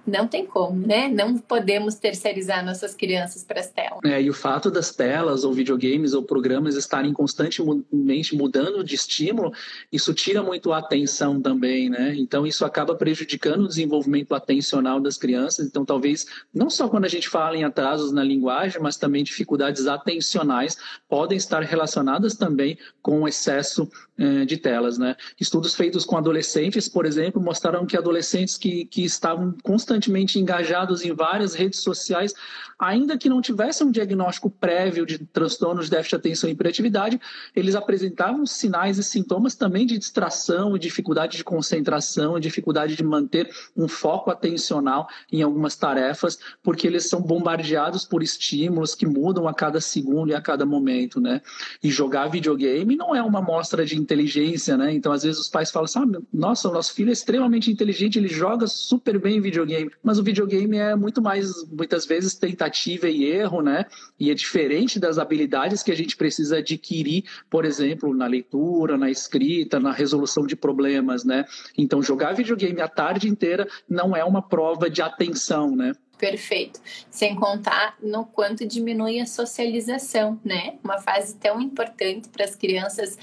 não 0.07 0.25
tem 0.25 0.45
como, 0.45 0.87
né? 0.87 1.09
Não 1.09 1.37
podemos 1.37 1.95
terceirizar 1.95 2.65
nossas 2.65 2.95
crianças 2.95 3.43
para 3.43 3.59
as 3.59 3.69
telas. 3.69 3.99
É, 4.05 4.21
e 4.21 4.29
o 4.29 4.33
fato 4.33 4.71
das 4.71 4.95
telas, 4.95 5.43
ou 5.43 5.51
videogames, 5.51 6.13
ou 6.13 6.23
programas 6.23 6.75
estarem 6.75 7.11
constantemente 7.11 8.33
mudando 8.33 8.83
de 8.83 8.95
estímulo, 8.95 9.51
isso 9.91 10.13
tira 10.13 10.41
muito 10.41 10.71
a 10.71 10.77
atenção 10.77 11.41
também, 11.41 11.89
né? 11.89 12.15
Então, 12.17 12.47
isso 12.47 12.63
acaba 12.63 12.95
prejudicando 12.95 13.65
o 13.65 13.67
desenvolvimento 13.67 14.33
atencional 14.33 14.99
das 15.01 15.17
crianças. 15.17 15.67
Então, 15.67 15.83
talvez, 15.83 16.25
não 16.53 16.69
só 16.69 16.87
quando 16.87 17.05
a 17.05 17.09
gente 17.09 17.27
fala 17.27 17.57
em 17.57 17.65
atrasos 17.65 18.13
na 18.13 18.23
linguagem, 18.23 18.81
mas 18.81 18.95
também 18.95 19.23
dificuldades 19.23 19.87
atencionais 19.87 20.77
podem 21.09 21.37
estar 21.37 21.61
relacionadas 21.63 22.35
também 22.35 22.77
com 23.01 23.23
o 23.23 23.27
excesso 23.27 23.89
eh, 24.17 24.45
de 24.45 24.57
telas, 24.57 24.97
né? 24.97 25.15
Estudos 25.39 25.75
feitos 25.75 26.05
com 26.05 26.17
adolescentes, 26.17 26.87
por 26.87 27.05
exemplo, 27.05 27.41
mostraram 27.41 27.85
que 27.85 27.97
adolescentes 27.97 28.57
que, 28.57 28.85
que 28.85 29.03
estavam 29.03 29.53
constantemente 29.63 29.96
constantemente 29.97 30.39
engajados 30.39 31.03
em 31.03 31.13
várias 31.13 31.53
redes 31.53 31.79
sociais, 31.79 32.33
ainda 32.79 33.17
que 33.17 33.29
não 33.29 33.41
tivessem 33.41 33.87
um 33.87 33.91
diagnóstico 33.91 34.49
prévio 34.49 35.05
de 35.05 35.19
transtornos 35.19 35.85
de 35.85 35.91
déficit 35.91 36.11
de 36.11 36.15
atenção 36.15 36.49
e 36.49 36.53
hiperatividade, 36.53 37.19
eles 37.55 37.75
apresentavam 37.75 38.45
sinais 38.45 38.97
e 38.97 39.03
sintomas 39.03 39.55
também 39.55 39.85
de 39.85 39.97
distração 39.97 40.77
dificuldade 40.77 41.37
de 41.37 41.43
concentração, 41.43 42.39
dificuldade 42.39 42.95
de 42.95 43.03
manter 43.03 43.49
um 43.75 43.87
foco 43.87 44.29
atencional 44.29 45.07
em 45.31 45.41
algumas 45.41 45.75
tarefas, 45.75 46.37
porque 46.63 46.87
eles 46.87 47.09
são 47.09 47.21
bombardeados 47.21 48.05
por 48.05 48.23
estímulos 48.23 48.95
que 48.95 49.05
mudam 49.05 49.47
a 49.47 49.53
cada 49.53 49.81
segundo 49.81 50.31
e 50.31 50.35
a 50.35 50.41
cada 50.41 50.65
momento, 50.65 51.19
né? 51.19 51.41
E 51.83 51.89
jogar 51.89 52.27
videogame 52.27 52.95
não 52.95 53.15
é 53.15 53.21
uma 53.21 53.41
mostra 53.41 53.85
de 53.85 53.97
inteligência, 53.97 54.77
né? 54.77 54.93
Então, 54.93 55.11
às 55.11 55.23
vezes 55.23 55.39
os 55.39 55.49
pais 55.49 55.71
falam, 55.71 55.87
sabe, 55.87 56.17
nossa, 56.33 56.69
o 56.69 56.73
nosso 56.73 56.93
filho 56.93 57.09
é 57.09 57.13
extremamente 57.13 57.71
inteligente, 57.71 58.19
ele 58.19 58.27
joga 58.27 58.67
super 58.67 59.19
bem 59.19 59.41
videogame. 59.41 59.91
Mas 60.03 60.19
o 60.19 60.23
videogame 60.23 60.77
é 60.77 60.95
muito 60.95 61.21
mais, 61.21 61.67
muitas 61.69 62.05
vezes, 62.05 62.35
tentativa 62.35 62.66
e 63.09 63.25
erro, 63.25 63.61
né? 63.61 63.85
E 64.19 64.31
é 64.31 64.33
diferente 64.33 64.99
das 64.99 65.17
habilidades 65.17 65.83
que 65.83 65.91
a 65.91 65.95
gente 65.95 66.15
precisa 66.15 66.57
adquirir, 66.57 67.23
por 67.49 67.65
exemplo, 67.65 68.13
na 68.13 68.27
leitura, 68.27 68.97
na 68.97 69.09
escrita, 69.09 69.79
na 69.79 69.91
resolução 69.91 70.45
de 70.45 70.55
problemas, 70.55 71.23
né? 71.23 71.45
Então, 71.77 72.01
jogar 72.01 72.33
videogame 72.33 72.81
a 72.81 72.87
tarde 72.87 73.27
inteira 73.27 73.67
não 73.89 74.15
é 74.15 74.23
uma 74.23 74.41
prova 74.41 74.89
de 74.89 75.01
atenção, 75.01 75.75
né? 75.75 75.93
Perfeito. 76.17 76.81
Sem 77.11 77.35
contar 77.35 77.95
no 78.01 78.25
quanto 78.25 78.65
diminui 78.65 79.19
a 79.19 79.25
socialização, 79.27 80.39
né? 80.43 80.77
Uma 80.83 80.97
fase 80.97 81.35
tão 81.35 81.61
importante 81.61 82.27
para 82.29 82.43
as 82.43 82.55
crianças, 82.55 83.17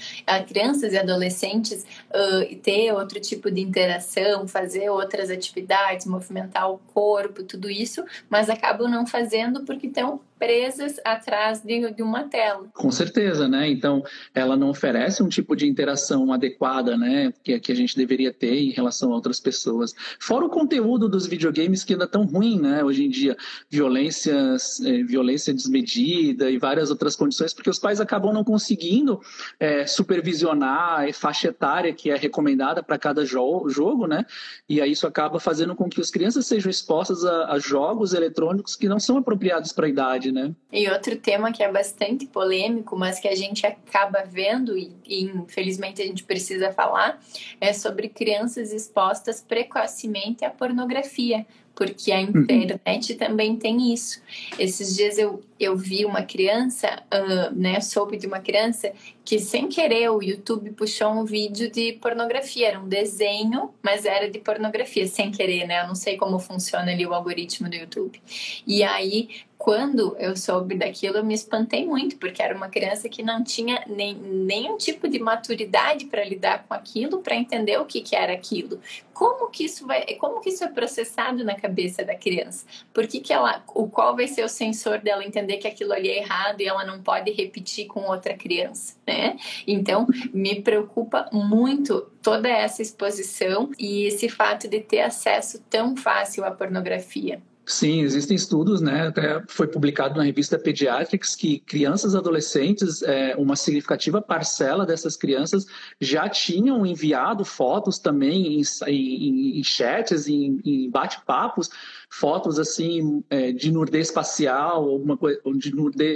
crianças 0.47 0.93
e 0.93 0.97
adolescentes 0.97 1.85
uh, 2.09 2.55
ter 2.57 2.93
outro 2.93 3.19
tipo 3.19 3.51
de 3.51 3.59
interação, 3.59 4.47
fazer 4.47 4.89
outras 4.89 5.29
atividades, 5.29 6.05
movimentar 6.05 6.71
o 6.71 6.77
corpo, 6.77 7.43
tudo 7.43 7.69
isso, 7.69 8.03
mas 8.29 8.49
acabam 8.49 8.89
não 8.89 9.05
fazendo 9.05 9.65
porque 9.65 9.87
estão 9.87 10.21
presas 10.37 10.99
atrás 11.03 11.61
de, 11.61 11.91
de, 11.91 12.03
uma 12.03 12.23
tela. 12.23 12.67
Com 12.73 12.91
certeza, 12.91 13.47
né? 13.47 13.69
Então, 13.69 14.03
ela 14.33 14.55
não 14.55 14.69
oferece 14.69 15.23
um 15.23 15.29
tipo 15.29 15.55
de 15.55 15.67
interação 15.67 16.31
adequada, 16.31 16.97
né? 16.97 17.33
Que, 17.43 17.59
que 17.59 17.71
a 17.71 17.75
gente 17.75 17.95
deveria 17.95 18.33
ter 18.33 18.55
em 18.55 18.71
relação 18.71 19.11
a 19.11 19.15
outras 19.15 19.39
pessoas. 19.39 19.93
Fora 20.19 20.45
o 20.45 20.49
conteúdo 20.49 21.07
dos 21.07 21.25
videogames 21.25 21.83
que 21.83 21.93
ainda 21.93 22.07
tão 22.07 22.25
ruim, 22.25 22.59
né? 22.59 22.83
Hoje 22.83 23.05
em 23.05 23.09
dia, 23.09 23.35
violências, 23.69 24.81
é, 24.81 25.03
violência 25.03 25.53
desmedida 25.53 26.49
e 26.49 26.57
várias 26.57 26.89
outras 26.89 27.15
condições, 27.15 27.53
porque 27.53 27.69
os 27.69 27.79
pais 27.79 28.01
acabam 28.01 28.33
não 28.33 28.43
conseguindo 28.43 29.21
é, 29.59 29.85
supervisionar 29.85 31.07
a 31.07 31.13
faixa 31.13 31.47
etária 31.47 31.93
que 31.93 32.09
é 32.09 32.15
recomendada 32.15 32.83
para 32.83 32.97
cada 32.97 33.25
jo 33.25 33.67
jogo, 33.69 34.07
né? 34.07 34.25
E 34.67 34.81
aí 34.81 34.91
isso 34.91 35.07
acaba 35.07 35.39
fazendo 35.39 35.75
com 35.75 35.89
que 35.89 36.01
as 36.01 36.11
crianças 36.11 36.45
sejam 36.45 36.69
expostas 36.69 37.23
a, 37.23 37.53
a 37.53 37.59
jogos 37.59 38.13
eletrônicos 38.13 38.75
que 38.75 38.89
não 38.89 38.99
são 38.99 39.17
apropriados 39.17 39.71
para 39.71 39.85
a 39.85 39.89
idade 39.89 40.24
né? 40.31 40.53
E 40.71 40.89
outro 40.89 41.15
tema 41.17 41.51
que 41.51 41.63
é 41.63 41.71
bastante 41.71 42.25
polêmico, 42.25 42.97
mas 42.97 43.19
que 43.19 43.27
a 43.27 43.35
gente 43.35 43.65
acaba 43.65 44.23
vendo 44.23 44.77
e, 44.77 44.91
e 45.05 45.23
infelizmente 45.23 46.01
a 46.01 46.05
gente 46.05 46.23
precisa 46.23 46.71
falar, 46.71 47.21
é 47.59 47.73
sobre 47.73 48.09
crianças 48.09 48.71
expostas 48.71 49.41
precocemente 49.41 50.43
à 50.43 50.49
pornografia, 50.49 51.45
porque 51.75 52.11
a 52.11 52.19
uhum. 52.19 52.29
internet 52.29 53.11
uhum. 53.11 53.19
também 53.19 53.55
tem 53.57 53.93
isso. 53.93 54.21
Esses 54.57 54.95
dias 54.95 55.17
eu, 55.17 55.43
eu 55.59 55.75
vi 55.75 56.05
uma 56.05 56.23
criança, 56.23 57.03
uh, 57.13 57.53
né, 57.53 57.81
soube 57.81 58.17
de 58.17 58.25
uma 58.25 58.39
criança 58.39 58.93
que 59.25 59.39
sem 59.39 59.67
querer 59.67 60.09
o 60.09 60.21
YouTube 60.21 60.71
puxou 60.71 61.09
um 61.09 61.25
vídeo 61.25 61.69
de 61.69 61.93
pornografia, 61.93 62.69
era 62.69 62.79
um 62.79 62.87
desenho, 62.87 63.71
mas 63.83 64.05
era 64.05 64.29
de 64.29 64.39
pornografia, 64.39 65.05
sem 65.07 65.31
querer, 65.31 65.67
né? 65.67 65.81
Eu 65.81 65.87
não 65.87 65.95
sei 65.95 66.15
como 66.15 66.39
funciona 66.39 66.91
ali 66.91 67.05
o 67.05 67.13
algoritmo 67.13 67.67
do 67.67 67.75
YouTube. 67.75 68.21
E 68.65 68.83
aí 68.83 69.29
quando 69.65 70.15
eu 70.19 70.37
soube 70.37 70.75
daquilo, 70.75 71.17
eu 71.17 71.25
me 71.25 71.33
espantei 71.33 71.87
muito, 71.87 72.17
porque 72.17 72.39
era 72.39 72.55
uma 72.55 72.69
criança 72.69 73.09
que 73.09 73.23
não 73.23 73.43
tinha 73.43 73.83
nem, 73.87 74.13
nenhum 74.13 74.77
tipo 74.77 75.07
de 75.07 75.17
maturidade 75.17 76.05
para 76.05 76.23
lidar 76.23 76.67
com 76.67 76.75
aquilo, 76.75 77.23
para 77.23 77.35
entender 77.35 77.79
o 77.79 77.85
que, 77.85 77.99
que 78.01 78.15
era 78.15 78.31
aquilo. 78.31 78.79
Como 79.11 79.49
que 79.49 79.65
isso 79.65 79.87
vai, 79.87 80.05
como 80.19 80.39
que 80.39 80.49
isso 80.49 80.63
é 80.63 80.67
processado 80.67 81.43
na 81.43 81.55
cabeça 81.55 82.05
da 82.05 82.13
criança? 82.13 82.67
Por 82.93 83.07
que, 83.07 83.19
que 83.19 83.33
ela, 83.33 83.63
o 83.73 83.89
qual 83.89 84.15
vai 84.15 84.27
ser 84.27 84.43
o 84.43 84.47
sensor 84.47 84.99
dela 84.99 85.25
entender 85.25 85.57
que 85.57 85.67
aquilo 85.67 85.93
ali 85.93 86.09
é 86.09 86.19
errado 86.19 86.61
e 86.61 86.67
ela 86.67 86.85
não 86.85 87.01
pode 87.01 87.31
repetir 87.31 87.87
com 87.87 88.01
outra 88.01 88.35
criança, 88.35 88.95
né? 89.07 89.35
Então, 89.65 90.05
me 90.31 90.61
preocupa 90.61 91.27
muito 91.33 92.01
toda 92.21 92.47
essa 92.47 92.83
exposição 92.83 93.71
e 93.79 94.05
esse 94.05 94.29
fato 94.29 94.67
de 94.67 94.79
ter 94.79 95.01
acesso 95.01 95.59
tão 95.67 95.97
fácil 95.97 96.45
à 96.45 96.51
pornografia. 96.51 97.41
Sim, 97.67 98.01
existem 98.01 98.35
estudos, 98.35 98.79
né? 98.79 99.07
Até 99.07 99.41
foi 99.47 99.67
publicado 99.67 100.15
na 100.15 100.23
revista 100.23 100.59
Pediatrics 100.59 101.35
que 101.35 101.59
crianças 101.61 102.13
adolescentes, 102.13 103.01
é, 103.01 103.35
uma 103.37 103.55
significativa 103.55 104.21
parcela 104.21 104.85
dessas 104.85 105.17
crianças 105.17 105.65
já 105.99 106.29
tinham 106.29 106.85
enviado 106.85 107.43
fotos 107.43 107.97
também 107.97 108.59
em, 108.59 108.63
em, 108.87 109.59
em 109.59 109.63
chats, 109.63 110.27
em, 110.27 110.61
em 110.63 110.89
bate-papos, 110.91 111.71
fotos 112.19 112.57
assim 112.57 113.23
é, 113.29 113.51
de 113.51 113.71
nudez 113.71 114.09
facial, 114.09 114.89
alguma 114.89 115.17
coisa, 115.17 115.39
de 115.57 115.75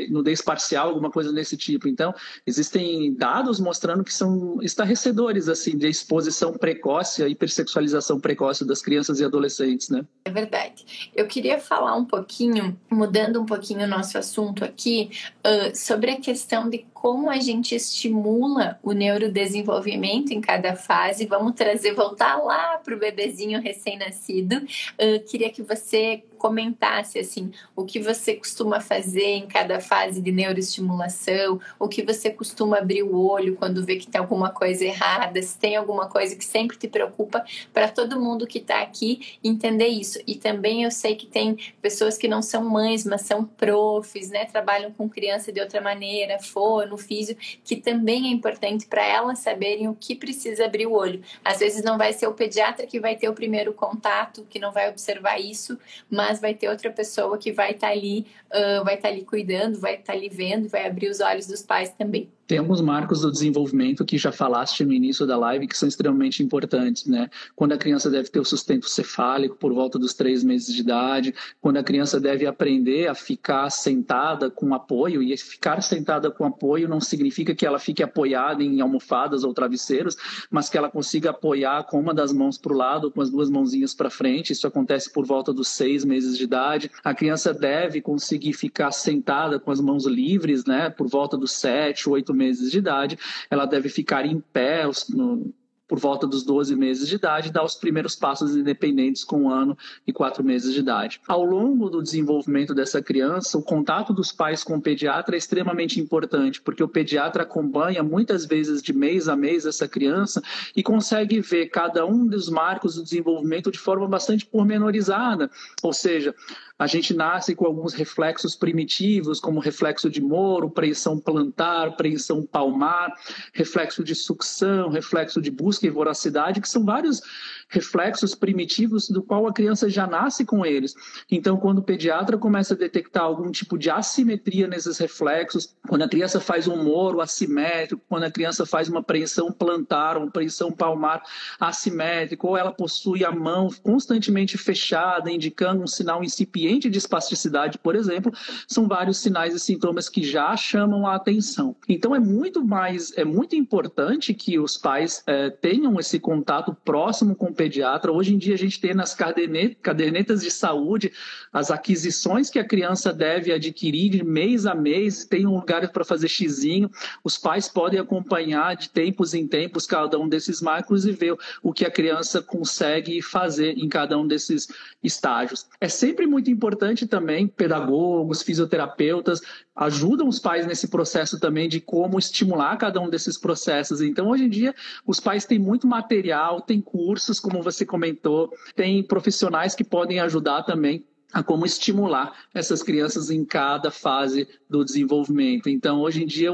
nudez 0.09 0.41
parcial, 0.41 0.87
alguma 0.87 1.11
coisa 1.11 1.33
desse 1.33 1.57
tipo. 1.57 1.89
Então, 1.89 2.13
existem 2.47 3.13
dados 3.13 3.59
mostrando 3.59 4.03
que 4.03 4.13
são 4.13 4.61
estarrecedores 4.61 5.49
assim 5.49 5.77
de 5.77 5.87
exposição 5.89 6.53
precoce, 6.53 7.21
a 7.21 7.27
hipersexualização 7.27 8.17
precoce 8.19 8.65
das 8.65 8.81
crianças 8.81 9.19
e 9.19 9.25
adolescentes, 9.25 9.89
né? 9.89 10.05
É 10.23 10.31
verdade. 10.31 11.11
Eu 11.13 11.27
queria 11.27 11.59
falar 11.59 11.95
um 11.95 12.05
pouquinho, 12.05 12.79
mudando 12.89 13.41
um 13.41 13.45
pouquinho 13.45 13.83
o 13.83 13.87
nosso 13.87 14.17
assunto 14.17 14.63
aqui, 14.63 15.09
uh, 15.45 15.75
sobre 15.75 16.11
a 16.11 16.21
questão 16.21 16.69
de 16.69 16.85
como 17.01 17.29
a 17.29 17.39
gente 17.39 17.73
estimula 17.73 18.77
o 18.83 18.91
neurodesenvolvimento 18.91 20.33
em 20.33 20.41
cada 20.41 20.75
fase. 20.75 21.25
Vamos 21.25 21.53
trazer, 21.53 21.93
voltar 21.93 22.35
lá 22.43 22.77
para 22.77 22.93
o 22.93 22.99
bebezinho 22.99 23.61
recém-nascido. 23.61 24.57
Uh, 24.57 25.23
queria 25.25 25.49
que 25.49 25.63
você 25.63 26.25
comentasse 26.39 27.19
assim 27.19 27.51
o 27.75 27.85
que 27.85 27.99
você 27.99 28.33
costuma 28.33 28.79
fazer 28.79 29.25
em 29.25 29.45
cada 29.45 29.79
fase 29.79 30.21
de 30.21 30.31
neuroestimulação, 30.31 31.59
o 31.77 31.87
que 31.87 32.01
você 32.01 32.31
costuma 32.31 32.77
abrir 32.77 33.03
o 33.03 33.15
olho 33.15 33.55
quando 33.57 33.85
vê 33.85 33.97
que 33.97 34.07
tem 34.07 34.19
alguma 34.19 34.49
coisa 34.49 34.85
errada, 34.85 35.41
se 35.41 35.57
tem 35.57 35.75
alguma 35.75 36.07
coisa 36.07 36.35
que 36.35 36.45
sempre 36.45 36.77
te 36.77 36.87
preocupa, 36.87 37.43
para 37.73 37.89
todo 37.89 38.19
mundo 38.19 38.47
que 38.47 38.59
está 38.59 38.81
aqui 38.81 39.37
entender 39.43 39.87
isso. 39.87 40.19
E 40.25 40.35
também 40.35 40.83
eu 40.83 40.91
sei 40.91 41.15
que 41.15 41.25
tem 41.27 41.57
pessoas 41.81 42.17
que 42.17 42.27
não 42.27 42.41
são 42.41 42.63
mães, 42.63 43.05
mas 43.05 43.21
são 43.21 43.43
profs, 43.43 44.29
né? 44.29 44.45
Trabalham 44.45 44.91
com 44.91 45.09
criança 45.09 45.51
de 45.51 45.59
outra 45.59 45.81
maneira, 45.81 46.39
fono, 46.39 46.97
físio, 46.97 47.35
que 47.63 47.75
também 47.75 48.27
é 48.27 48.31
importante 48.31 48.85
para 48.85 49.05
elas 49.05 49.39
saberem 49.39 49.87
o 49.87 49.95
que 49.95 50.15
precisa 50.15 50.65
abrir 50.65 50.87
o 50.87 50.93
olho. 50.93 51.21
Às 51.43 51.59
vezes 51.59 51.83
não 51.83 51.97
vai 51.97 52.13
ser 52.13 52.27
o 52.27 52.33
pediatra 52.33 52.87
que 52.87 52.99
vai 52.99 53.15
ter 53.15 53.27
o 53.27 53.33
primeiro 53.33 53.73
contato, 53.73 54.45
que 54.49 54.59
não 54.59 54.71
vai 54.71 54.89
observar 54.89 55.39
isso, 55.39 55.77
mas 56.09 56.28
mas 56.29 56.39
vai 56.39 56.53
ter 56.53 56.69
outra 56.69 56.91
pessoa 56.91 57.39
que 57.39 57.51
vai 57.51 57.71
estar 57.71 57.87
tá 57.87 57.93
ali, 57.93 58.27
uh, 58.53 58.83
vai 58.83 58.95
estar 58.95 59.07
tá 59.07 59.13
ali 59.13 59.25
cuidando, 59.25 59.79
vai 59.79 59.93
estar 59.95 60.13
tá 60.13 60.13
ali 60.13 60.29
vendo, 60.29 60.69
vai 60.69 60.85
abrir 60.85 61.09
os 61.09 61.19
olhos 61.19 61.47
dos 61.47 61.63
pais 61.63 61.89
também. 61.89 62.31
Tem 62.49 62.57
alguns 62.57 62.81
marcos 62.81 63.21
do 63.21 63.31
desenvolvimento 63.31 64.03
que 64.03 64.17
já 64.17 64.31
falaste 64.31 64.83
no 64.83 64.91
início 64.91 65.27
da 65.27 65.37
live 65.37 65.67
que 65.67 65.77
são 65.77 65.87
extremamente 65.87 66.41
importantes, 66.41 67.05
né? 67.05 67.29
Quando 67.55 67.73
a 67.73 67.77
criança 67.77 68.09
deve 68.09 68.27
ter 68.27 68.39
o 68.39 68.43
sustento 68.43 68.89
cefálico 68.89 69.55
por 69.55 69.71
volta 69.71 69.99
dos 69.99 70.15
três 70.15 70.43
meses 70.43 70.73
de 70.73 70.81
idade, 70.81 71.31
quando 71.61 71.77
a 71.77 71.83
criança 71.83 72.19
deve 72.19 72.47
aprender 72.47 73.07
a 73.07 73.13
ficar 73.13 73.69
sentada 73.69 74.49
com 74.49 74.73
apoio, 74.73 75.21
e 75.21 75.37
ficar 75.37 75.79
sentada 75.83 76.31
com 76.31 76.43
apoio 76.43 76.89
não 76.89 76.99
significa 76.99 77.53
que 77.53 77.67
ela 77.67 77.77
fique 77.77 78.01
apoiada 78.01 78.63
em 78.63 78.81
almofadas 78.81 79.43
ou 79.43 79.53
travesseiros, 79.53 80.17
mas 80.49 80.69
que 80.69 80.77
ela 80.77 80.89
consiga 80.89 81.29
apoiar 81.29 81.83
com 81.83 81.99
uma 81.99 82.15
das 82.15 82.33
mãos 82.33 82.57
para 82.57 82.73
o 82.73 82.75
lado, 82.75 83.11
com 83.11 83.21
as 83.21 83.29
duas 83.29 83.47
mãozinhas 83.47 83.93
para 83.93 84.09
frente. 84.09 84.53
Isso 84.53 84.65
acontece 84.65 85.13
por 85.13 85.23
volta 85.23 85.53
dos 85.53 85.67
seis 85.67 86.03
meses 86.03 86.35
de 86.35 86.45
idade. 86.45 86.89
A 87.03 87.13
criança 87.13 87.53
deve 87.53 88.01
conseguir 88.01 88.53
ficar 88.53 88.89
sentada 88.89 89.59
com 89.59 89.69
as 89.69 89.79
mãos 89.79 90.07
livres, 90.07 90.65
né? 90.65 90.89
Por 90.89 91.07
volta 91.07 91.37
dos 91.37 91.51
sete, 91.51 92.09
oito 92.09 92.38
meses 92.39 92.71
de 92.71 92.77
idade, 92.77 93.19
ela 93.51 93.65
deve 93.65 93.89
ficar 93.89 94.25
em 94.25 94.39
pé 94.39 94.83
no, 95.09 95.53
por 95.89 95.97
volta 95.97 96.27
dos 96.27 96.43
12 96.43 96.75
meses 96.75 97.09
de 97.09 97.15
idade, 97.15 97.51
dar 97.51 97.65
os 97.65 97.73
primeiros 97.73 98.15
passos 98.15 98.55
independentes 98.55 99.23
com 99.23 99.43
um 99.43 99.49
ano 99.49 99.75
e 100.05 100.13
quatro 100.13 100.43
meses 100.43 100.71
de 100.71 100.81
idade. 100.81 101.19
Ao 101.27 101.43
longo 101.43 101.89
do 101.89 102.03
desenvolvimento 102.03 102.75
dessa 102.75 103.01
criança, 103.01 103.57
o 103.57 103.63
contato 103.63 104.13
dos 104.13 104.31
pais 104.31 104.63
com 104.63 104.75
o 104.75 104.81
pediatra 104.81 105.35
é 105.35 105.39
extremamente 105.39 105.99
importante, 105.99 106.61
porque 106.61 106.83
o 106.83 106.87
pediatra 106.87 107.41
acompanha 107.41 108.03
muitas 108.03 108.45
vezes 108.45 108.83
de 108.83 108.93
mês 108.93 109.27
a 109.27 109.35
mês 109.35 109.65
essa 109.65 109.87
criança 109.87 110.43
e 110.75 110.83
consegue 110.83 111.41
ver 111.41 111.69
cada 111.69 112.05
um 112.05 112.27
dos 112.27 112.49
marcos 112.49 112.93
do 112.93 113.03
desenvolvimento 113.03 113.71
de 113.71 113.79
forma 113.79 114.07
bastante 114.07 114.45
pormenorizada, 114.45 115.49
ou 115.81 115.91
seja, 115.91 116.35
a 116.79 116.87
gente 116.87 117.13
nasce 117.13 117.53
com 117.53 117.65
alguns 117.65 117.93
reflexos 117.93 118.55
primitivos, 118.55 119.41
como 119.41 119.59
reflexo 119.59 120.09
de 120.09 120.21
Moro, 120.21 120.69
preensão 120.69 121.19
plantar, 121.19 121.97
preensão 121.97 122.45
palmar, 122.45 123.13
reflexo 123.53 124.01
de 124.01 124.15
sucção, 124.15 124.89
reflexo 124.89 125.41
de 125.41 125.51
busca 125.51 125.85
e 125.85 125.89
voracidade, 125.89 126.61
que 126.61 126.69
são 126.69 126.85
vários 126.85 127.21
reflexos 127.69 128.33
primitivos 128.33 129.09
do 129.09 129.21
qual 129.21 129.47
a 129.47 129.53
criança 129.53 129.89
já 129.89 130.07
nasce 130.07 130.43
com 130.43 130.65
eles. 130.65 130.95
Então, 131.31 131.57
quando 131.57 131.79
o 131.79 131.83
pediatra 131.83 132.37
começa 132.37 132.73
a 132.73 132.77
detectar 132.77 133.23
algum 133.23 133.51
tipo 133.51 133.77
de 133.77 133.89
assimetria 133.89 134.67
nesses 134.67 134.97
reflexos, 134.97 135.75
quando 135.87 136.01
a 136.01 136.09
criança 136.09 136.39
faz 136.39 136.67
um 136.67 136.83
moro 136.83 137.21
assimétrico, 137.21 138.01
quando 138.09 138.23
a 138.23 138.31
criança 138.31 138.65
faz 138.65 138.89
uma 138.89 139.03
preensão 139.03 139.51
plantar, 139.51 140.17
uma 140.17 140.31
preensão 140.31 140.71
palmar 140.71 141.21
assimétrica, 141.59 142.47
ou 142.47 142.57
ela 142.57 142.71
possui 142.71 143.23
a 143.23 143.31
mão 143.31 143.69
constantemente 143.83 144.57
fechada, 144.57 145.31
indicando 145.31 145.83
um 145.83 145.87
sinal 145.87 146.23
incipiente 146.23 146.89
de 146.89 146.97
espasticidade, 146.97 147.77
por 147.77 147.95
exemplo, 147.95 148.33
são 148.67 148.87
vários 148.87 149.19
sinais 149.19 149.53
e 149.53 149.59
sintomas 149.59 150.09
que 150.09 150.23
já 150.23 150.55
chamam 150.57 151.05
a 151.05 151.15
atenção. 151.15 151.75
Então, 151.87 152.15
é 152.15 152.19
muito 152.19 152.65
mais, 152.65 153.15
é 153.15 153.23
muito 153.23 153.55
importante 153.55 154.33
que 154.33 154.57
os 154.57 154.75
pais 154.75 155.21
é, 155.27 155.49
tenham 155.49 155.99
esse 155.99 156.19
contato 156.19 156.75
próximo 156.83 157.35
com 157.35 157.53
pediatra. 157.59 158.09
Hoje 158.09 158.33
em 158.33 158.37
dia 158.37 158.53
a 158.53 158.57
gente 158.57 158.79
tem 158.79 158.93
nas 158.93 159.13
cadernetas 159.13 160.39
de 160.39 160.49
saúde 160.49 161.11
as 161.51 161.69
aquisições 161.69 162.49
que 162.49 162.57
a 162.57 162.63
criança 162.63 163.11
deve 163.11 163.51
adquirir 163.51 164.09
de 164.09 164.23
mês 164.23 164.65
a 164.65 164.73
mês, 164.73 165.25
tem 165.25 165.45
um 165.45 165.55
lugar 165.55 165.91
para 165.91 166.05
fazer 166.05 166.29
xizinho. 166.29 166.89
Os 167.21 167.37
pais 167.37 167.67
podem 167.67 167.99
acompanhar 167.99 168.77
de 168.77 168.89
tempos 168.89 169.33
em 169.33 169.45
tempos 169.45 169.85
cada 169.85 170.17
um 170.17 170.29
desses 170.29 170.61
marcos 170.61 171.05
e 171.05 171.11
ver 171.11 171.35
o 171.61 171.73
que 171.73 171.83
a 171.83 171.91
criança 171.91 172.41
consegue 172.41 173.21
fazer 173.21 173.77
em 173.77 173.89
cada 173.89 174.17
um 174.17 174.25
desses 174.25 174.69
estágios. 175.03 175.67
É 175.81 175.89
sempre 175.89 176.25
muito 176.25 176.49
importante 176.49 177.05
também 177.05 177.45
pedagogos, 177.45 178.41
fisioterapeutas 178.41 179.41
ajudam 179.79 180.27
os 180.27 180.39
pais 180.39 180.67
nesse 180.67 180.89
processo 180.89 181.39
também 181.39 181.69
de 181.69 181.79
como 181.79 182.19
estimular 182.19 182.75
cada 182.77 182.99
um 182.99 183.09
desses 183.09 183.37
processos. 183.37 184.01
Então, 184.01 184.27
hoje 184.27 184.43
em 184.43 184.49
dia, 184.49 184.75
os 185.07 185.21
pais 185.21 185.45
têm 185.45 185.57
muito 185.57 185.87
material, 185.87 186.61
têm 186.61 186.81
cursos, 186.81 187.39
como 187.39 187.63
você 187.63 187.85
comentou, 187.85 188.53
tem 188.75 189.01
profissionais 189.01 189.73
que 189.73 189.83
podem 189.83 190.19
ajudar 190.19 190.63
também 190.63 191.05
a 191.31 191.41
como 191.41 191.65
estimular 191.65 192.33
essas 192.53 192.83
crianças 192.83 193.29
em 193.29 193.45
cada 193.45 193.89
fase 193.89 194.47
do 194.69 194.85
desenvolvimento. 194.85 195.67
Então, 195.67 195.99
hoje 196.01 196.23
em 196.23 196.27
dia, 196.27 196.51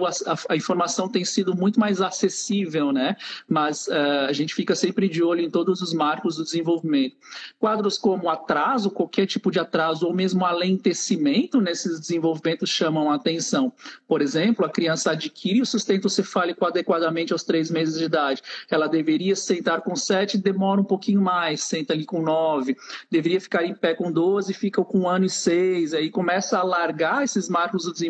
a, 0.50 0.56
informação 0.56 1.10
tem 1.10 1.26
sido 1.26 1.56
muito 1.56 1.80
mais 1.80 2.02
acessível, 2.02 2.92
né? 2.92 3.18
Mas 3.48 3.88
uh, 3.88 4.28
a 4.30 4.32
gente 4.32 4.54
fica 4.54 4.74
sempre 4.74 5.10
de 5.10 5.22
olho 5.22 5.42
em 5.42 5.50
todos 5.50 5.82
os 5.82 5.94
marcos 5.94 6.38
do 6.38 6.44
desenvolvimento. 6.44 7.18
Quadros 7.60 7.98
como 7.98 8.30
atraso, 8.30 8.90
qualquer 8.90 9.26
tipo 9.26 9.52
de 9.52 9.60
atraso, 9.60 10.08
ou 10.08 10.14
mesmo 10.14 10.46
alentecimento 10.46 11.60
nesses 11.60 12.00
desenvolvimentos 12.00 12.70
chamam 12.70 13.12
a 13.12 13.16
atenção. 13.16 13.74
Por 14.08 14.22
exemplo, 14.22 14.66
a 14.66 14.70
criança 14.70 15.12
adquire 15.12 15.62
o 15.62 15.66
sustento 15.66 16.10
cefálico 16.10 16.66
adequadamente 16.66 17.34
aos 17.34 17.44
três 17.44 17.70
meses 17.70 17.98
de 17.98 18.06
idade. 18.06 18.42
Ela 18.70 18.88
deveria 18.88 19.36
sentar 19.36 19.82
com 19.82 19.96
sete, 19.96 20.38
demora 20.38 20.80
um 20.80 20.86
pouquinho 20.86 21.22
mais, 21.22 21.64
senta 21.64 21.94
ali 21.94 22.06
com 22.06 22.22
nove. 22.22 22.78
Deveria 23.12 23.42
ficar 23.42 23.66
em 23.66 23.74
pé 23.74 23.94
com 23.94 24.12
doze, 24.12 24.54
ficam 24.54 24.84
com 24.84 25.00
um 25.00 25.10
ano 25.10 25.26
e 25.26 25.30
seis, 25.30 25.94
aí 25.94 26.10
começa 26.10 26.58
a 26.58 26.64
largar 26.64 27.24
esses 27.24 27.50
marcos 27.50 27.84
do 27.84 27.92
desenvolvimento, 27.92 28.05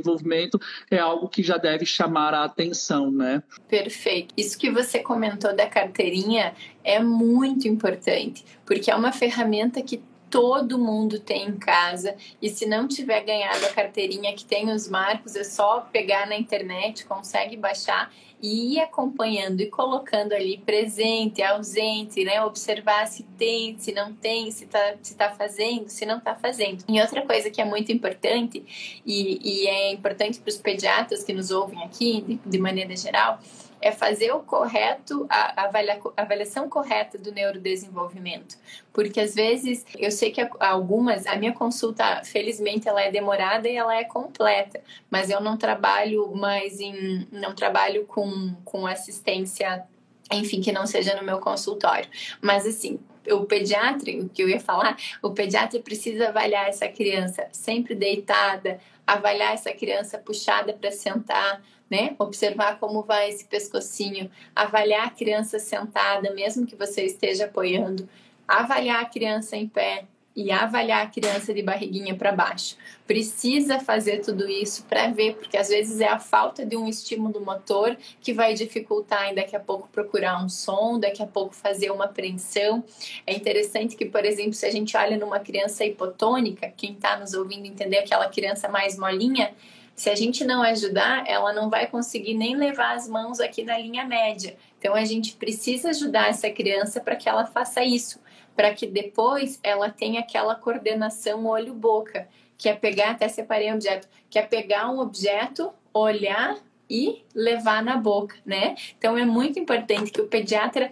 é 0.89 0.97
algo 0.97 1.27
que 1.27 1.43
já 1.43 1.57
deve 1.57 1.85
chamar 1.85 2.33
a 2.33 2.43
atenção, 2.43 3.11
né? 3.11 3.43
Perfeito. 3.67 4.33
Isso 4.37 4.57
que 4.57 4.71
você 4.71 4.99
comentou 4.99 5.55
da 5.55 5.67
carteirinha 5.67 6.53
é 6.83 6.99
muito 6.99 7.67
importante, 7.67 8.45
porque 8.65 8.91
é 8.91 8.95
uma 8.95 9.11
ferramenta 9.11 9.81
que 9.81 10.01
todo 10.35 10.77
mundo 10.77 11.17
tem 11.17 11.47
em 11.47 11.57
casa. 11.57 12.13
E 12.41 12.49
se 12.49 12.65
não 12.65 12.89
tiver 12.89 13.21
ganhado 13.21 13.65
a 13.65 13.69
carteirinha 13.69 14.35
que 14.35 14.43
tem 14.43 14.69
os 14.69 14.89
marcos, 14.89 15.33
é 15.33 15.45
só 15.45 15.79
pegar 15.79 16.27
na 16.27 16.35
internet, 16.35 17.05
consegue 17.05 17.55
baixar 17.55 18.11
e 18.41 18.73
ir 18.73 18.79
acompanhando 18.81 19.61
e 19.61 19.67
colocando 19.67 20.33
ali 20.33 20.57
presente, 20.57 21.41
ausente, 21.41 22.25
né? 22.25 22.43
Observar 22.43 23.07
se 23.07 23.23
tem, 23.37 23.79
se 23.79 23.93
não 23.93 24.13
tem, 24.13 24.51
se 24.51 24.65
tá, 24.65 24.95
se 25.01 25.15
tá 25.15 25.31
fazendo, 25.31 25.87
se 25.87 26.05
não 26.05 26.19
tá 26.19 26.35
fazendo. 26.35 26.83
E 26.85 26.99
outra 26.99 27.21
coisa 27.21 27.49
que 27.49 27.61
é 27.61 27.65
muito 27.65 27.93
importante, 27.93 28.61
e, 29.05 29.39
e 29.41 29.67
é 29.67 29.93
importante 29.93 30.39
para 30.41 30.49
os 30.49 30.57
pediatras 30.57 31.23
que 31.23 31.31
nos 31.31 31.49
ouvem 31.49 31.81
aqui, 31.81 32.21
de, 32.21 32.39
de 32.45 32.57
maneira 32.59 32.93
geral, 32.97 33.39
é 33.85 33.91
fazer 33.91 34.31
o 34.31 34.39
correto, 34.39 35.27
a, 35.29 35.65
avalia, 35.65 36.01
a 36.17 36.21
avaliação 36.23 36.67
correta 36.67 37.19
do 37.19 37.31
neurodesenvolvimento. 37.31 38.57
Porque 38.91 39.19
às 39.19 39.35
vezes, 39.35 39.85
eu 39.95 40.09
sei 40.09 40.31
que 40.31 40.41
algumas, 40.59 41.27
a 41.27 41.35
minha 41.35 41.53
consulta, 41.53 42.23
felizmente, 42.23 42.89
ela 42.89 43.03
é 43.03 43.11
demorada 43.11 43.69
e 43.69 43.75
ela 43.75 43.95
é 43.95 44.03
completa, 44.03 44.81
mas 45.07 45.29
eu 45.29 45.39
não 45.39 45.55
trabalho 45.55 46.35
mais 46.35 46.79
em, 46.79 47.27
não 47.31 47.53
trabalho 47.53 48.07
com, 48.07 48.55
com 48.65 48.87
assistência, 48.87 49.83
enfim, 50.31 50.61
que 50.61 50.71
não 50.71 50.87
seja 50.87 51.15
no 51.15 51.23
meu 51.23 51.37
consultório. 51.37 52.09
Mas 52.41 52.65
assim, 52.65 52.99
o 53.31 53.45
pediatra, 53.45 54.11
o 54.13 54.29
que 54.29 54.41
eu 54.41 54.49
ia 54.49 54.59
falar, 54.59 54.97
o 55.21 55.29
pediatra 55.29 55.79
precisa 55.79 56.29
avaliar 56.29 56.67
essa 56.67 56.87
criança 56.87 57.47
sempre 57.51 57.93
deitada, 57.93 58.79
avaliar 59.05 59.53
essa 59.53 59.71
criança 59.71 60.17
puxada 60.17 60.73
para 60.73 60.91
sentar, 60.91 61.61
né? 61.95 62.13
Observar 62.19 62.77
como 62.77 63.03
vai 63.03 63.29
esse 63.29 63.45
pescocinho, 63.45 64.29
avaliar 64.53 65.07
a 65.07 65.09
criança 65.09 65.57
sentada, 65.59 66.33
mesmo 66.33 66.65
que 66.65 66.75
você 66.75 67.03
esteja 67.03 67.45
apoiando, 67.45 68.09
avaliar 68.45 69.01
a 69.01 69.05
criança 69.05 69.55
em 69.55 69.67
pé, 69.67 70.05
e 70.35 70.51
avaliar 70.51 71.05
a 71.05 71.09
criança 71.09 71.53
de 71.53 71.63
barriguinha 71.63 72.13
para 72.13 72.31
baixo. 72.33 72.75
Precisa 73.07 73.79
fazer 73.79 74.19
tudo 74.19 74.49
isso 74.49 74.83
para 74.83 75.07
ver, 75.07 75.35
porque 75.35 75.55
às 75.55 75.69
vezes 75.69 76.01
é 76.01 76.09
a 76.09 76.19
falta 76.19 76.65
de 76.65 76.75
um 76.75 76.89
estímulo 76.89 77.39
motor 77.39 77.95
que 78.19 78.33
vai 78.33 78.53
dificultar 78.53 79.29
em 79.29 79.35
daqui 79.35 79.55
a 79.55 79.59
pouco 79.61 79.87
procurar 79.87 80.43
um 80.43 80.49
som, 80.49 80.99
daqui 80.99 81.23
a 81.23 81.27
pouco 81.27 81.55
fazer 81.55 81.89
uma 81.89 82.03
apreensão. 82.05 82.83
É 83.25 83.33
interessante 83.33 83.95
que, 83.95 84.05
por 84.05 84.25
exemplo, 84.25 84.53
se 84.53 84.65
a 84.65 84.71
gente 84.71 84.97
olha 84.97 85.15
numa 85.15 85.39
criança 85.39 85.85
hipotônica, 85.85 86.69
quem 86.75 86.91
está 86.91 87.17
nos 87.17 87.33
ouvindo 87.33 87.65
entender 87.65 87.99
aquela 87.99 88.27
criança 88.27 88.67
mais 88.67 88.97
molinha, 88.97 89.53
se 89.95 90.09
a 90.09 90.15
gente 90.15 90.43
não 90.43 90.61
ajudar, 90.61 91.23
ela 91.25 91.53
não 91.53 91.69
vai 91.69 91.87
conseguir 91.87 92.33
nem 92.33 92.55
levar 92.55 92.95
as 92.95 93.07
mãos 93.07 93.39
aqui 93.39 93.63
na 93.63 93.77
linha 93.77 94.05
média. 94.05 94.57
Então 94.77 94.93
a 94.93 95.05
gente 95.05 95.35
precisa 95.35 95.89
ajudar 95.89 96.29
essa 96.29 96.49
criança 96.49 96.99
para 96.99 97.15
que 97.15 97.29
ela 97.29 97.45
faça 97.45 97.83
isso 97.83 98.19
para 98.55 98.73
que 98.73 98.87
depois 98.87 99.59
ela 99.61 99.89
tenha 99.89 100.21
aquela 100.21 100.55
coordenação 100.55 101.45
olho-boca, 101.45 102.27
que 102.57 102.69
é 102.69 102.73
pegar, 102.73 103.11
até 103.11 103.27
separei 103.27 103.71
um 103.71 103.75
objeto, 103.75 104.07
que 104.29 104.39
é 104.39 104.41
pegar 104.41 104.89
um 104.89 104.99
objeto, 104.99 105.73
olhar 105.93 106.57
e 106.89 107.23
levar 107.33 107.83
na 107.83 107.97
boca, 107.97 108.35
né? 108.45 108.75
Então 108.97 109.17
é 109.17 109.25
muito 109.25 109.59
importante 109.59 110.11
que 110.11 110.21
o 110.21 110.27
pediatra 110.27 110.91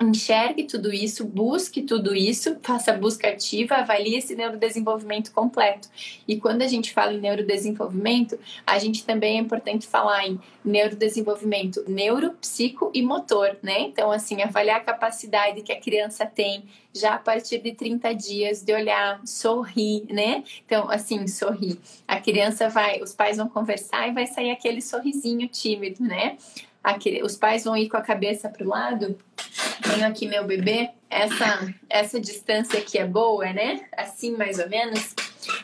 enxergue 0.00 0.64
tudo 0.64 0.92
isso, 0.92 1.24
busque 1.24 1.82
tudo 1.82 2.14
isso, 2.14 2.56
faça 2.62 2.92
busca 2.92 3.28
ativa, 3.28 3.76
avalie 3.76 4.16
esse 4.16 4.34
neurodesenvolvimento 4.34 5.32
completo. 5.32 5.88
E 6.28 6.38
quando 6.38 6.62
a 6.62 6.66
gente 6.66 6.92
fala 6.92 7.14
em 7.14 7.20
neurodesenvolvimento, 7.20 8.38
a 8.66 8.78
gente 8.78 9.04
também 9.04 9.38
é 9.38 9.40
importante 9.40 9.86
falar 9.86 10.26
em 10.26 10.38
neurodesenvolvimento 10.64 11.82
neuro, 11.88 12.32
psico 12.40 12.90
e 12.92 13.02
motor, 13.02 13.56
né? 13.62 13.80
Então, 13.80 14.12
assim, 14.12 14.42
avaliar 14.42 14.76
a 14.78 14.84
capacidade 14.84 15.62
que 15.62 15.72
a 15.72 15.80
criança 15.80 16.26
tem 16.26 16.64
já 16.94 17.14
a 17.14 17.18
partir 17.18 17.58
de 17.58 17.72
30 17.72 18.14
dias 18.14 18.62
de 18.62 18.74
olhar, 18.74 19.20
sorrir, 19.24 20.04
né? 20.10 20.44
Então, 20.64 20.90
assim, 20.90 21.26
sorrir. 21.26 21.78
A 22.06 22.20
criança 22.20 22.68
vai, 22.68 23.00
os 23.02 23.14
pais 23.14 23.36
vão 23.38 23.48
conversar 23.48 24.08
e 24.08 24.12
vai 24.12 24.26
sair 24.26 24.50
aquele 24.50 24.82
sorrisinho 24.82 25.48
tímido, 25.48 26.02
né? 26.02 26.36
Aquele, 26.86 27.22
os 27.22 27.36
pais 27.36 27.64
vão 27.64 27.76
ir 27.76 27.88
com 27.88 27.96
a 27.96 28.02
cabeça 28.02 28.48
para 28.48 28.64
o 28.64 28.68
lado 28.68 29.16
tenho 29.96 30.06
aqui 30.06 30.26
meu 30.26 30.44
bebê, 30.44 30.90
essa, 31.08 31.74
essa 31.88 32.20
distância 32.20 32.78
aqui 32.78 32.98
é 32.98 33.06
boa, 33.06 33.52
né? 33.52 33.86
Assim, 33.96 34.36
mais 34.36 34.58
ou 34.58 34.68
menos. 34.68 35.14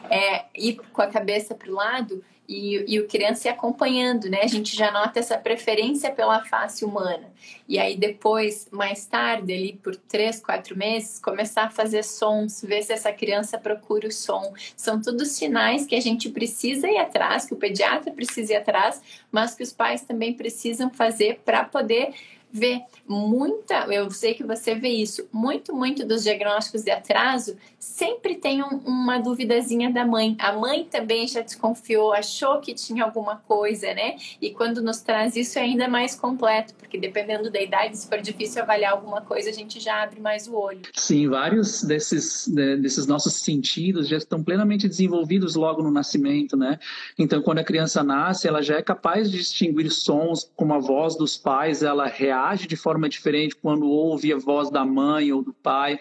É, 0.08 0.44
ir 0.54 0.76
com 0.92 1.02
a 1.02 1.08
cabeça 1.08 1.54
para 1.54 1.68
o 1.68 1.74
lado 1.74 2.24
e, 2.52 2.94
e 2.94 3.00
o 3.00 3.08
criança 3.08 3.48
ir 3.48 3.50
acompanhando, 3.50 4.28
né? 4.28 4.40
A 4.42 4.46
gente 4.46 4.76
já 4.76 4.90
nota 4.90 5.18
essa 5.18 5.38
preferência 5.38 6.10
pela 6.10 6.44
face 6.44 6.84
humana. 6.84 7.32
E 7.66 7.78
aí 7.78 7.96
depois, 7.96 8.68
mais 8.70 9.06
tarde, 9.06 9.52
ali 9.52 9.72
por 9.82 9.96
três, 9.96 10.40
quatro 10.40 10.76
meses, 10.76 11.18
começar 11.18 11.64
a 11.64 11.70
fazer 11.70 12.04
sons, 12.04 12.62
ver 12.62 12.82
se 12.82 12.92
essa 12.92 13.12
criança 13.12 13.56
procura 13.56 14.08
o 14.08 14.12
som. 14.12 14.52
São 14.76 15.00
todos 15.00 15.30
sinais 15.30 15.86
que 15.86 15.94
a 15.94 16.00
gente 16.00 16.28
precisa 16.28 16.88
ir 16.88 16.98
atrás, 16.98 17.46
que 17.46 17.54
o 17.54 17.56
pediatra 17.56 18.12
precisa 18.12 18.52
ir 18.52 18.56
atrás, 18.56 19.00
mas 19.30 19.54
que 19.54 19.62
os 19.62 19.72
pais 19.72 20.02
também 20.02 20.34
precisam 20.34 20.90
fazer 20.90 21.40
para 21.44 21.64
poder 21.64 22.12
vê 22.52 22.82
muita, 23.08 23.86
eu 23.92 24.10
sei 24.10 24.34
que 24.34 24.44
você 24.44 24.74
vê 24.74 24.90
isso, 24.90 25.26
muito, 25.32 25.74
muito 25.74 26.06
dos 26.06 26.22
diagnósticos 26.22 26.82
de 26.82 26.90
atraso 26.90 27.56
sempre 27.78 28.36
tem 28.36 28.62
um, 28.62 28.78
uma 28.84 29.18
duvidazinha 29.18 29.90
da 29.90 30.06
mãe. 30.06 30.36
A 30.38 30.52
mãe 30.52 30.84
também 30.84 31.26
já 31.26 31.40
desconfiou, 31.40 32.12
achou 32.12 32.60
que 32.60 32.74
tinha 32.74 33.04
alguma 33.04 33.36
coisa, 33.36 33.92
né? 33.94 34.16
E 34.40 34.50
quando 34.50 34.82
nos 34.82 35.00
traz 35.00 35.34
isso 35.34 35.58
é 35.58 35.62
ainda 35.62 35.88
mais 35.88 36.14
completo, 36.14 36.74
porque 36.74 36.98
dependendo 36.98 37.50
da 37.50 37.60
idade, 37.60 37.96
se 37.96 38.06
for 38.06 38.20
difícil 38.20 38.62
avaliar 38.62 38.92
alguma 38.92 39.22
coisa, 39.22 39.50
a 39.50 39.52
gente 39.52 39.80
já 39.80 40.02
abre 40.02 40.20
mais 40.20 40.46
o 40.46 40.54
olho. 40.54 40.82
Sim, 40.94 41.28
vários 41.28 41.82
desses, 41.82 42.46
desses 42.48 43.06
nossos 43.06 43.34
sentidos 43.34 44.08
já 44.08 44.18
estão 44.18 44.44
plenamente 44.44 44.86
desenvolvidos 44.86 45.54
logo 45.56 45.82
no 45.82 45.90
nascimento, 45.90 46.56
né? 46.56 46.78
Então, 47.18 47.40
quando 47.42 47.58
a 47.58 47.64
criança 47.64 48.04
nasce, 48.04 48.46
ela 48.46 48.62
já 48.62 48.76
é 48.76 48.82
capaz 48.82 49.30
de 49.30 49.38
distinguir 49.38 49.90
sons, 49.90 50.50
como 50.54 50.74
a 50.74 50.78
voz 50.78 51.16
dos 51.16 51.36
pais, 51.36 51.82
ela 51.82 52.06
reage 52.06 52.41
de 52.50 52.76
forma 52.76 53.08
diferente 53.08 53.56
quando 53.56 53.88
ouve 53.88 54.32
a 54.32 54.36
voz 54.36 54.70
da 54.70 54.84
mãe 54.84 55.32
ou 55.32 55.42
do 55.42 55.52
pai. 55.52 55.98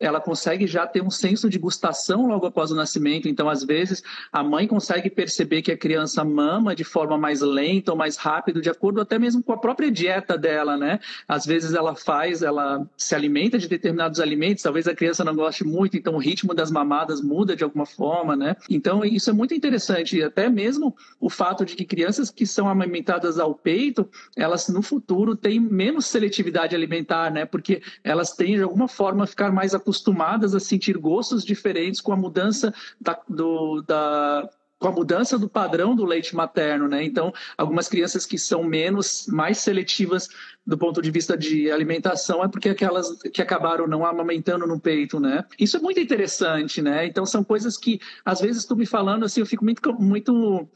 Ela 0.00 0.20
consegue 0.20 0.66
já 0.66 0.86
ter 0.86 1.02
um 1.02 1.10
senso 1.10 1.48
de 1.48 1.58
gustação 1.58 2.26
logo 2.26 2.46
após 2.46 2.70
o 2.70 2.74
nascimento. 2.74 3.28
Então, 3.28 3.48
às 3.48 3.64
vezes, 3.64 4.02
a 4.32 4.42
mãe 4.42 4.66
consegue 4.66 5.10
perceber 5.10 5.62
que 5.62 5.70
a 5.70 5.76
criança 5.76 6.24
mama 6.24 6.74
de 6.74 6.84
forma 6.84 7.16
mais 7.18 7.40
lenta 7.40 7.92
ou 7.92 7.98
mais 7.98 8.16
rápida, 8.16 8.60
de 8.60 8.70
acordo 8.70 9.00
até 9.00 9.18
mesmo 9.18 9.42
com 9.42 9.52
a 9.52 9.58
própria 9.58 9.90
dieta 9.90 10.36
dela, 10.36 10.76
né? 10.76 10.98
Às 11.28 11.44
vezes 11.46 11.74
ela 11.74 11.94
faz, 11.94 12.42
ela 12.42 12.86
se 12.96 13.14
alimenta 13.14 13.58
de 13.58 13.68
determinados 13.68 14.20
alimentos, 14.20 14.62
talvez 14.62 14.88
a 14.88 14.94
criança 14.94 15.24
não 15.24 15.34
goste 15.34 15.64
muito, 15.64 15.96
então 15.96 16.14
o 16.14 16.18
ritmo 16.18 16.54
das 16.54 16.70
mamadas 16.70 17.20
muda 17.20 17.54
de 17.54 17.64
alguma 17.64 17.86
forma, 17.86 18.34
né? 18.34 18.56
Então, 18.68 19.04
isso 19.04 19.30
é 19.30 19.32
muito 19.32 19.54
interessante. 19.54 20.22
Até 20.22 20.48
mesmo 20.48 20.96
o 21.20 21.28
fato 21.28 21.64
de 21.64 21.76
que 21.76 21.84
crianças 21.84 22.30
que 22.30 22.46
são 22.46 22.68
amamentadas 22.68 23.38
ao 23.38 23.54
peito, 23.54 24.08
elas 24.36 24.68
no 24.68 24.82
futuro 24.82 25.36
têm 25.36 25.60
menos 25.82 26.06
seletividade 26.06 26.76
alimentar, 26.76 27.30
né? 27.32 27.44
Porque 27.44 27.82
elas 28.04 28.32
têm, 28.32 28.54
de 28.56 28.62
alguma 28.62 28.86
forma, 28.86 29.26
ficar 29.26 29.50
mais 29.50 29.74
acostumadas 29.74 30.54
a 30.54 30.60
sentir 30.60 30.96
gostos 30.96 31.44
diferentes 31.44 32.00
com 32.00 32.12
a 32.12 32.16
mudança 32.16 32.72
da, 33.00 33.18
do, 33.28 33.82
da 33.82 34.48
com 34.78 34.88
a 34.88 34.92
mudança 34.92 35.38
do 35.38 35.48
padrão 35.48 35.94
do 35.94 36.04
leite 36.04 36.34
materno, 36.34 36.88
né? 36.88 37.04
Então, 37.04 37.32
algumas 37.56 37.86
crianças 37.86 38.26
que 38.26 38.36
são 38.36 38.64
menos, 38.64 39.28
mais 39.28 39.58
seletivas 39.58 40.28
do 40.66 40.76
ponto 40.76 41.00
de 41.00 41.08
vista 41.08 41.38
de 41.38 41.70
alimentação 41.70 42.42
é 42.42 42.48
porque 42.48 42.68
aquelas 42.68 43.12
que 43.32 43.40
acabaram 43.40 43.86
não 43.86 44.04
amamentando 44.04 44.66
no 44.66 44.80
peito, 44.80 45.20
né? 45.20 45.44
Isso 45.56 45.76
é 45.76 45.80
muito 45.80 46.00
interessante, 46.00 46.82
né? 46.82 47.06
Então, 47.06 47.24
são 47.24 47.44
coisas 47.44 47.76
que, 47.76 48.00
às 48.24 48.40
vezes, 48.40 48.64
tu 48.64 48.74
me 48.74 48.84
falando 48.84 49.24
assim, 49.24 49.38
eu 49.40 49.46
fico 49.46 49.64
muito, 49.64 49.94
muito, 49.94 50.68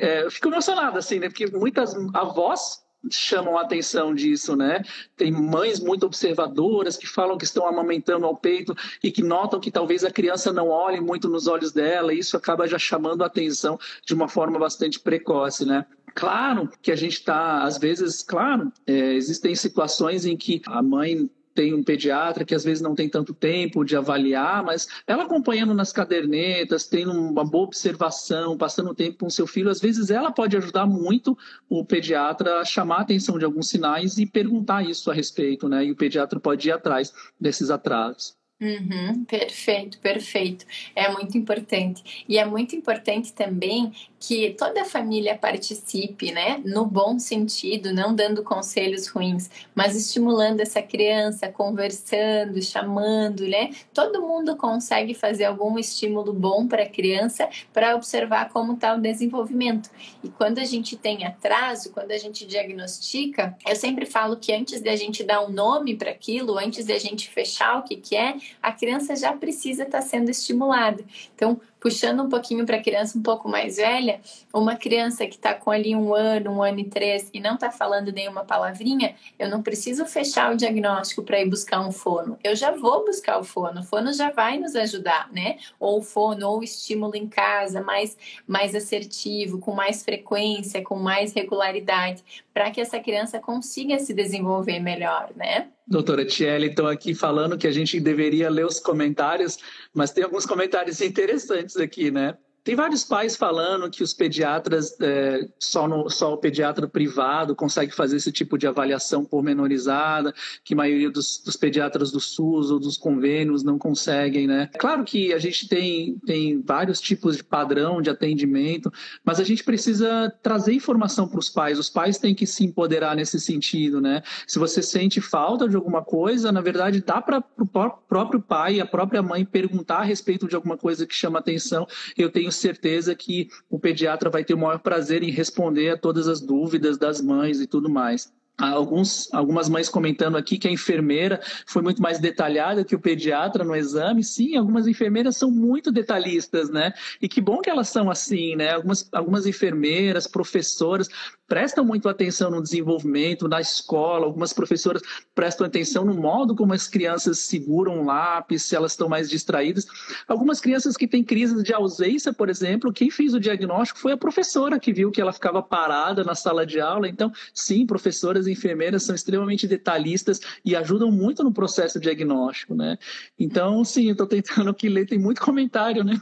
é, 0.00 0.28
fico 0.30 0.48
emocionado, 0.48 0.98
assim, 0.98 1.20
né? 1.20 1.28
Porque 1.28 1.46
muitas 1.46 1.94
avós 2.12 2.83
chamam 3.10 3.58
a 3.58 3.62
atenção 3.62 4.14
disso, 4.14 4.56
né? 4.56 4.82
Tem 5.16 5.30
mães 5.30 5.80
muito 5.80 6.06
observadoras 6.06 6.96
que 6.96 7.06
falam 7.06 7.38
que 7.38 7.44
estão 7.44 7.66
amamentando 7.66 8.26
ao 8.26 8.36
peito 8.36 8.74
e 9.02 9.10
que 9.10 9.22
notam 9.22 9.60
que 9.60 9.70
talvez 9.70 10.04
a 10.04 10.10
criança 10.10 10.52
não 10.52 10.68
olhe 10.68 11.00
muito 11.00 11.28
nos 11.28 11.46
olhos 11.46 11.72
dela, 11.72 12.12
e 12.12 12.18
isso 12.18 12.36
acaba 12.36 12.66
já 12.66 12.78
chamando 12.78 13.22
a 13.22 13.26
atenção 13.26 13.78
de 14.04 14.14
uma 14.14 14.28
forma 14.28 14.58
bastante 14.58 15.00
precoce, 15.00 15.64
né? 15.64 15.86
Claro 16.14 16.70
que 16.80 16.92
a 16.92 16.96
gente 16.96 17.14
está, 17.14 17.64
às 17.64 17.76
vezes, 17.76 18.22
claro, 18.22 18.72
é, 18.86 19.14
existem 19.14 19.54
situações 19.54 20.24
em 20.24 20.36
que 20.36 20.62
a 20.66 20.80
mãe 20.80 21.28
tem 21.54 21.72
um 21.72 21.82
pediatra 21.82 22.44
que 22.44 22.54
às 22.54 22.64
vezes 22.64 22.82
não 22.82 22.94
tem 22.94 23.08
tanto 23.08 23.32
tempo 23.32 23.84
de 23.84 23.96
avaliar, 23.96 24.62
mas 24.64 24.88
ela 25.06 25.24
acompanhando 25.24 25.72
nas 25.72 25.92
cadernetas, 25.92 26.86
tendo 26.86 27.12
uma 27.12 27.44
boa 27.44 27.64
observação, 27.64 28.58
passando 28.58 28.94
tempo 28.94 29.18
com 29.18 29.30
seu 29.30 29.46
filho, 29.46 29.70
às 29.70 29.80
vezes 29.80 30.10
ela 30.10 30.32
pode 30.32 30.56
ajudar 30.56 30.86
muito 30.86 31.36
o 31.68 31.84
pediatra 31.84 32.60
a 32.60 32.64
chamar 32.64 32.98
a 32.98 33.02
atenção 33.02 33.38
de 33.38 33.44
alguns 33.44 33.68
sinais 33.68 34.18
e 34.18 34.26
perguntar 34.26 34.82
isso 34.82 35.10
a 35.10 35.14
respeito, 35.14 35.68
né? 35.68 35.84
E 35.84 35.92
o 35.92 35.96
pediatra 35.96 36.40
pode 36.40 36.68
ir 36.68 36.72
atrás 36.72 37.12
desses 37.40 37.70
atrasos. 37.70 38.36
Uhum, 38.64 39.26
perfeito, 39.26 39.98
perfeito. 39.98 40.64
É 40.96 41.10
muito 41.10 41.36
importante. 41.36 42.24
E 42.26 42.38
é 42.38 42.46
muito 42.46 42.74
importante 42.74 43.30
também 43.30 43.92
que 44.18 44.54
toda 44.58 44.80
a 44.80 44.84
família 44.86 45.36
participe, 45.36 46.32
né? 46.32 46.62
No 46.64 46.86
bom 46.86 47.18
sentido, 47.18 47.92
não 47.92 48.14
dando 48.14 48.42
conselhos 48.42 49.06
ruins, 49.06 49.50
mas 49.74 49.94
estimulando 49.94 50.60
essa 50.60 50.80
criança, 50.80 51.46
conversando, 51.48 52.62
chamando, 52.62 53.46
né? 53.46 53.70
Todo 53.92 54.22
mundo 54.22 54.56
consegue 54.56 55.12
fazer 55.12 55.44
algum 55.44 55.78
estímulo 55.78 56.32
bom 56.32 56.66
para 56.66 56.84
a 56.84 56.88
criança 56.88 57.50
para 57.70 57.94
observar 57.94 58.48
como 58.48 58.72
está 58.72 58.94
o 58.94 59.00
desenvolvimento. 59.00 59.90
E 60.22 60.30
quando 60.30 60.58
a 60.58 60.64
gente 60.64 60.96
tem 60.96 61.26
atraso, 61.26 61.92
quando 61.92 62.12
a 62.12 62.18
gente 62.18 62.46
diagnostica, 62.46 63.54
eu 63.68 63.76
sempre 63.76 64.06
falo 64.06 64.38
que 64.38 64.54
antes 64.54 64.80
de 64.80 64.88
a 64.88 64.96
gente 64.96 65.22
dar 65.22 65.44
um 65.44 65.50
nome 65.50 65.96
para 65.96 66.10
aquilo, 66.10 66.58
antes 66.58 66.86
de 66.86 66.94
a 66.94 66.98
gente 66.98 67.28
fechar 67.28 67.78
o 67.78 67.82
que, 67.82 67.96
que 67.96 68.16
é, 68.16 68.36
a 68.62 68.72
criança 68.72 69.14
já 69.16 69.32
precisa 69.32 69.84
estar 69.84 70.00
tá 70.00 70.04
sendo 70.04 70.30
estimulada. 70.30 71.04
Então, 71.34 71.60
puxando 71.84 72.22
um 72.22 72.30
pouquinho 72.30 72.64
para 72.64 72.78
a 72.78 72.82
criança 72.82 73.18
um 73.18 73.20
pouco 73.20 73.46
mais 73.46 73.76
velha, 73.76 74.18
uma 74.54 74.74
criança 74.74 75.26
que 75.26 75.34
está 75.34 75.52
com 75.52 75.70
ali 75.70 75.94
um 75.94 76.14
ano, 76.14 76.50
um 76.52 76.62
ano 76.62 76.80
e 76.80 76.84
três 76.84 77.28
e 77.30 77.38
não 77.38 77.56
está 77.56 77.70
falando 77.70 78.10
nenhuma 78.10 78.42
palavrinha, 78.42 79.14
eu 79.38 79.50
não 79.50 79.62
preciso 79.62 80.06
fechar 80.06 80.50
o 80.50 80.56
diagnóstico 80.56 81.22
para 81.22 81.42
ir 81.42 81.46
buscar 81.46 81.86
um 81.86 81.92
fono. 81.92 82.38
Eu 82.42 82.56
já 82.56 82.70
vou 82.70 83.04
buscar 83.04 83.38
o 83.38 83.44
fono. 83.44 83.80
O 83.80 83.84
fono 83.84 84.14
já 84.14 84.30
vai 84.30 84.56
nos 84.58 84.74
ajudar, 84.74 85.30
né? 85.30 85.58
Ou 85.78 85.98
o 85.98 86.02
fono, 86.02 86.48
ou 86.48 86.60
o 86.60 86.64
estímulo 86.64 87.14
em 87.16 87.28
casa, 87.28 87.82
mais, 87.82 88.16
mais 88.46 88.74
assertivo, 88.74 89.58
com 89.58 89.74
mais 89.74 90.02
frequência, 90.02 90.82
com 90.82 90.96
mais 90.96 91.34
regularidade, 91.34 92.24
para 92.54 92.70
que 92.70 92.80
essa 92.80 92.98
criança 92.98 93.38
consiga 93.38 93.98
se 93.98 94.14
desenvolver 94.14 94.80
melhor, 94.80 95.28
né? 95.36 95.68
Doutora 95.86 96.24
Tiele, 96.24 96.68
estou 96.68 96.86
aqui 96.86 97.14
falando 97.14 97.58
que 97.58 97.66
a 97.66 97.70
gente 97.70 98.00
deveria 98.00 98.48
ler 98.48 98.64
os 98.64 98.80
comentários, 98.80 99.58
mas 99.94 100.10
tem 100.10 100.24
alguns 100.24 100.44
comentários 100.44 101.00
interessantes 101.00 101.76
aqui, 101.76 102.10
né? 102.10 102.36
Tem 102.64 102.74
vários 102.74 103.04
pais 103.04 103.36
falando 103.36 103.90
que 103.90 104.02
os 104.02 104.14
pediatras, 104.14 104.98
é, 104.98 105.46
só, 105.58 105.86
no, 105.86 106.08
só 106.08 106.32
o 106.32 106.38
pediatra 106.38 106.88
privado 106.88 107.54
consegue 107.54 107.94
fazer 107.94 108.16
esse 108.16 108.32
tipo 108.32 108.56
de 108.56 108.66
avaliação 108.66 109.22
pormenorizada, 109.22 110.34
que 110.64 110.72
a 110.72 110.76
maioria 110.78 111.10
dos, 111.10 111.42
dos 111.44 111.56
pediatras 111.56 112.10
do 112.10 112.18
SUS 112.18 112.70
ou 112.70 112.80
dos 112.80 112.96
convênios 112.96 113.62
não 113.62 113.78
conseguem, 113.78 114.46
né? 114.46 114.70
Claro 114.78 115.04
que 115.04 115.34
a 115.34 115.38
gente 115.38 115.68
tem, 115.68 116.16
tem 116.24 116.62
vários 116.62 117.02
tipos 117.02 117.36
de 117.36 117.44
padrão 117.44 118.00
de 118.00 118.08
atendimento, 118.08 118.90
mas 119.22 119.38
a 119.38 119.44
gente 119.44 119.62
precisa 119.62 120.32
trazer 120.42 120.72
informação 120.72 121.28
para 121.28 121.38
os 121.38 121.50
pais. 121.50 121.78
Os 121.78 121.90
pais 121.90 122.16
têm 122.16 122.34
que 122.34 122.46
se 122.46 122.64
empoderar 122.64 123.14
nesse 123.14 123.38
sentido, 123.38 124.00
né? 124.00 124.22
Se 124.46 124.58
você 124.58 124.80
sente 124.82 125.20
falta 125.20 125.68
de 125.68 125.76
alguma 125.76 126.02
coisa, 126.02 126.50
na 126.50 126.62
verdade, 126.62 127.02
dá 127.02 127.20
para 127.20 127.44
o 127.58 127.66
próprio 127.66 128.40
pai 128.40 128.76
e 128.76 128.80
a 128.80 128.86
própria 128.86 129.22
mãe 129.22 129.44
perguntar 129.44 129.98
a 129.98 130.02
respeito 130.02 130.48
de 130.48 130.56
alguma 130.56 130.78
coisa 130.78 131.06
que 131.06 131.14
chama 131.14 131.40
atenção. 131.40 131.86
Eu 132.16 132.30
tenho 132.30 132.53
certeza 132.54 133.14
que 133.14 133.48
o 133.68 133.78
pediatra 133.78 134.30
vai 134.30 134.44
ter 134.44 134.54
o 134.54 134.58
maior 134.58 134.78
prazer 134.78 135.22
em 135.22 135.30
responder 135.30 135.90
a 135.90 135.98
todas 135.98 136.28
as 136.28 136.40
dúvidas 136.40 136.98
das 136.98 137.20
mães 137.20 137.60
e 137.60 137.66
tudo 137.66 137.88
mais. 137.88 138.32
Alguns, 138.56 139.32
algumas 139.34 139.68
mães 139.68 139.88
comentando 139.88 140.36
aqui 140.36 140.58
que 140.58 140.68
a 140.68 140.70
enfermeira 140.70 141.40
foi 141.66 141.82
muito 141.82 142.00
mais 142.00 142.20
detalhada 142.20 142.84
que 142.84 142.94
o 142.94 143.00
pediatra 143.00 143.64
no 143.64 143.74
exame. 143.74 144.22
Sim, 144.22 144.56
algumas 144.56 144.86
enfermeiras 144.86 145.36
são 145.36 145.50
muito 145.50 145.90
detalhistas, 145.90 146.70
né? 146.70 146.92
E 147.20 147.28
que 147.28 147.40
bom 147.40 147.60
que 147.60 147.68
elas 147.68 147.88
são 147.88 148.08
assim, 148.08 148.54
né? 148.54 148.70
Algumas, 148.72 149.08
algumas 149.12 149.46
enfermeiras, 149.46 150.28
professoras 150.28 151.08
prestam 151.46 151.84
muito 151.84 152.08
atenção 152.08 152.50
no 152.50 152.62
desenvolvimento, 152.62 153.48
na 153.48 153.60
escola. 153.60 154.24
Algumas 154.24 154.52
professoras 154.52 155.02
prestam 155.34 155.66
atenção 155.66 156.04
no 156.04 156.14
modo 156.14 156.54
como 156.54 156.72
as 156.72 156.88
crianças 156.88 157.40
seguram 157.40 158.00
o 158.00 158.04
lápis, 158.04 158.62
se 158.62 158.76
elas 158.76 158.92
estão 158.92 159.08
mais 159.08 159.28
distraídas. 159.28 159.86
Algumas 160.26 160.60
crianças 160.60 160.96
que 160.96 161.06
têm 161.06 161.22
crises 161.22 161.62
de 161.62 161.74
ausência, 161.74 162.32
por 162.32 162.48
exemplo, 162.48 162.92
quem 162.92 163.10
fez 163.10 163.34
o 163.34 163.40
diagnóstico 163.40 163.98
foi 163.98 164.12
a 164.12 164.16
professora 164.16 164.78
que 164.78 164.92
viu 164.92 165.10
que 165.10 165.20
ela 165.20 165.32
ficava 165.32 165.62
parada 165.62 166.24
na 166.24 166.34
sala 166.34 166.64
de 166.64 166.80
aula. 166.80 167.08
Então, 167.08 167.32
sim, 167.52 167.86
professoras 167.86 168.43
as 168.44 168.48
enfermeiras 168.48 169.02
são 169.02 169.14
extremamente 169.14 169.66
detalhistas 169.66 170.40
e 170.64 170.76
ajudam 170.76 171.10
muito 171.10 171.42
no 171.42 171.52
processo 171.52 171.98
diagnóstico, 171.98 172.74
né? 172.74 172.98
Então, 173.38 173.84
sim, 173.84 174.06
eu 174.06 174.12
estou 174.12 174.26
tentando 174.26 174.70
aqui 174.70 174.88
ler, 174.88 175.06
tem 175.06 175.18
muito 175.18 175.40
comentário, 175.40 176.04
né? 176.04 176.14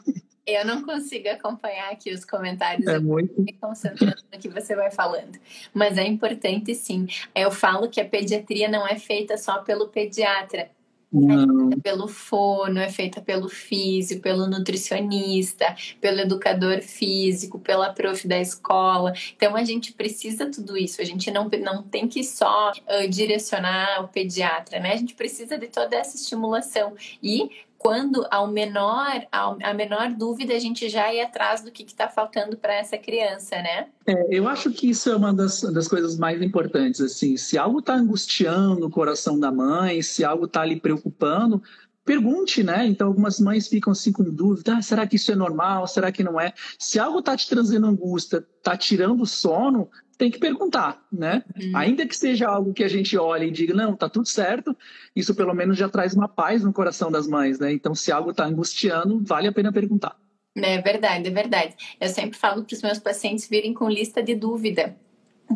Eu 0.44 0.66
não 0.66 0.82
consigo 0.82 1.28
acompanhar 1.28 1.92
aqui 1.92 2.12
os 2.12 2.24
comentários. 2.24 2.86
É 2.88 2.98
muito. 2.98 3.40
Me 3.40 3.52
concentrando 3.52 4.22
no 4.32 4.38
que 4.40 4.48
você 4.48 4.74
vai 4.74 4.90
falando. 4.90 5.38
Mas 5.72 5.96
é 5.96 6.04
importante 6.04 6.74
sim. 6.74 7.06
Eu 7.32 7.52
falo 7.52 7.88
que 7.88 8.00
a 8.00 8.04
pediatria 8.04 8.68
não 8.68 8.86
é 8.86 8.98
feita 8.98 9.36
só 9.36 9.58
pelo 9.58 9.88
pediatra. 9.88 10.68
Não. 11.12 11.66
É 11.66 11.70
feita 11.70 11.82
pelo 11.82 12.08
fono, 12.08 12.78
é 12.78 12.88
feita 12.88 13.20
pelo 13.20 13.48
físico, 13.48 14.22
pelo 14.22 14.46
nutricionista, 14.48 15.76
pelo 16.00 16.20
educador 16.20 16.80
físico, 16.80 17.58
pela 17.58 17.92
prof 17.92 18.26
da 18.26 18.40
escola. 18.40 19.12
Então 19.36 19.54
a 19.54 19.62
gente 19.62 19.92
precisa 19.92 20.50
tudo 20.50 20.76
isso. 20.76 21.02
A 21.02 21.04
gente 21.04 21.30
não, 21.30 21.48
não 21.60 21.82
tem 21.82 22.08
que 22.08 22.24
só 22.24 22.70
uh, 22.72 23.08
direcionar 23.08 24.02
o 24.02 24.08
pediatra, 24.08 24.80
né? 24.80 24.92
A 24.92 24.96
gente 24.96 25.14
precisa 25.14 25.58
de 25.58 25.66
toda 25.66 25.96
essa 25.96 26.16
estimulação. 26.16 26.94
E 27.22 27.50
quando 27.82 28.24
ao 28.30 28.46
menor, 28.46 29.26
a 29.32 29.74
menor 29.74 30.12
dúvida, 30.12 30.54
a 30.54 30.58
gente 30.60 30.88
já 30.88 31.12
ir 31.12 31.20
atrás 31.20 31.62
do 31.62 31.72
que 31.72 31.82
está 31.82 32.08
faltando 32.08 32.56
para 32.56 32.74
essa 32.74 32.96
criança, 32.96 33.56
né? 33.56 33.88
É, 34.06 34.28
eu 34.30 34.46
acho 34.46 34.70
que 34.70 34.88
isso 34.90 35.10
é 35.10 35.16
uma 35.16 35.34
das, 35.34 35.62
das 35.62 35.88
coisas 35.88 36.16
mais 36.16 36.40
importantes. 36.40 37.00
Assim, 37.00 37.36
se 37.36 37.58
algo 37.58 37.80
está 37.80 37.94
angustiando 37.94 38.86
o 38.86 38.90
coração 38.90 39.38
da 39.38 39.50
mãe, 39.50 40.00
se 40.00 40.24
algo 40.24 40.44
está 40.44 40.64
lhe 40.64 40.78
preocupando, 40.78 41.60
pergunte, 42.04 42.62
né? 42.62 42.86
Então, 42.86 43.06
algumas 43.08 43.38
mães 43.40 43.68
ficam 43.68 43.92
assim 43.92 44.12
com 44.12 44.24
dúvida: 44.24 44.76
ah, 44.76 44.82
será 44.82 45.06
que 45.06 45.16
isso 45.16 45.32
é 45.32 45.34
normal? 45.34 45.86
Será 45.86 46.10
que 46.10 46.22
não 46.22 46.40
é? 46.40 46.52
Se 46.78 46.98
algo 46.98 47.20
está 47.20 47.36
te 47.36 47.48
trazendo 47.48 47.86
angústia, 47.86 48.44
está 48.58 48.76
tirando 48.76 49.22
o 49.22 49.26
sono, 49.26 49.90
tem 50.18 50.30
que 50.30 50.38
perguntar, 50.38 51.04
né? 51.12 51.42
Uhum. 51.60 51.76
Ainda 51.76 52.06
que 52.06 52.16
seja 52.16 52.48
algo 52.48 52.72
que 52.72 52.84
a 52.84 52.88
gente 52.88 53.16
olhe 53.16 53.48
e 53.48 53.50
diga, 53.50 53.74
não, 53.74 53.96
tá 53.96 54.08
tudo 54.08 54.28
certo, 54.28 54.76
isso 55.16 55.34
pelo 55.34 55.54
menos 55.54 55.76
já 55.76 55.88
traz 55.88 56.14
uma 56.14 56.28
paz 56.28 56.62
no 56.62 56.72
coração 56.72 57.10
das 57.10 57.26
mães, 57.26 57.58
né? 57.58 57.72
Então, 57.72 57.94
se 57.94 58.12
algo 58.12 58.30
está 58.30 58.44
angustiando, 58.44 59.20
vale 59.24 59.48
a 59.48 59.52
pena 59.52 59.72
perguntar. 59.72 60.16
É 60.56 60.80
verdade, 60.80 61.28
é 61.28 61.30
verdade. 61.30 61.74
Eu 62.00 62.08
sempre 62.08 62.38
falo 62.38 62.62
para 62.62 62.74
os 62.74 62.82
meus 62.82 62.98
pacientes 62.98 63.48
virem 63.48 63.72
com 63.72 63.88
lista 63.88 64.22
de 64.22 64.34
dúvida. 64.34 64.96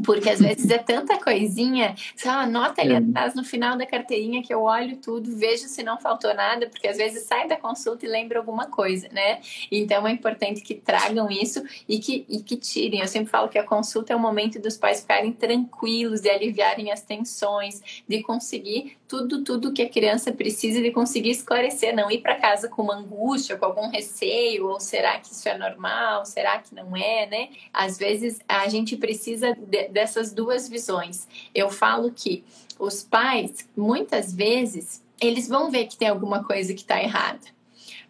Porque 0.02 0.30
às 0.30 0.40
vezes 0.40 0.70
é 0.70 0.78
tanta 0.78 1.18
coisinha, 1.18 1.94
só 2.16 2.30
anota 2.30 2.82
ali 2.82 2.94
é. 2.94 2.96
atrás 2.98 3.34
no 3.34 3.44
final 3.44 3.76
da 3.76 3.86
carteirinha 3.86 4.42
que 4.42 4.52
eu 4.52 4.62
olho 4.62 4.96
tudo, 4.96 5.36
vejo 5.36 5.66
se 5.68 5.82
não 5.82 5.98
faltou 5.98 6.34
nada, 6.34 6.68
porque 6.68 6.88
às 6.88 6.96
vezes 6.96 7.24
sai 7.24 7.48
da 7.48 7.56
consulta 7.56 8.06
e 8.06 8.08
lembra 8.08 8.38
alguma 8.38 8.66
coisa, 8.66 9.08
né? 9.10 9.40
Então 9.70 10.06
é 10.06 10.12
importante 10.12 10.60
que 10.60 10.74
tragam 10.74 11.30
isso 11.30 11.62
e 11.88 11.98
que, 11.98 12.24
e 12.28 12.42
que 12.42 12.56
tirem. 12.56 13.00
Eu 13.00 13.08
sempre 13.08 13.30
falo 13.30 13.48
que 13.48 13.58
a 13.58 13.64
consulta 13.64 14.12
é 14.12 14.16
o 14.16 14.20
momento 14.20 14.60
dos 14.60 14.76
pais 14.76 15.00
ficarem 15.00 15.32
tranquilos, 15.32 16.20
de 16.20 16.30
aliviarem 16.30 16.90
as 16.90 17.02
tensões, 17.02 18.02
de 18.08 18.22
conseguir 18.22 18.96
tudo, 19.08 19.44
tudo 19.44 19.72
que 19.72 19.82
a 19.82 19.88
criança 19.88 20.32
precisa, 20.32 20.80
de 20.80 20.90
conseguir 20.90 21.30
esclarecer, 21.30 21.94
não 21.94 22.10
ir 22.10 22.18
para 22.18 22.36
casa 22.36 22.68
com 22.68 22.82
uma 22.82 22.96
angústia, 22.96 23.56
com 23.56 23.64
algum 23.64 23.88
receio, 23.88 24.68
ou 24.68 24.80
será 24.80 25.18
que 25.18 25.32
isso 25.32 25.48
é 25.48 25.56
normal, 25.56 26.24
será 26.26 26.58
que 26.58 26.74
não 26.74 26.96
é, 26.96 27.26
né? 27.26 27.48
Às 27.72 27.98
vezes 27.98 28.40
a 28.48 28.68
gente 28.68 28.96
precisa 28.96 29.54
de, 29.54 29.88
dessas 29.88 30.32
duas 30.32 30.68
visões. 30.68 31.28
Eu 31.54 31.70
falo 31.70 32.10
que 32.10 32.44
os 32.78 33.02
pais, 33.02 33.68
muitas 33.76 34.34
vezes, 34.34 35.02
eles 35.20 35.48
vão 35.48 35.70
ver 35.70 35.86
que 35.86 35.96
tem 35.96 36.08
alguma 36.08 36.44
coisa 36.44 36.74
que 36.74 36.82
está 36.82 37.00
errada, 37.02 37.46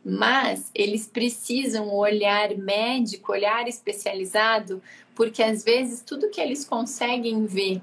mas 0.05 0.71
eles 0.75 1.07
precisam 1.07 1.93
olhar 1.93 2.57
médico, 2.57 3.33
olhar 3.33 3.69
especializado, 3.69 4.83
porque 5.15 5.43
às 5.43 5.65
vezes 5.65 6.01
tudo 6.01 6.31
que 6.31 6.41
eles 6.41 6.65
conseguem 6.65 7.45
ver 7.47 7.83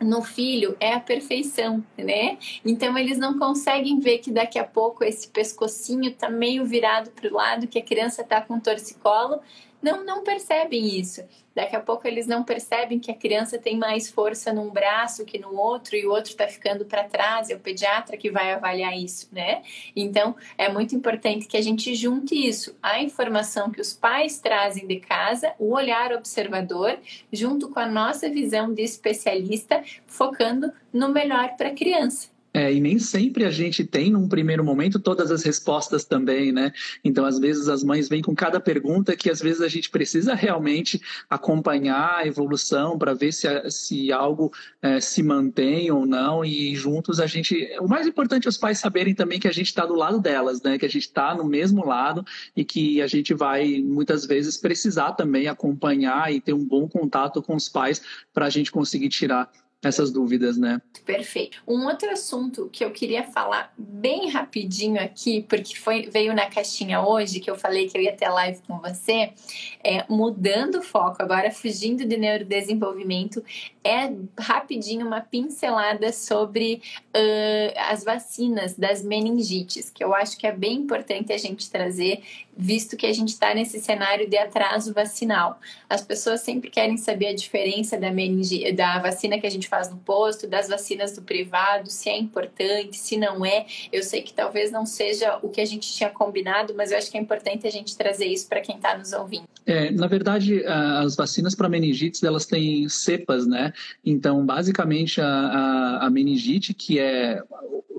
no 0.00 0.22
filho 0.22 0.76
é 0.78 0.94
a 0.94 1.00
perfeição, 1.00 1.82
né? 1.96 2.38
Então 2.64 2.96
eles 2.98 3.18
não 3.18 3.38
conseguem 3.38 3.98
ver 3.98 4.18
que 4.18 4.30
daqui 4.30 4.58
a 4.58 4.64
pouco 4.64 5.02
esse 5.02 5.28
pescocinho 5.28 6.12
tá 6.12 6.28
meio 6.28 6.64
virado 6.64 7.10
para 7.10 7.28
o 7.28 7.34
lado, 7.34 7.66
que 7.66 7.78
a 7.78 7.84
criança 7.84 8.22
tá 8.22 8.40
com 8.40 8.60
torcicolo, 8.60 9.40
não, 9.82 10.04
não 10.04 10.24
percebem 10.24 10.98
isso. 10.98 11.22
Daqui 11.54 11.74
a 11.74 11.80
pouco 11.80 12.06
eles 12.06 12.26
não 12.26 12.44
percebem 12.44 12.98
que 12.98 13.10
a 13.10 13.14
criança 13.14 13.56
tem 13.58 13.78
mais 13.78 14.10
força 14.10 14.52
num 14.52 14.70
braço 14.70 15.24
que 15.24 15.38
no 15.38 15.56
outro 15.56 15.96
e 15.96 16.06
o 16.06 16.10
outro 16.10 16.30
está 16.30 16.46
ficando 16.46 16.84
para 16.84 17.04
trás. 17.04 17.48
É 17.48 17.54
o 17.54 17.60
pediatra 17.60 18.16
que 18.16 18.30
vai 18.30 18.52
avaliar 18.52 18.96
isso, 18.96 19.28
né? 19.32 19.62
Então 19.94 20.36
é 20.58 20.68
muito 20.68 20.94
importante 20.94 21.46
que 21.46 21.56
a 21.56 21.62
gente 21.62 21.94
junte 21.94 22.34
isso, 22.34 22.76
a 22.82 23.00
informação 23.00 23.70
que 23.70 23.80
os 23.80 23.94
pais 23.94 24.38
trazem 24.38 24.86
de 24.86 25.00
casa, 25.00 25.54
o 25.58 25.74
olhar 25.74 26.12
observador, 26.12 26.98
junto 27.32 27.70
com 27.70 27.80
a 27.80 27.86
nossa 27.86 28.28
visão 28.28 28.74
de 28.74 28.82
especialista, 28.82 29.82
focando 30.06 30.72
no 30.92 31.08
melhor 31.08 31.56
para 31.56 31.68
a 31.68 31.74
criança. 31.74 32.35
É, 32.56 32.72
e 32.72 32.80
nem 32.80 32.98
sempre 32.98 33.44
a 33.44 33.50
gente 33.50 33.84
tem, 33.84 34.10
num 34.10 34.26
primeiro 34.26 34.64
momento, 34.64 34.98
todas 34.98 35.30
as 35.30 35.42
respostas 35.42 36.06
também, 36.06 36.50
né? 36.50 36.72
Então, 37.04 37.26
às 37.26 37.38
vezes, 37.38 37.68
as 37.68 37.84
mães 37.84 38.08
vêm 38.08 38.22
com 38.22 38.34
cada 38.34 38.58
pergunta 38.58 39.14
que, 39.14 39.28
às 39.28 39.42
vezes, 39.42 39.60
a 39.60 39.68
gente 39.68 39.90
precisa 39.90 40.34
realmente 40.34 40.98
acompanhar 41.28 42.16
a 42.16 42.26
evolução 42.26 42.96
para 42.96 43.12
ver 43.12 43.32
se, 43.32 43.46
se 43.68 44.10
algo 44.10 44.50
é, 44.80 44.98
se 45.00 45.22
mantém 45.22 45.90
ou 45.90 46.06
não. 46.06 46.42
E 46.42 46.74
juntos 46.74 47.20
a 47.20 47.26
gente. 47.26 47.76
O 47.78 47.86
mais 47.86 48.06
importante 48.06 48.46
é 48.46 48.48
os 48.48 48.56
pais 48.56 48.78
saberem 48.78 49.14
também 49.14 49.38
que 49.38 49.48
a 49.48 49.52
gente 49.52 49.66
está 49.66 49.84
do 49.84 49.94
lado 49.94 50.18
delas, 50.18 50.62
né? 50.62 50.78
Que 50.78 50.86
a 50.86 50.90
gente 50.90 51.04
está 51.04 51.34
no 51.34 51.44
mesmo 51.44 51.84
lado 51.84 52.24
e 52.56 52.64
que 52.64 53.02
a 53.02 53.06
gente 53.06 53.34
vai, 53.34 53.82
muitas 53.82 54.24
vezes, 54.24 54.56
precisar 54.56 55.12
também 55.12 55.46
acompanhar 55.46 56.32
e 56.32 56.40
ter 56.40 56.54
um 56.54 56.64
bom 56.64 56.88
contato 56.88 57.42
com 57.42 57.54
os 57.54 57.68
pais 57.68 58.00
para 58.32 58.46
a 58.46 58.50
gente 58.50 58.72
conseguir 58.72 59.10
tirar 59.10 59.50
essas 59.84 60.10
dúvidas, 60.10 60.56
né? 60.56 60.80
Perfeito. 61.04 61.62
Um 61.66 61.86
outro 61.86 62.10
assunto 62.10 62.68
que 62.72 62.84
eu 62.84 62.90
queria 62.90 63.22
falar 63.22 63.72
bem 63.76 64.30
rapidinho 64.30 65.00
aqui, 65.00 65.44
porque 65.48 65.76
foi, 65.76 66.08
veio 66.10 66.34
na 66.34 66.46
caixinha 66.46 67.00
hoje, 67.00 67.40
que 67.40 67.50
eu 67.50 67.56
falei 67.56 67.88
que 67.88 67.96
eu 67.96 68.02
ia 68.02 68.12
ter 68.12 68.28
live 68.28 68.60
com 68.66 68.78
você, 68.78 69.32
é 69.84 70.04
mudando 70.08 70.76
o 70.78 70.82
foco, 70.82 71.22
agora 71.22 71.50
fugindo 71.50 72.04
de 72.04 72.16
neurodesenvolvimento, 72.16 73.44
é 73.84 74.12
rapidinho 74.38 75.06
uma 75.06 75.20
pincelada 75.20 76.12
sobre 76.12 76.82
uh, 77.14 77.78
as 77.88 78.02
vacinas 78.02 78.74
das 78.74 79.04
meningites, 79.04 79.90
que 79.90 80.02
eu 80.02 80.14
acho 80.14 80.36
que 80.36 80.46
é 80.46 80.52
bem 80.52 80.78
importante 80.78 81.32
a 81.32 81.38
gente 81.38 81.70
trazer, 81.70 82.22
visto 82.56 82.96
que 82.96 83.06
a 83.06 83.12
gente 83.12 83.28
está 83.28 83.54
nesse 83.54 83.78
cenário 83.80 84.28
de 84.28 84.36
atraso 84.36 84.94
vacinal. 84.94 85.60
As 85.88 86.00
pessoas 86.00 86.40
sempre 86.40 86.70
querem 86.70 86.96
saber 86.96 87.28
a 87.28 87.34
diferença 87.34 87.98
da, 87.98 88.10
meningi 88.10 88.72
da 88.72 88.98
vacina 88.98 89.38
que 89.38 89.46
a 89.46 89.50
gente 89.50 89.68
faz 89.68 89.90
no 89.90 89.96
posto, 89.98 90.46
das 90.46 90.68
vacinas 90.68 91.14
do 91.14 91.22
privado, 91.22 91.90
se 91.90 92.08
é 92.08 92.16
importante, 92.18 92.96
se 92.96 93.16
não 93.16 93.44
é. 93.44 93.66
Eu 93.92 94.02
sei 94.02 94.22
que 94.22 94.32
talvez 94.32 94.70
não 94.72 94.86
seja 94.86 95.38
o 95.42 95.48
que 95.48 95.60
a 95.60 95.64
gente 95.64 95.92
tinha 95.92 96.08
combinado, 96.08 96.74
mas 96.74 96.90
eu 96.90 96.98
acho 96.98 97.10
que 97.10 97.18
é 97.18 97.20
importante 97.20 97.66
a 97.66 97.70
gente 97.70 97.96
trazer 97.96 98.26
isso 98.26 98.48
para 98.48 98.60
quem 98.60 98.76
está 98.76 98.96
nos 98.96 99.12
ouvindo. 99.12 99.44
É, 99.66 99.90
na 99.90 100.06
verdade, 100.06 100.64
as 100.64 101.16
vacinas 101.16 101.54
para 101.54 101.68
meningites 101.68 102.22
elas 102.22 102.46
têm 102.46 102.88
cepas, 102.88 103.46
né? 103.46 103.72
Então, 104.04 104.46
basicamente, 104.46 105.20
a, 105.20 105.26
a, 105.26 106.06
a 106.06 106.10
meningite, 106.10 106.72
que 106.72 106.98
é 106.98 107.42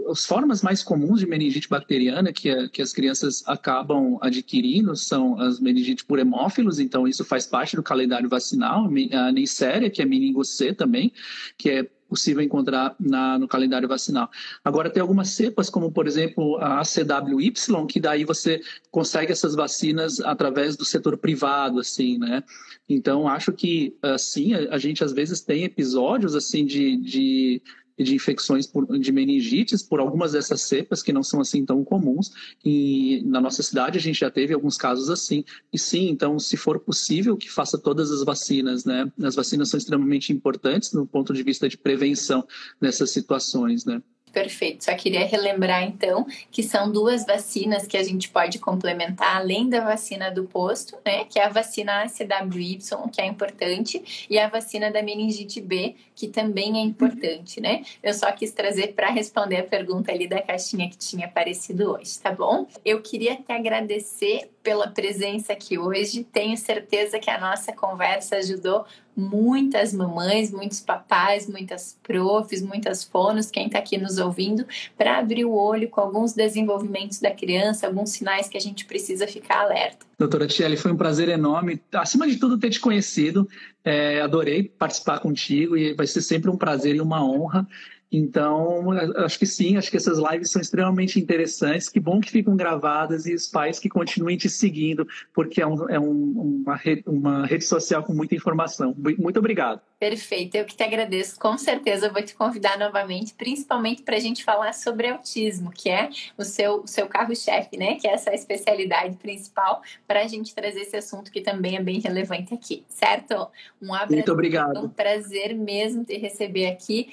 as 0.09 0.25
formas 0.25 0.61
mais 0.61 0.83
comuns 0.83 1.19
de 1.19 1.27
meningite 1.27 1.69
bacteriana 1.69 2.31
que, 2.31 2.69
que 2.69 2.81
as 2.81 2.93
crianças 2.93 3.43
acabam 3.47 4.17
adquirindo 4.21 4.95
são 4.95 5.39
as 5.39 5.59
meningite 5.59 6.05
por 6.05 6.19
hemófilos, 6.19 6.79
então 6.79 7.07
isso 7.07 7.23
faz 7.23 7.45
parte 7.45 7.75
do 7.75 7.83
calendário 7.83 8.29
vacinal, 8.29 8.89
a 9.11 9.31
Neisseria, 9.31 9.89
que 9.89 10.01
é 10.01 10.05
meningo 10.05 10.43
C 10.43 10.73
também, 10.73 11.11
que 11.57 11.69
é 11.69 11.89
possível 12.07 12.41
encontrar 12.41 12.95
na, 12.99 13.37
no 13.37 13.47
calendário 13.47 13.87
vacinal. 13.87 14.29
Agora, 14.63 14.89
tem 14.89 15.01
algumas 15.01 15.29
cepas, 15.29 15.69
como 15.69 15.91
por 15.91 16.07
exemplo 16.07 16.57
a 16.57 16.79
ACWY, 16.79 17.53
que 17.87 17.99
daí 17.99 18.23
você 18.23 18.61
consegue 18.89 19.31
essas 19.31 19.55
vacinas 19.55 20.19
através 20.21 20.75
do 20.75 20.85
setor 20.85 21.17
privado, 21.17 21.79
assim, 21.79 22.17
né? 22.17 22.43
Então, 22.87 23.27
acho 23.27 23.51
que, 23.51 23.95
assim, 24.01 24.53
a, 24.53 24.75
a 24.75 24.77
gente 24.77 25.03
às 25.03 25.11
vezes 25.11 25.41
tem 25.41 25.65
episódios, 25.65 26.35
assim, 26.35 26.65
de, 26.65 26.95
de 26.97 27.61
de 28.03 28.15
infecções 28.15 28.67
por, 28.67 28.85
de 28.99 29.11
meningites 29.11 29.81
por 29.81 29.99
algumas 29.99 30.33
dessas 30.33 30.61
cepas 30.61 31.01
que 31.01 31.13
não 31.13 31.23
são 31.23 31.41
assim 31.41 31.65
tão 31.65 31.83
comuns. 31.83 32.31
E 32.63 33.21
na 33.25 33.41
nossa 33.41 33.63
cidade 33.63 33.97
a 33.97 34.01
gente 34.01 34.19
já 34.19 34.29
teve 34.29 34.53
alguns 34.53 34.77
casos 34.77 35.09
assim. 35.09 35.43
E 35.71 35.79
sim, 35.79 36.09
então, 36.09 36.37
se 36.39 36.55
for 36.57 36.79
possível, 36.79 37.37
que 37.37 37.49
faça 37.49 37.77
todas 37.77 38.11
as 38.11 38.23
vacinas, 38.23 38.85
né? 38.85 39.11
As 39.21 39.35
vacinas 39.35 39.69
são 39.69 39.77
extremamente 39.77 40.31
importantes 40.31 40.93
no 40.93 41.05
ponto 41.05 41.33
de 41.33 41.43
vista 41.43 41.67
de 41.67 41.77
prevenção 41.77 42.45
nessas 42.79 43.11
situações, 43.11 43.85
né? 43.85 44.01
Perfeito. 44.31 44.83
Só 44.83 44.93
queria 44.95 45.25
relembrar 45.25 45.83
então 45.83 46.25
que 46.51 46.61
são 46.61 46.91
duas 46.91 47.25
vacinas 47.25 47.87
que 47.87 47.97
a 47.97 48.03
gente 48.03 48.29
pode 48.29 48.59
complementar 48.59 49.37
além 49.37 49.69
da 49.69 49.79
vacina 49.79 50.29
do 50.29 50.43
posto, 50.43 50.97
né? 51.05 51.25
Que 51.25 51.39
é 51.39 51.45
a 51.45 51.49
vacina 51.49 52.03
ACWY, 52.03 52.79
que 53.11 53.21
é 53.21 53.25
importante, 53.25 54.27
e 54.29 54.37
a 54.37 54.47
vacina 54.47 54.91
da 54.91 55.01
meningite 55.01 55.61
B, 55.61 55.95
que 56.15 56.27
também 56.27 56.77
é 56.77 56.81
importante, 56.81 57.59
né? 57.59 57.83
Eu 58.03 58.13
só 58.13 58.31
quis 58.31 58.51
trazer 58.51 58.93
para 58.93 59.09
responder 59.09 59.57
a 59.57 59.63
pergunta 59.63 60.11
ali 60.11 60.27
da 60.27 60.41
caixinha 60.41 60.89
que 60.89 60.97
tinha 60.97 61.25
aparecido 61.25 61.93
hoje, 61.93 62.19
tá 62.19 62.31
bom? 62.31 62.67
Eu 62.83 63.01
queria 63.01 63.35
te 63.35 63.51
agradecer 63.51 64.51
pela 64.67 64.89
presença 64.89 65.53
aqui 65.53 65.77
hoje. 65.79 66.25
Tenho 66.25 66.57
certeza 66.57 67.17
que 67.19 67.29
a 67.29 67.39
nossa 67.39 67.71
conversa 67.71 68.35
ajudou 68.35 68.83
muitas 69.15 69.93
mamães, 69.93 70.51
muitos 70.51 70.81
papais, 70.81 71.47
muitas 71.47 71.97
profs, 72.03 72.61
muitas 72.61 73.01
fonos, 73.01 73.49
quem 73.49 73.67
está 73.67 73.79
aqui 73.79 73.97
nos 73.97 74.17
ouvindo, 74.17 74.65
para 74.97 75.19
abrir 75.19 75.45
o 75.45 75.53
olho 75.53 75.87
com 75.87 76.01
alguns 76.01 76.33
desenvolvimentos 76.33 77.21
da 77.21 77.31
criança, 77.31 77.87
alguns 77.87 78.09
sinais 78.09 78.49
que 78.49 78.57
a 78.57 78.59
gente 78.59 78.83
precisa 78.83 79.25
ficar 79.25 79.61
alerta. 79.61 80.05
Doutora 80.19 80.45
Tiele, 80.45 80.75
foi 80.75 80.91
um 80.91 80.97
prazer 80.97 81.29
enorme, 81.29 81.81
acima 81.93 82.27
de 82.27 82.35
tudo, 82.35 82.59
ter 82.59 82.69
te 82.69 82.81
conhecido. 82.81 83.47
É, 83.85 84.19
adorei 84.19 84.63
participar 84.63 85.19
contigo 85.19 85.77
e 85.77 85.93
vai 85.93 86.05
ser 86.05 86.21
sempre 86.21 86.51
um 86.51 86.57
prazer 86.57 86.93
e 86.93 86.99
uma 86.99 87.23
honra. 87.23 87.65
Então, 88.11 88.91
acho 89.17 89.37
que 89.37 89.45
sim, 89.45 89.77
acho 89.77 89.91
que 89.91 89.97
essas 89.97 90.17
lives 90.17 90.49
são 90.49 90.61
extremamente 90.61 91.19
interessantes. 91.19 91.89
Que 91.89 91.99
bom 91.99 92.19
que 92.19 92.31
ficam 92.31 92.55
gravadas 92.55 93.25
e 93.25 93.33
os 93.33 93.47
pais 93.47 93.79
que 93.79 93.89
continuem 93.89 94.37
te 94.37 94.49
seguindo, 94.49 95.07
porque 95.33 95.61
é, 95.61 95.67
um, 95.67 95.89
é 95.89 95.99
um, 95.99 96.63
uma, 96.65 96.75
rede, 96.75 97.03
uma 97.05 97.45
rede 97.45 97.65
social 97.65 98.03
com 98.03 98.13
muita 98.13 98.35
informação. 98.35 98.95
Muito 98.97 99.39
obrigado. 99.39 99.81
Perfeito, 99.99 100.55
eu 100.55 100.63
que 100.63 100.75
te 100.75 100.83
agradeço. 100.83 101.39
Com 101.39 101.57
certeza 101.57 102.09
vou 102.09 102.21
te 102.21 102.35
convidar 102.35 102.77
novamente, 102.77 103.33
principalmente 103.33 104.03
para 104.03 104.15
a 104.15 104.19
gente 104.19 104.43
falar 104.43 104.73
sobre 104.73 105.07
autismo, 105.07 105.71
que 105.71 105.89
é 105.89 106.09
o 106.37 106.43
seu, 106.43 106.83
o 106.83 106.87
seu 106.87 107.07
carro-chefe, 107.07 107.77
né? 107.77 107.95
Que 107.95 108.07
é 108.07 108.13
essa 108.13 108.31
especialidade 108.33 109.17
principal, 109.17 109.81
para 110.07 110.21
a 110.21 110.27
gente 110.27 110.53
trazer 110.53 110.81
esse 110.81 110.95
assunto 110.95 111.31
que 111.31 111.41
também 111.41 111.77
é 111.77 111.83
bem 111.83 111.99
relevante 111.99 112.53
aqui, 112.53 112.85
certo? 112.87 113.47
Um 113.81 113.91
abraço. 113.93 114.13
Muito 114.13 114.31
obrigado. 114.31 114.85
Um 114.85 114.89
prazer 114.89 115.55
mesmo 115.55 116.05
te 116.05 116.15
receber 116.17 116.67
aqui. 116.67 117.09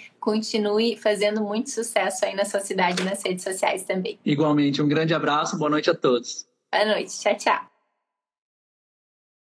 Continue 0.84 0.96
fazendo 0.96 1.40
muito 1.42 1.70
sucesso 1.70 2.24
aí 2.24 2.34
na 2.34 2.44
sua 2.44 2.60
cidade 2.60 3.00
e 3.00 3.04
nas 3.04 3.22
redes 3.24 3.42
sociais 3.42 3.84
também. 3.84 4.18
Igualmente, 4.24 4.82
um 4.82 4.88
grande 4.88 5.14
abraço, 5.14 5.58
boa 5.58 5.70
noite 5.70 5.88
a 5.90 5.94
todos. 5.94 6.46
Boa 6.70 6.84
noite, 6.84 7.18
tchau, 7.20 7.36
tchau. 7.36 7.73